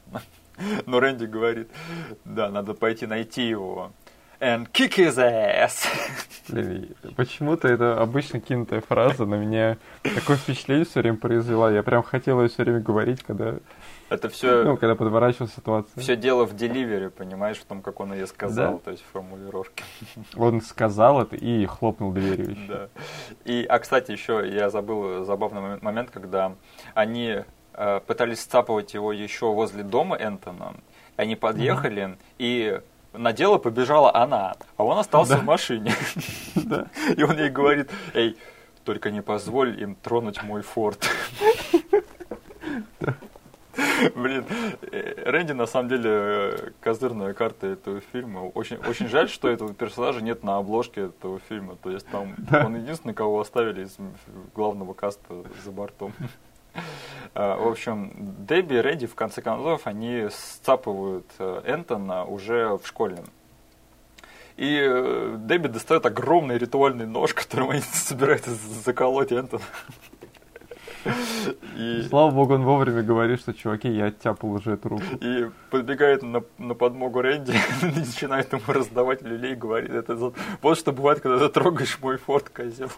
[0.87, 1.71] Но Рэнди говорит,
[2.25, 3.93] да, надо пойти найти его
[4.41, 5.87] and kick his ass.
[6.49, 11.71] Блин, почему-то это обычно кинутая фраза на меня такое впечатление все время произвела.
[11.71, 13.57] Я прям хотел ее все время говорить, когда...
[14.09, 14.65] Это все...
[14.65, 16.01] Ну, когда подворачивалась ситуация.
[16.01, 18.79] Все дело в деливере, понимаешь, в том, как он ее сказал, да?
[18.79, 19.85] то есть в формулировке.
[20.37, 22.67] Он сказал это и хлопнул дверью еще.
[22.67, 22.89] Да.
[23.45, 26.55] И, а, кстати, еще я забыл забавный момент, когда
[26.95, 27.45] они
[27.75, 30.75] э, пытались сцапывать его еще возле дома Энтона.
[31.17, 32.19] Они подъехали, mm-hmm.
[32.39, 32.81] и
[33.19, 35.39] на дело побежала она, а он остался да.
[35.41, 35.95] в машине.
[36.55, 36.87] Да.
[37.17, 38.37] И он ей говорит, эй,
[38.85, 41.09] только не позволь им тронуть мой форт.
[44.15, 44.45] Блин,
[44.93, 48.41] э, Рэнди на самом деле козырная карта этого фильма.
[48.41, 51.77] Очень, очень жаль, что этого персонажа нет на обложке этого фильма.
[51.77, 52.67] То есть там да.
[52.67, 53.97] он единственный, кого оставили из
[54.55, 56.13] главного каста за бортом.
[57.35, 58.13] А, в общем,
[58.47, 63.19] Дебби и Рэдди, в конце концов, они сцапывают э, Энтона уже в школе.
[64.57, 68.51] И э, Дебби достает огромный ритуальный нож, которым они собираются
[68.85, 69.63] заколоть Энтона.
[71.77, 72.03] И...
[72.09, 75.05] Слава богу, он вовремя говорит, что, чуваки, я оттяпал уже эту руку.
[75.21, 81.21] И подбегает на, на подмогу Рэнди, начинает ему раздавать люлей, говорит, это вот что бывает,
[81.21, 82.91] когда ты трогаешь мой форт, козел.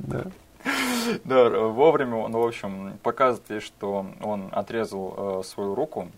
[0.00, 0.24] Да.
[1.24, 6.10] Да, вовремя он, в общем, показывает, что он отрезал э, свою руку.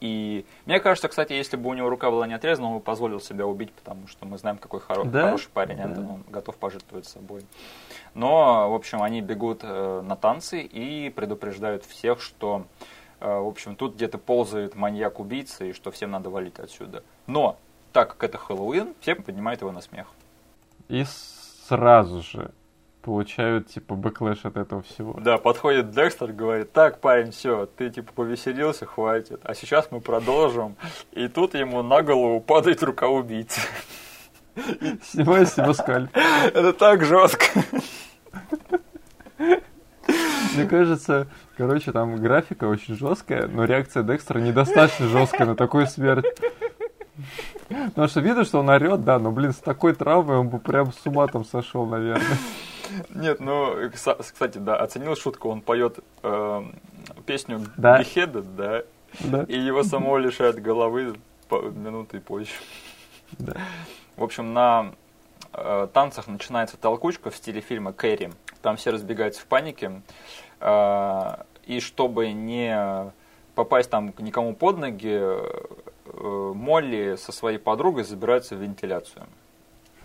[0.00, 3.20] И мне кажется, кстати, если бы у него рука была не отрезана, он бы позволил
[3.20, 5.26] себя убить, потому что мы знаем, какой хоро- да?
[5.26, 5.84] хороший парень да.
[5.84, 7.44] Он готов пожертвовать собой.
[8.14, 12.66] Но, в общем, они бегут э, на танцы и предупреждают всех, что,
[13.20, 17.04] э, в общем, тут где-то ползает маньяк-убийца и что всем надо валить отсюда.
[17.28, 17.56] Но,
[17.92, 20.08] так как это Хэллоуин, все поднимают его на смех.
[20.88, 22.50] И сразу же
[23.02, 25.18] получают, типа, backlash от этого всего.
[25.20, 30.76] Да, подходит Декстер, говорит, так, парень, все, ты, типа, повеселился, хватит, а сейчас мы продолжим.
[31.12, 33.60] И тут ему на голову падает рука убийцы.
[35.02, 36.10] Снимай с него скальп.
[36.14, 37.46] Это так жестко.
[40.54, 41.26] Мне кажется,
[41.56, 46.26] короче, там графика очень жесткая, но реакция Декстера недостаточно жесткая на такую смерть.
[47.68, 50.92] Потому что видно, что он орет, да, но, блин, с такой травмой он бы прям
[50.92, 52.36] с ума там сошел, наверное.
[53.10, 56.62] Нет, ну, кстати, да, оценил шутку, он поет э,
[57.26, 58.00] песню да.
[58.00, 58.82] Beheaded, да,
[59.20, 61.14] да, и его самого лишают головы
[61.50, 62.52] минуты позже.
[63.38, 63.54] Да.
[64.16, 64.92] В общем, на
[65.52, 68.32] э, танцах начинается толкучка в стиле фильма Кэрри.
[68.62, 70.02] Там все разбегаются в панике.
[70.60, 73.12] Э, и чтобы не
[73.54, 79.26] попасть там никому под ноги, э, Молли со своей подругой забираются в вентиляцию.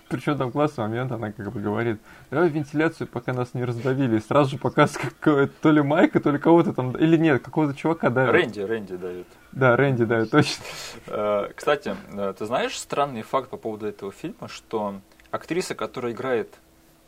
[0.09, 1.99] Причем там классный момент, она как бы говорит,
[2.31, 4.17] давай вентиляцию, пока нас не раздавили.
[4.17, 8.09] И сразу же показывает то ли Майка, то ли кого-то там, или нет, какого-то чувака
[8.09, 8.31] давит.
[8.31, 9.27] Рэнди, Рэнди давит.
[9.51, 10.63] Да, Рэнди давит, точно.
[11.07, 14.95] Э, кстати, э, ты знаешь странный факт по поводу этого фильма, что
[15.31, 16.53] актриса, которая играет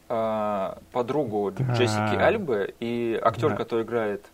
[0.10, 4.26] э, подругу Джессики Альбы, и актер, который играет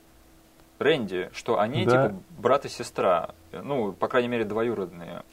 [0.80, 5.24] Рэнди, что они типа брат и сестра, ну, по крайней мере, двоюродные.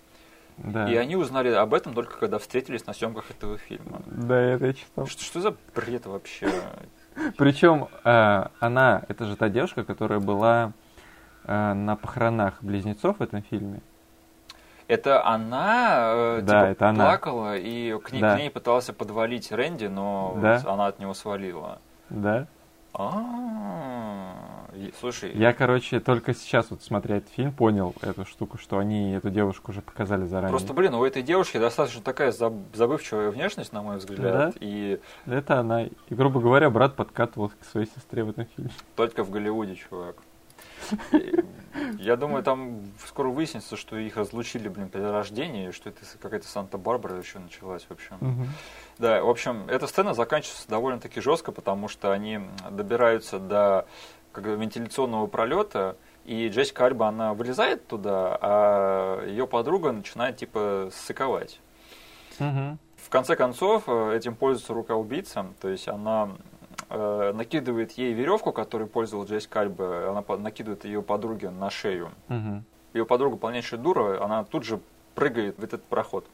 [0.62, 0.88] Да.
[0.88, 4.00] И они узнали об этом только когда встретились на съемках этого фильма.
[4.06, 5.06] Да, это я читал.
[5.06, 6.48] Что, что за бред вообще?
[7.36, 10.72] Причем э, она, это же та девушка, которая была
[11.44, 13.80] э, на похоронах близнецов в этом фильме.
[14.86, 17.04] Это она, э, да, типа, это она.
[17.06, 18.36] плакала и к ней, да.
[18.36, 20.62] к ней пытался подвалить Рэнди, но да.
[20.66, 21.80] она от него свалила.
[22.08, 22.46] Да.
[22.94, 24.66] А,
[25.00, 25.32] слушай.
[25.34, 29.72] Я, короче, только сейчас вот смотря этот фильм понял эту штуку, что они эту девушку
[29.72, 30.50] уже показали заранее.
[30.50, 34.20] Просто, блин, у этой девушки достаточно такая забывчивая внешность, на мой взгляд.
[34.20, 34.52] Да?
[34.60, 35.00] И...
[35.26, 35.84] Это она.
[35.84, 38.70] И, грубо говоря, брат подкатывал к своей сестре в этом фильме.
[38.96, 40.16] Только в Голливуде, чувак.
[41.98, 47.16] Я думаю, там скоро выяснится, что их разлучили, блин, при рождении, что это какая-то Санта-Барбара
[47.16, 48.16] еще началась, в общем.
[48.20, 48.46] Угу.
[48.98, 52.40] Да, в общем, эта сцена заканчивается довольно-таки жестко, потому что они
[52.70, 53.86] добираются до
[54.32, 61.60] как вентиляционного пролета, и Джессика Альба, она вылезает туда, а ее подруга начинает, типа, ссыковать.
[62.38, 62.78] Угу.
[62.96, 66.30] В конце концов, э, этим пользуется рука убийца, то есть она
[66.92, 72.10] э, накидывает ей веревку, которой пользовалась Джессика Альба, она накидывает ее подруге на шею.
[72.28, 72.62] Угу.
[72.94, 74.80] Ее подруга полнейшая дура, она тут же
[75.14, 76.26] прыгает в этот проход.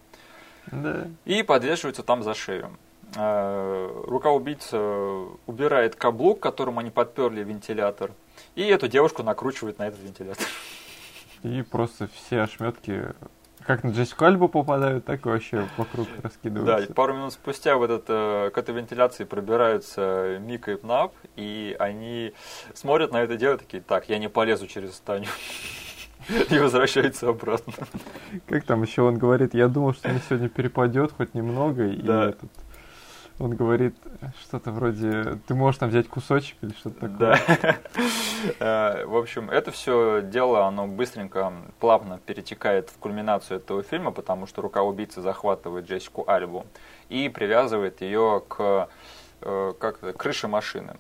[0.71, 1.07] Да.
[1.25, 2.71] И подвешивается там за шею.
[3.17, 4.79] Э, рука убийцы
[5.47, 8.13] убирает каблук, которым они подперли вентилятор,
[8.55, 10.47] и эту девушку накручивает на этот вентилятор.
[11.43, 13.15] И просто все ошметки
[13.69, 16.91] как на Джессику Альбу попадают, так и вообще вокруг Да, раскидываются.
[16.91, 22.33] и пару минут спустя в этот, к этой вентиляции пробираются Мика и Пнап, и они
[22.73, 25.27] смотрят на это дело такие, так, я не полезу через Таню.
[26.51, 27.73] И возвращаются обратно.
[28.49, 32.31] Как там еще он говорит, я думал, что мне сегодня перепадет хоть немного, и Да.
[32.31, 32.51] этот,
[33.39, 33.95] он говорит
[34.41, 37.19] что-то вроде, ты можешь там взять кусочек или что-то такое.
[37.19, 37.77] Да.
[38.61, 44.47] Э, В общем, это все дело, оно быстренько, плавно перетекает в кульминацию этого фильма, потому
[44.47, 46.65] что рука убийцы захватывает Джессику Альбу
[47.09, 48.89] и привязывает ее к
[49.41, 50.95] э, как это, крыше машины.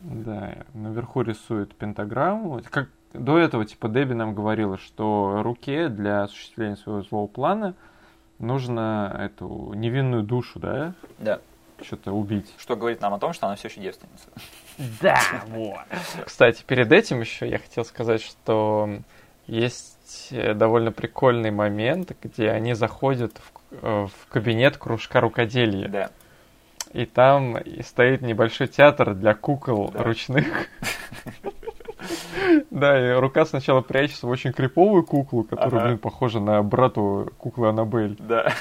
[0.00, 2.62] Да, наверху рисует пентаграмму.
[2.70, 7.74] Как до этого, типа, Дебби нам говорила, что руке для осуществления своего злого плана
[8.38, 11.40] нужно эту невинную душу, да, Да.
[11.84, 12.52] Что-то убить.
[12.58, 14.28] Что говорит нам о том, что она все еще девственница.
[15.00, 15.80] Да, вот.
[16.24, 18.88] Кстати, перед этим еще я хотел сказать, что
[19.46, 25.88] есть э, довольно прикольный момент, где они заходят в, э, в кабинет кружка рукоделия.
[25.88, 26.10] Да.
[26.92, 30.02] И там и стоит небольшой театр для кукол Да.
[30.02, 30.46] ручных.
[32.70, 35.84] Да, и рука сначала прячется в очень криповую куклу, которая, Ага.
[35.86, 38.16] блин, похожа на брату куклы Аннабель.
[38.18, 38.52] Да.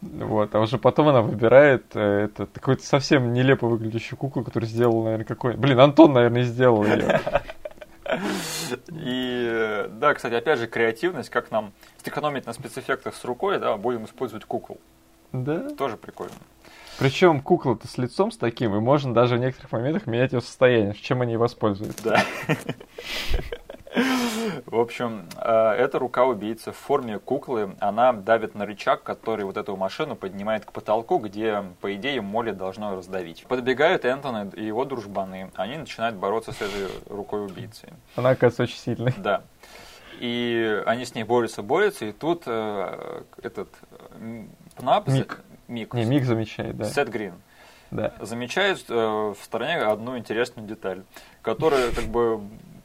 [0.00, 5.02] Вот, а уже потом она выбирает э, это какую-то совсем нелепо выглядящую куклу, которую сделал,
[5.04, 5.56] наверное, какой...
[5.56, 7.20] Блин, Антон, наверное, сделал ее.
[8.88, 11.72] И э, да, кстати, опять же, креативность, как нам
[12.04, 14.78] сэкономить на спецэффектах с рукой, да, будем использовать кукол.
[15.32, 15.68] Да.
[15.70, 16.34] Тоже прикольно.
[16.98, 20.94] Причем кукла-то с лицом с таким, и можно даже в некоторых моментах менять ее состояние,
[20.94, 22.02] чем они воспользуются.
[22.02, 22.24] Да.
[24.66, 29.56] В общем, э, эта рука убийцы в форме куклы, она давит на рычаг, который вот
[29.56, 33.46] эту машину поднимает к потолку, где, по идее, Молли должно раздавить.
[33.48, 35.50] Подбегают Энтони и его дружбаны.
[35.54, 37.88] Они начинают бороться с этой рукой убийцы.
[38.16, 39.14] Она, оказывается, очень сильной.
[39.16, 39.42] Да.
[40.20, 43.68] И они с ней борются, борются, и тут э, этот
[44.76, 45.40] Пнап, Мик.
[45.68, 46.84] Мик, Не, Мик замечает, да.
[46.86, 47.34] Сет Грин,
[47.90, 48.12] Да.
[48.20, 51.02] замечает э, в стороне одну интересную деталь,
[51.42, 52.40] которая как бы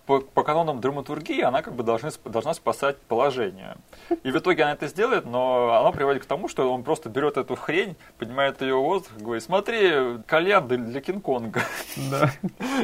[0.05, 3.77] по, по канонам драматургии она как бы должна, должна спасать положение.
[4.23, 7.37] И в итоге она это сделает, но она приводит к тому, что он просто берет
[7.37, 11.61] эту хрень, поднимает ее в воздух и говорит, смотри, кальян для, для Кинг-Конга.
[12.09, 12.31] Да.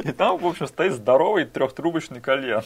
[0.03, 2.63] И там, в общем, стоит здоровый трехтрубочный кальян.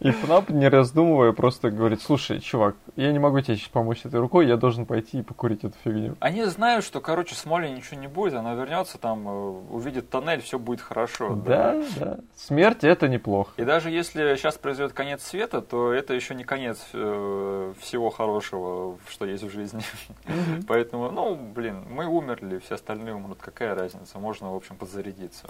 [0.00, 4.20] И Пнап, не раздумывая, просто говорит, слушай, чувак, я не могу тебе сейчас помочь этой
[4.20, 6.16] рукой, я должен пойти и покурить эту фигню.
[6.20, 9.30] Они знают, что, короче, с Молли ничего не будет, она вернется, там, э,
[9.70, 11.34] увидит тоннель, все будет хорошо.
[11.34, 12.18] Да, да.
[12.36, 13.52] Смерть это неплохо.
[13.56, 18.98] И даже если сейчас произойдет конец света, то это еще не конец э, всего хорошего,
[19.08, 19.82] что есть в жизни.
[20.68, 25.48] Поэтому, ну, блин, мы умерли, все остальные умрут, какая разница, можно, в общем, подзарядиться.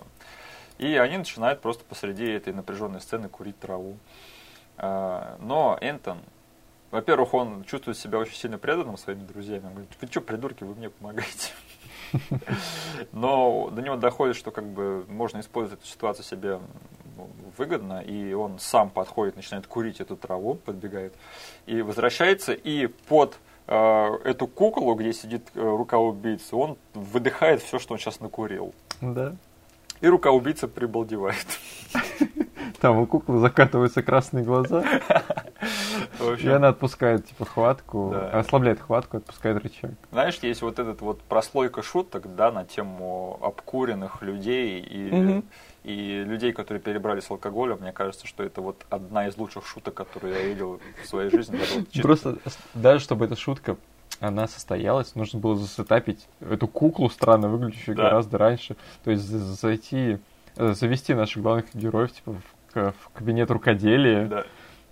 [0.78, 3.97] И они начинают просто посреди этой напряженной сцены курить траву.
[4.82, 6.18] А, Но Энтон,
[6.90, 9.66] во-первых, он чувствует себя очень сильно преданным своими друзьями.
[9.66, 11.52] Он говорит, вы что, придурки, вы мне помогаете.
[13.12, 16.60] Но до него доходит, что как бы можно использовать эту ситуацию себе
[17.16, 21.14] ну, выгодно, и он сам подходит, начинает курить эту траву, подбегает,
[21.66, 23.38] и возвращается, и под
[23.68, 28.74] э, эту куклу, где сидит э, рука убийцы, он выдыхает все, что он сейчас накурил.
[29.00, 29.36] Да.
[30.00, 31.46] И рука убийцы прибалдевает.
[32.80, 34.84] Там у куклы закатываются красные глаза,
[36.20, 38.40] общем, и она отпускает, типа, хватку, Да.
[38.40, 39.93] ослабляет хватку, отпускает рычаг.
[40.10, 45.43] Знаешь, есть вот этот вот прослойка шуток, да, на тему обкуренных людей и,
[45.84, 47.78] и людей, которые перебрали с алкоголем.
[47.80, 51.59] Мне кажется, что это вот одна из лучших шуток, которые я видел в своей жизни.
[52.02, 52.39] Просто,
[52.74, 53.76] даже чтобы эта шутка,
[54.20, 58.05] она состоялась, нужно было засетапить эту куклу странно выглядящую Да.
[58.05, 58.76] гораздо раньше.
[59.02, 60.18] То есть за- зайти,
[60.57, 62.33] завести наших главных героев, типа,
[62.74, 64.45] в, в кабинет рукоделия, Да.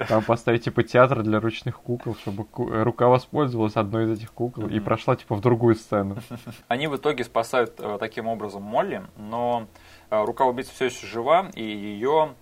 [0.09, 4.33] там поставить, типа, театр для ручных кукол, чтобы ку- э, рука воспользовалась одной из этих
[4.33, 4.85] кукол и Мгм.
[4.85, 6.17] прошла, типа, в другую сцену.
[6.69, 9.67] Они в итоге спасают э, таким образом Молли, но
[10.11, 12.35] э, рука убийцы все еще жива, и ее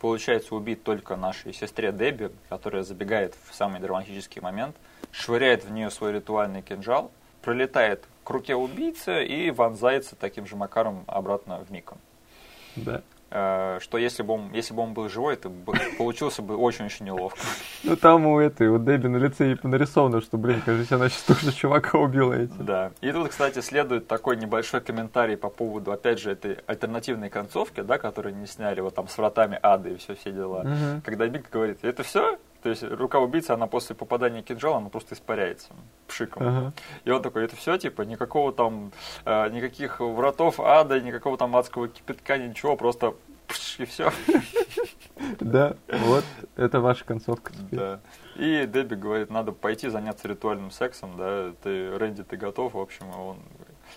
[0.00, 4.74] получается убить только нашей сестре Дебби, которая забегает в самый драматический момент,
[5.12, 7.10] швыряет в нее свой ритуальный кинжал,
[7.42, 11.96] пролетает к руке убийцы и вонзается таким же макаром обратно в Мика.
[12.76, 13.02] Да.
[13.32, 15.50] Э, Что если бы он, если бы он был живой, это
[15.98, 17.38] получился бы очень-очень неловко.
[17.84, 21.22] Ну там у этой, у Дебби на лице и нарисовано, что, блин, кажется, она сейчас
[21.22, 22.52] тоже чувака убила эти.
[22.58, 22.90] Да.
[23.00, 27.98] И тут, кстати, следует такой небольшой комментарий по поводу, опять же, этой альтернативной концовки, да,
[27.98, 30.64] которую не сняли, вот там с вратами ада и все, все дела.
[30.64, 31.02] Мгм.
[31.02, 32.36] Когда Мик говорит, это все?
[32.62, 35.70] То есть рука убийцы, она после попадания кинжала, она просто испаряется
[36.06, 36.46] пшиком.
[36.46, 36.72] Ага.
[37.04, 38.92] И он такой, это все, типа, никакого там,
[39.24, 43.14] э, никаких вратов ада, никакого там адского кипятка, ничего, просто
[43.46, 44.12] пш, и все.
[45.38, 46.24] Да, вот,
[46.56, 47.78] это ваша концовка теперь.
[47.78, 48.00] Да.
[48.36, 53.06] И Дебби говорит, надо пойти заняться ритуальным сексом, да, ты, Рэнди, ты готов, в общем,
[53.14, 53.36] он,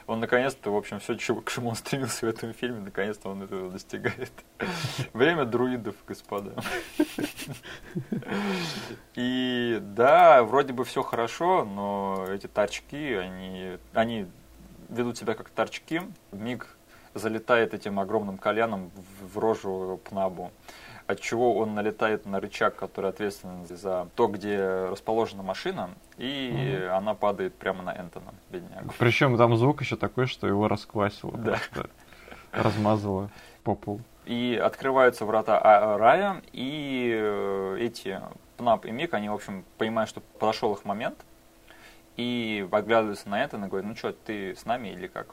[0.07, 3.71] он наконец-то, в общем, все, к чему он стремился в этом фильме, наконец-то он этого
[3.71, 4.31] достигает.
[5.13, 6.53] Время друидов, господа.
[9.15, 14.27] И да, вроде бы все хорошо, но эти торчки, они, они
[14.89, 16.01] ведут себя как торчки.
[16.31, 16.67] Миг
[17.13, 20.51] залетает этим огромным коляном в, рожу Пнабу
[21.07, 26.93] от чего он налетает на рычаг, который ответственен за то, где расположена машина, и Мгм.
[26.95, 28.91] она падает прямо на Энтона, беднягу.
[28.99, 31.57] Причем там звук еще такой, что его расквасило Да.
[32.51, 33.29] Размазало
[33.63, 34.01] по полу.
[34.25, 38.21] И открываются врата А- рая, и э, эти
[38.57, 41.17] Пнап и Мик, они, в общем, понимают, что подошел их момент,
[42.15, 45.27] и оглядываются на Энтона и говорят, ну что, ты с нами или как?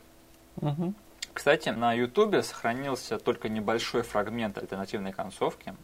[0.60, 0.94] Мгм.
[1.32, 5.74] Кстати, на Ютубе сохранился только небольшой фрагмент альтернативной концовки,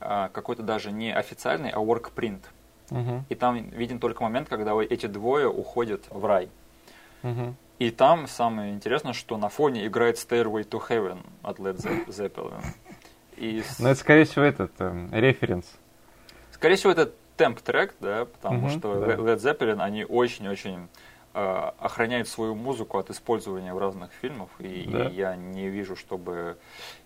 [0.00, 2.42] а, какой-то даже не официальный, а workprint.
[2.90, 3.24] Мгм.
[3.28, 6.50] И там виден только момент, когда эти двое уходят в рай.
[7.22, 7.56] Мгм.
[7.78, 12.62] И там самое интересное, что на фоне играет Stairway to Heaven от Led Ze- Zeppelin.
[13.36, 14.72] И, с- Ну, это, скорее всего, этот
[15.12, 15.66] референс.
[16.52, 19.14] скорее всего, это темп-трек, да, потому Мгм, что да.
[19.16, 20.88] Led Zeppelin, они очень-очень
[21.34, 25.08] э, охраняют свою музыку от использования в разных фильмах, и, Да.
[25.08, 26.56] и я не вижу, чтобы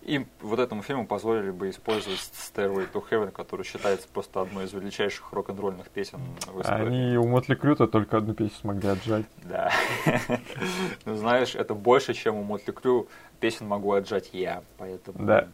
[0.03, 4.73] им вот этому фильму позволили бы использовать Stairway to Heaven, который считается просто одной из
[4.73, 6.85] величайших рок-н-ролльных песен в истории.
[6.85, 9.25] Они у Мотли Крюта только одну песню смогли отжать.
[9.43, 9.71] Да.
[11.05, 13.07] Ну, знаешь, это больше, чем у Мотли Крю
[13.39, 15.25] песен могу отжать я, поэтому...
[15.25, 15.47] Да.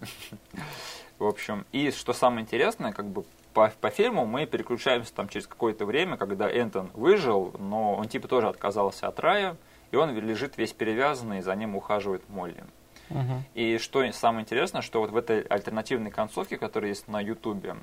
[1.19, 3.23] В общем, и что самое интересное, как бы
[3.56, 8.27] по, по фильму мы переключаемся там через какое-то время, когда Энтон выжил, но он типа
[8.27, 9.56] тоже отказался от рая,
[9.91, 12.65] и он лежит весь перевязанный, и за ним ухаживает Молли.
[13.10, 13.45] Мгм.
[13.53, 17.77] И что самое интересное, что вот в этой альтернативной концовке, которая есть на Ютубе,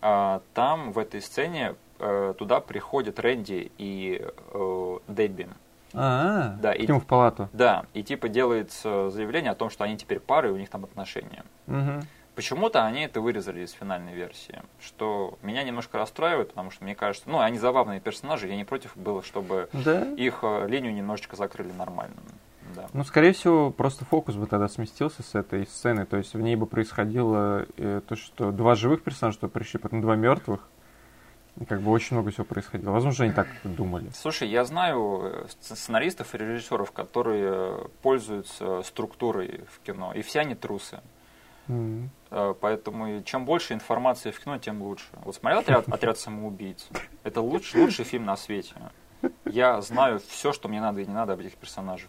[0.00, 5.48] а, там в этой сцене э, туда приходят Рэнди и э, Дебби.
[5.92, 7.50] А, Да, к нему в палату.
[7.52, 10.84] Да, и типа делается заявление о том, что они теперь пары, и у них там
[10.84, 11.44] отношения.
[11.66, 12.04] Мгм.
[12.34, 17.28] Почему-то они это вырезали из финальной версии, что меня немножко расстраивает, потому что мне кажется,
[17.28, 20.02] ну, они забавные персонажи, я не против было, чтобы Да.
[20.14, 22.16] их э, линию немножечко закрыли нормально.
[22.74, 22.86] Да.
[22.92, 26.06] Ну, скорее всего, просто фокус бы тогда сместился с этой сцены.
[26.06, 30.14] То есть в ней бы происходило э, то, что два живых персонажа пришли, потом два
[30.14, 30.60] мертвых.
[31.60, 32.92] И как бы очень много всего происходило.
[32.92, 34.08] Возможно, они так думали.
[34.14, 40.40] Слушай, я знаю э, сц- сценаристов и режиссеров, которые пользуются структурой в кино, и все
[40.40, 41.00] они трусы.
[42.30, 45.06] Э, Поэтому чем больше информации в кино, тем лучше.
[45.24, 46.88] Вот смотрел отряд, отряд самоубийц.
[47.24, 48.74] Это луч- лучший фильм на свете.
[49.44, 52.08] Я знаю все, что мне надо и не надо об этих персонажах.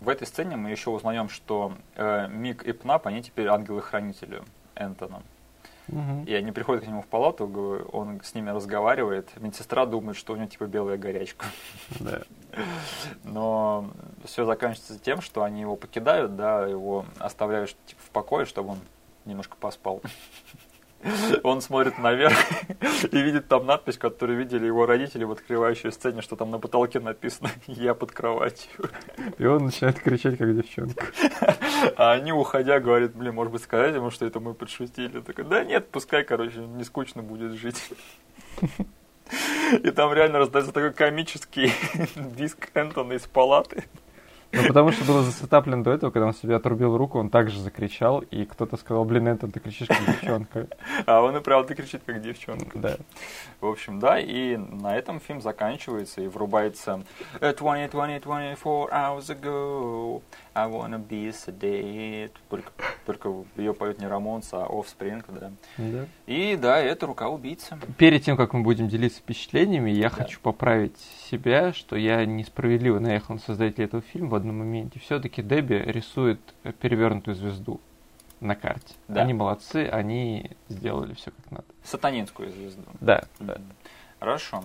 [0.00, 4.42] В этой сцене мы еще узнаем, что э, Мик и Пнап, они теперь ангелы-хранители
[4.76, 5.22] Энтона.
[6.26, 7.46] И они приходят к нему в палату,
[7.92, 9.28] он с ними разговаривает.
[9.40, 11.46] Медсестра думает, что у него типа белая горячка.
[11.98, 12.22] Да.
[13.24, 13.90] Но
[14.24, 18.78] все заканчивается тем, что они его покидают, да, его оставляют типа, в покое, чтобы он
[19.24, 20.00] немножко поспал.
[21.42, 22.36] Он смотрит наверх
[23.12, 27.00] и видит там надпись, которую видели его родители в открывающей сцене, что там на потолке
[27.00, 28.90] написано «Я под кроватью».
[29.38, 31.06] И он начинает кричать, как девчонка.
[31.96, 35.20] А они, уходя, говорят, блин, может быть, сказать ему, что это мы подшутили.
[35.20, 37.82] Такой, да нет, пускай, короче, не скучно будет жить.
[39.82, 41.72] И там реально раздается такой комический
[42.16, 43.84] диск Энтона из палаты.
[44.52, 48.18] Ну, потому что было засетаплено до этого, когда он себе отрубил руку, он также закричал,
[48.18, 50.66] и кто-то сказал, блин, Энтон, ты кричишь, как девчонка.
[51.06, 52.78] А он и правда кричит, как девчонка.
[52.78, 52.96] Да.
[53.60, 57.04] В общем, да, и на этом фильм заканчивается и врубается
[57.40, 60.22] «A 20, 20, 24 hours ago,
[60.66, 62.32] I wanna be sedate».
[62.48, 62.72] Только,
[63.06, 65.50] только ее поет не Рамонс, а Offspring, да.
[65.78, 66.06] Да.
[66.26, 67.78] И да, это рука убийцы.
[67.96, 70.96] Перед тем, как мы будем делиться впечатлениями, я хочу поправить
[71.30, 74.98] себя, что я несправедливо наехал на создателя этого фильма в одном моменте.
[75.00, 76.40] Все-таки Дебби рисует
[76.80, 77.80] перевернутую звезду
[78.40, 78.94] на карте.
[79.08, 79.22] Да.
[79.22, 81.64] Они молодцы, они сделали все как надо.
[81.84, 82.84] Сатанинскую звезду.
[83.00, 83.58] Да, да.
[84.18, 84.64] Хорошо.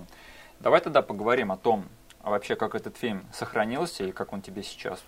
[0.60, 1.86] Давай тогда поговорим о том,
[2.22, 5.04] а вообще, как этот фильм сохранился и как он тебе сейчас.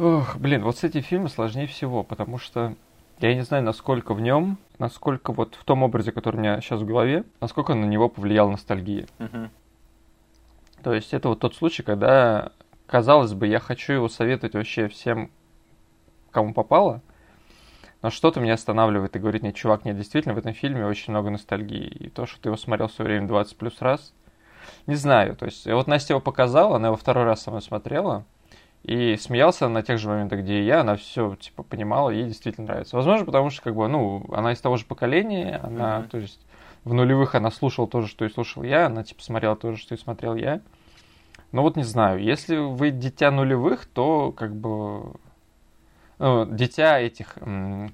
[0.00, 2.74] Ох, блин, вот с этим фильмом сложнее всего, потому что
[3.18, 6.80] я не знаю, насколько в нем, насколько вот в том образе, который у меня сейчас
[6.80, 9.06] в голове, насколько на него повлияла ностальгия.
[9.18, 9.50] Мгм.
[10.84, 12.52] То есть это вот тот случай, когда,
[12.86, 15.32] казалось бы, я хочу его советовать вообще всем,
[16.30, 17.02] кому попало,
[18.00, 21.30] но что-то меня останавливает и говорит мне, чувак, нет, действительно, в этом фильме очень много
[21.30, 21.88] ностальгии.
[21.88, 24.14] И то, что ты его смотрел все время 20 плюс раз,
[24.86, 25.34] не знаю.
[25.34, 28.24] То есть, вот Настя его показала, она его второй раз со мной смотрела,
[28.82, 32.68] и смеялся на тех же моментах, где и я, она все, типа, понимала, ей действительно
[32.68, 32.96] нравится.
[32.96, 36.08] Возможно, потому что, как бы, ну, она из того же поколения, она, mm-hmm.
[36.08, 36.40] то есть,
[36.84, 39.78] в нулевых она слушала то же, что и слушал я, она, типа, смотрела то же,
[39.78, 40.60] что и смотрел я.
[41.52, 45.12] Но вот не знаю, если вы дитя нулевых, то, как бы,
[46.18, 47.34] ну, дитя этих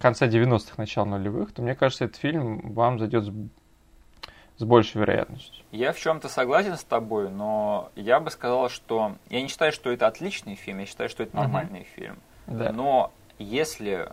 [0.00, 3.24] конца 90-х, начала нулевых, то мне кажется, этот фильм вам зайдет
[4.56, 5.64] с, большей вероятностью.
[5.72, 9.90] Я в чем-то согласен с тобой, но я бы сказал, что я не считаю, что
[9.90, 11.96] это отличный фильм, я считаю, что это нормальный uh-huh.
[11.96, 12.18] фильм.
[12.46, 12.72] Да.
[12.72, 14.12] Но если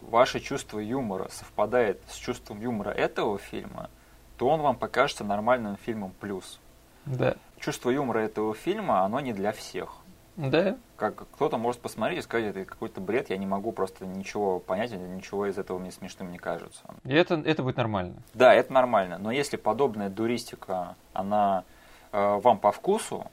[0.00, 3.90] ваше чувство юмора совпадает с чувством юмора этого фильма,
[4.38, 6.60] то он вам покажется нормальным фильмом плюс.
[7.06, 7.36] Да.
[7.60, 9.96] Чувство юмора этого фильма, оно не для всех.
[10.36, 10.76] Да.
[10.96, 14.92] Как кто-то может посмотреть и сказать, это какой-то бред, я не могу просто ничего понять,
[14.92, 16.82] ничего из этого мне смешным не кажется.
[17.04, 18.14] И это, это будет нормально.
[18.34, 19.18] Да, это нормально.
[19.18, 21.64] Но если подобная дуристика, она
[22.12, 23.30] э, вам по вкусу,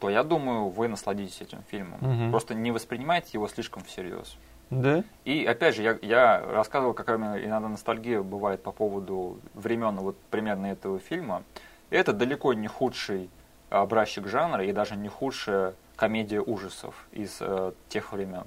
[0.00, 1.98] то я думаю, вы насладитесь этим фильмом.
[2.00, 2.30] Угу.
[2.30, 4.36] Просто не воспринимайте его слишком всерьез.
[4.70, 5.04] Да.
[5.24, 9.96] И опять же, я, я рассказывал, какая у меня иногда ностальгия бывает по поводу времен
[9.96, 11.42] вот примерно этого фильма.
[11.90, 13.30] Это далеко не худший
[13.68, 18.44] образчик жанра и даже не худшая комедия ужасов из э, тех времен.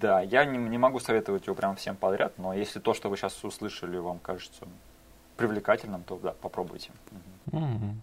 [0.00, 3.18] Да, я не, не могу советовать его прям всем подряд, но если то, что вы
[3.18, 4.66] сейчас услышали, вам кажется
[5.36, 6.92] привлекательным, то да, попробуйте.
[7.50, 7.94] Mm-hmm.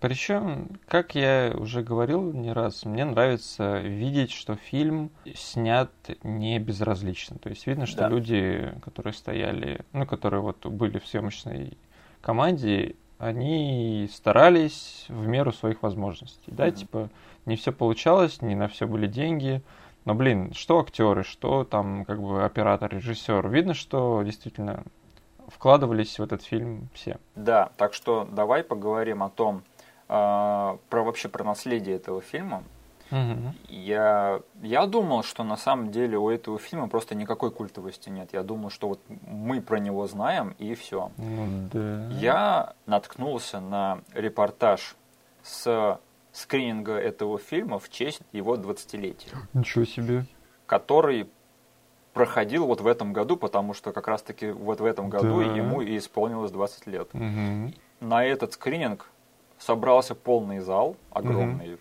[0.00, 5.92] Причем, как я уже говорил не раз, мне нравится видеть, что фильм снят
[6.24, 7.38] не безразлично.
[7.38, 8.08] То есть видно, что да.
[8.08, 11.78] люди, которые стояли, ну, которые вот были в съемочной
[12.20, 16.50] команде, они старались в меру своих возможностей.
[16.50, 16.74] Да, mm-hmm.
[16.74, 17.10] типа
[17.46, 19.62] не все получалось, не на все были деньги.
[20.04, 24.84] Но, блин, что актеры, что там как бы оператор, режиссер, видно, что действительно
[25.48, 27.18] вкладывались в этот фильм все.
[27.34, 29.62] Да, так что давай поговорим о том,
[30.08, 32.62] э, про вообще про наследие этого фильма.
[33.10, 33.54] Угу.
[33.68, 38.30] Я, я думал, что на самом деле у этого фильма просто никакой культовости нет.
[38.32, 41.10] Я думал, что вот мы про него знаем и все.
[41.16, 42.08] Ну, да.
[42.12, 44.94] Я наткнулся на репортаж
[45.42, 45.98] с
[46.32, 49.36] скрининга этого фильма в честь его 20-летия.
[49.52, 50.26] Ничего себе.
[50.66, 51.28] Который
[52.12, 55.54] проходил вот в этом году, потому что как раз-таки вот в этом году да.
[55.54, 57.08] ему и исполнилось 20 лет.
[57.12, 57.72] Угу.
[58.00, 59.10] На этот скрининг
[59.58, 61.80] собрался полный зал, огромный, угу.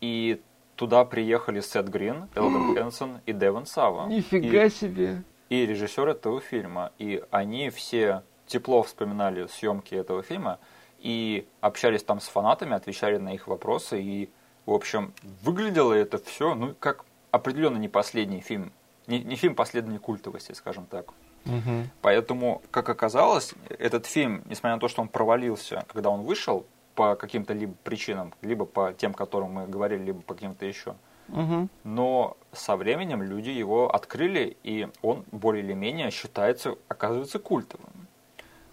[0.00, 0.40] и
[0.76, 4.06] туда приехали Сет Грин, Элден Хэнсон и Девон Сава.
[4.08, 5.22] Нифига и, себе!
[5.48, 6.92] И режиссер этого фильма.
[6.98, 10.58] И они все тепло вспоминали съемки этого фильма
[11.00, 14.30] и общались там с фанатами, отвечали на их вопросы, и,
[14.66, 15.12] в общем,
[15.42, 18.72] выглядело это все, ну, как определенно не последний фильм,
[19.06, 21.12] не, не фильм последней культовости, скажем так.
[21.46, 21.88] Угу.
[22.02, 27.16] Поэтому, как оказалось, этот фильм, несмотря на то, что он провалился, когда он вышел, по
[27.16, 30.96] каким-то либо причинам, либо по тем, которым мы говорили, либо по каким-то еще.
[31.28, 31.68] Угу.
[31.84, 38.08] Но со временем люди его открыли, и он более или менее считается, оказывается, культовым.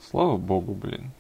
[0.10, 1.12] Слава богу, блин.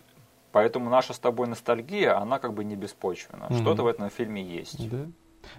[0.52, 3.48] Поэтому наша с тобой ностальгия, она как бы не беспочвена.
[3.48, 3.56] Угу.
[3.56, 4.90] Что-то в этом фильме есть.
[4.90, 5.06] Да.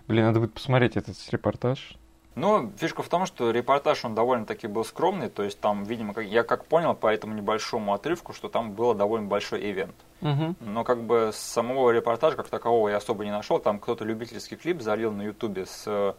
[0.07, 1.97] Блин, надо будет посмотреть этот репортаж.
[2.35, 6.25] Ну, фишка в том, что репортаж, он довольно-таки был скромный, то есть там, видимо, как,
[6.25, 9.97] я как понял по этому небольшому отрывку, что там было довольно большой ивент.
[10.23, 10.55] Угу.
[10.61, 14.83] Но как бы самого репортажа как такового я особо не нашел, там кто-то любительский клип
[14.83, 16.13] залил на ютубе с э,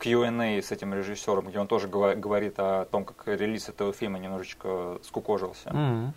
[0.00, 4.98] Q&A с этим режиссером, где он тоже говорит о том, как релиз этого фильма немножечко
[5.02, 5.70] скукожился.
[5.70, 6.12] Угу.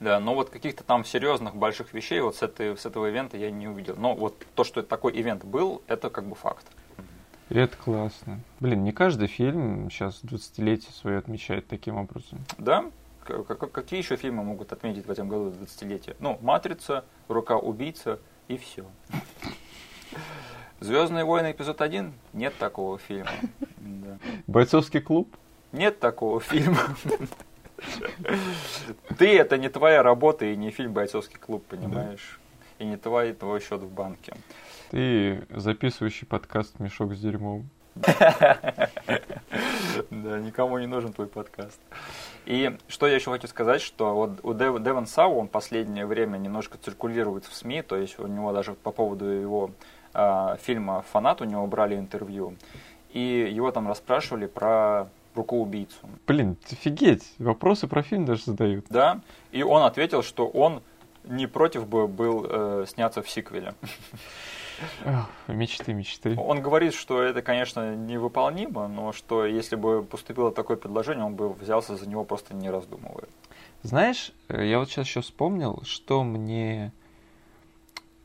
[0.00, 3.50] Да, но вот каких-то там серьезных больших вещей вот с, этой, с этого ивента я
[3.50, 3.96] не увидел.
[3.96, 6.66] Но вот то, что такой ивент был, это как бы факт.
[7.48, 8.40] это классно.
[8.60, 12.38] Блин, не каждый фильм сейчас 20-летие свое отмечает таким образом.
[12.58, 12.84] Да?
[13.24, 16.16] Какие еще фильмы могут отметить в этом году 20-летие?
[16.18, 18.86] Ну, «Матрица», «Рука убийца» и все.
[20.80, 22.14] «Звездные войны» эпизод 1?
[22.32, 23.30] Нет такого фильма.
[24.46, 25.28] «Бойцовский клуб»?
[25.72, 26.78] Нет такого фильма.
[29.18, 32.38] Ты это не твоя работа и не фильм «Бойцовский клуб», понимаешь?
[32.78, 34.34] И не твой, твой счет в банке.
[34.90, 37.68] Ты записывающий подкаст «Мешок с дерьмом».
[40.10, 41.80] Да, никому не нужен твой подкаст.
[42.46, 46.38] И что я еще хочу сказать, что вот у Дев, Деван Сау, он последнее время
[46.38, 49.70] немножко циркулирует в СМИ, то есть у него даже по поводу его
[50.14, 52.54] э, фильма «Фанат» у него брали интервью,
[53.10, 55.08] и его там расспрашивали про
[55.38, 55.98] руку-убийцу.
[56.26, 58.86] Блин, офигеть, вопросы про фильм даже задают.
[58.90, 59.20] Да,
[59.50, 60.82] и он ответил, что он
[61.24, 63.74] не против бы был э, сняться в сиквеле.
[65.48, 66.36] Мечты, мечты.
[66.38, 71.52] Он говорит, что это, конечно, невыполнимо, но что если бы поступило такое предложение, он бы
[71.52, 73.28] взялся за него просто не раздумывая.
[73.82, 76.92] Знаешь, э, я вот сейчас еще вспомнил, что мне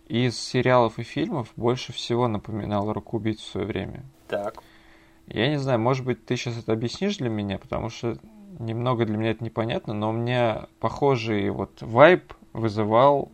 [0.07, 4.03] из сериалов и фильмов больше всего напоминало «Руку убийц» в свое время.
[4.27, 4.61] Так.
[5.27, 8.17] Я не знаю, может быть, ты сейчас это объяснишь для меня, потому что
[8.59, 13.31] немного для меня это непонятно, но у меня похожий вот вайб вызывал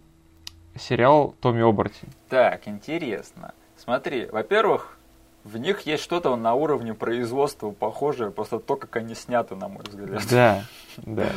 [0.78, 2.10] сериал Томми Оборотень.
[2.30, 3.54] Так, интересно.
[3.78, 4.98] Смотри, во-первых,
[5.44, 9.84] в них есть что-то на уровне производства похожее, просто то, как они сняты, на мой
[9.84, 10.24] взгляд.
[10.30, 10.64] Да,
[10.98, 11.30] да.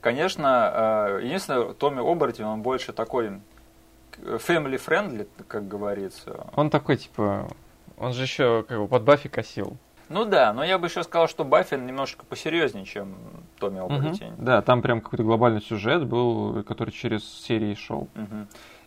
[0.00, 3.40] Конечно, э, единственное, Томми Оборотень, он больше такой
[4.18, 6.46] family friendly, как говорится.
[6.54, 7.48] Он такой, типа,
[7.96, 9.76] он же еще как бы под Баффи косил.
[10.08, 13.14] Ну да, но я бы еще сказал, что Баффи немножко посерьезнее, чем
[13.58, 14.34] Томми Оборотень.
[14.34, 14.42] Угу.
[14.42, 18.08] Да, там прям какой-то глобальный сюжет был, который через серии шел.
[18.14, 18.46] Угу.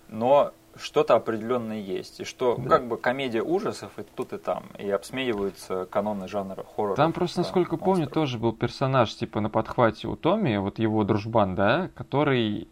[0.10, 2.20] Но что-то определенное есть.
[2.20, 2.70] И что, да.
[2.70, 4.66] как бы, комедия ужасов и тут, и там.
[4.78, 6.96] И обсмеиваются каноны жанра хоррора.
[6.96, 7.86] Там просто, насколько монстров.
[7.86, 12.68] помню, тоже был персонаж, типа, на подхвате у Томми, вот его дружбан, да, который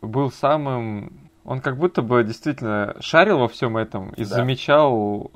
[0.00, 1.30] был самым...
[1.44, 4.36] Он как будто бы действительно шарил во всем этом и да.
[4.36, 5.30] замечал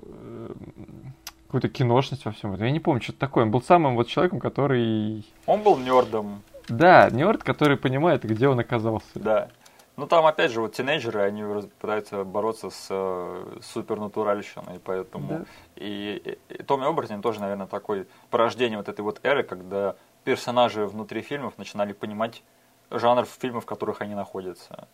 [1.55, 2.67] какую-то киношность во всем этом.
[2.67, 3.45] Я не помню, что-то такое.
[3.45, 5.25] Он был самым вот человеком, который...
[5.47, 6.43] Он был нердом.
[6.69, 9.07] Да, нерд, который понимает, где он оказался.
[9.15, 9.49] Да.
[9.97, 11.45] Ну там опять же вот тинейджеры, они
[11.81, 15.45] пытаются бороться с э, супернатуральщиной, поэтому да.
[15.77, 19.95] и, и, и Томми Обертин тоже, наверное, такой порождение вот этой вот эры, когда
[20.25, 22.43] персонажи внутри фильмов начинали понимать
[22.91, 24.89] жанр фильмов, в которых они находятся.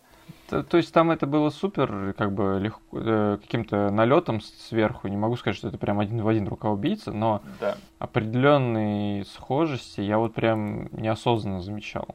[0.50, 5.06] То, то есть там это было супер, как бы легко, э, каким-то налетом сверху.
[5.06, 7.76] Не могу сказать, что это прям один в один рука убийца, но да.
[8.00, 12.08] определенные схожести я вот прям неосознанно замечал.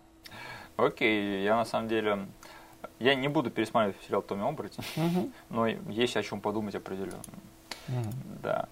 [0.75, 2.27] Окей, я на самом деле
[2.99, 5.31] я не буду пересматривать сериал Томми Оборотень, угу.
[5.49, 7.23] но есть о чем подумать определенно.
[7.87, 8.13] Угу.
[8.43, 8.67] Да.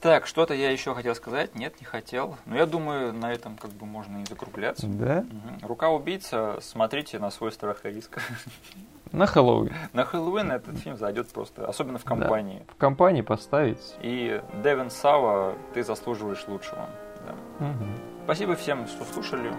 [0.00, 1.54] Так, что-то я еще хотел сказать.
[1.54, 2.36] Нет, не хотел.
[2.46, 4.86] Но я думаю, на этом как бы можно и закругляться.
[4.86, 5.24] Да?
[5.28, 5.68] Угу.
[5.68, 6.58] Рука убийца.
[6.60, 8.20] Смотрите на свой страх и риск.
[9.12, 9.72] На Хэллоуин.
[9.94, 12.62] На Хэллоуин этот фильм зайдет просто, особенно в компании.
[12.66, 12.74] Да.
[12.74, 13.96] В компании поставить.
[14.02, 16.90] И Девин Сава, ты заслуживаешь лучшего.
[17.26, 17.66] Да.
[17.66, 17.84] Угу.
[18.24, 19.50] Спасибо всем, что слушали.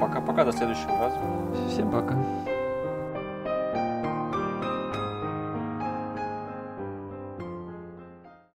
[0.00, 1.18] Пока-пока, до следующего раза.
[1.68, 2.16] Всем пока.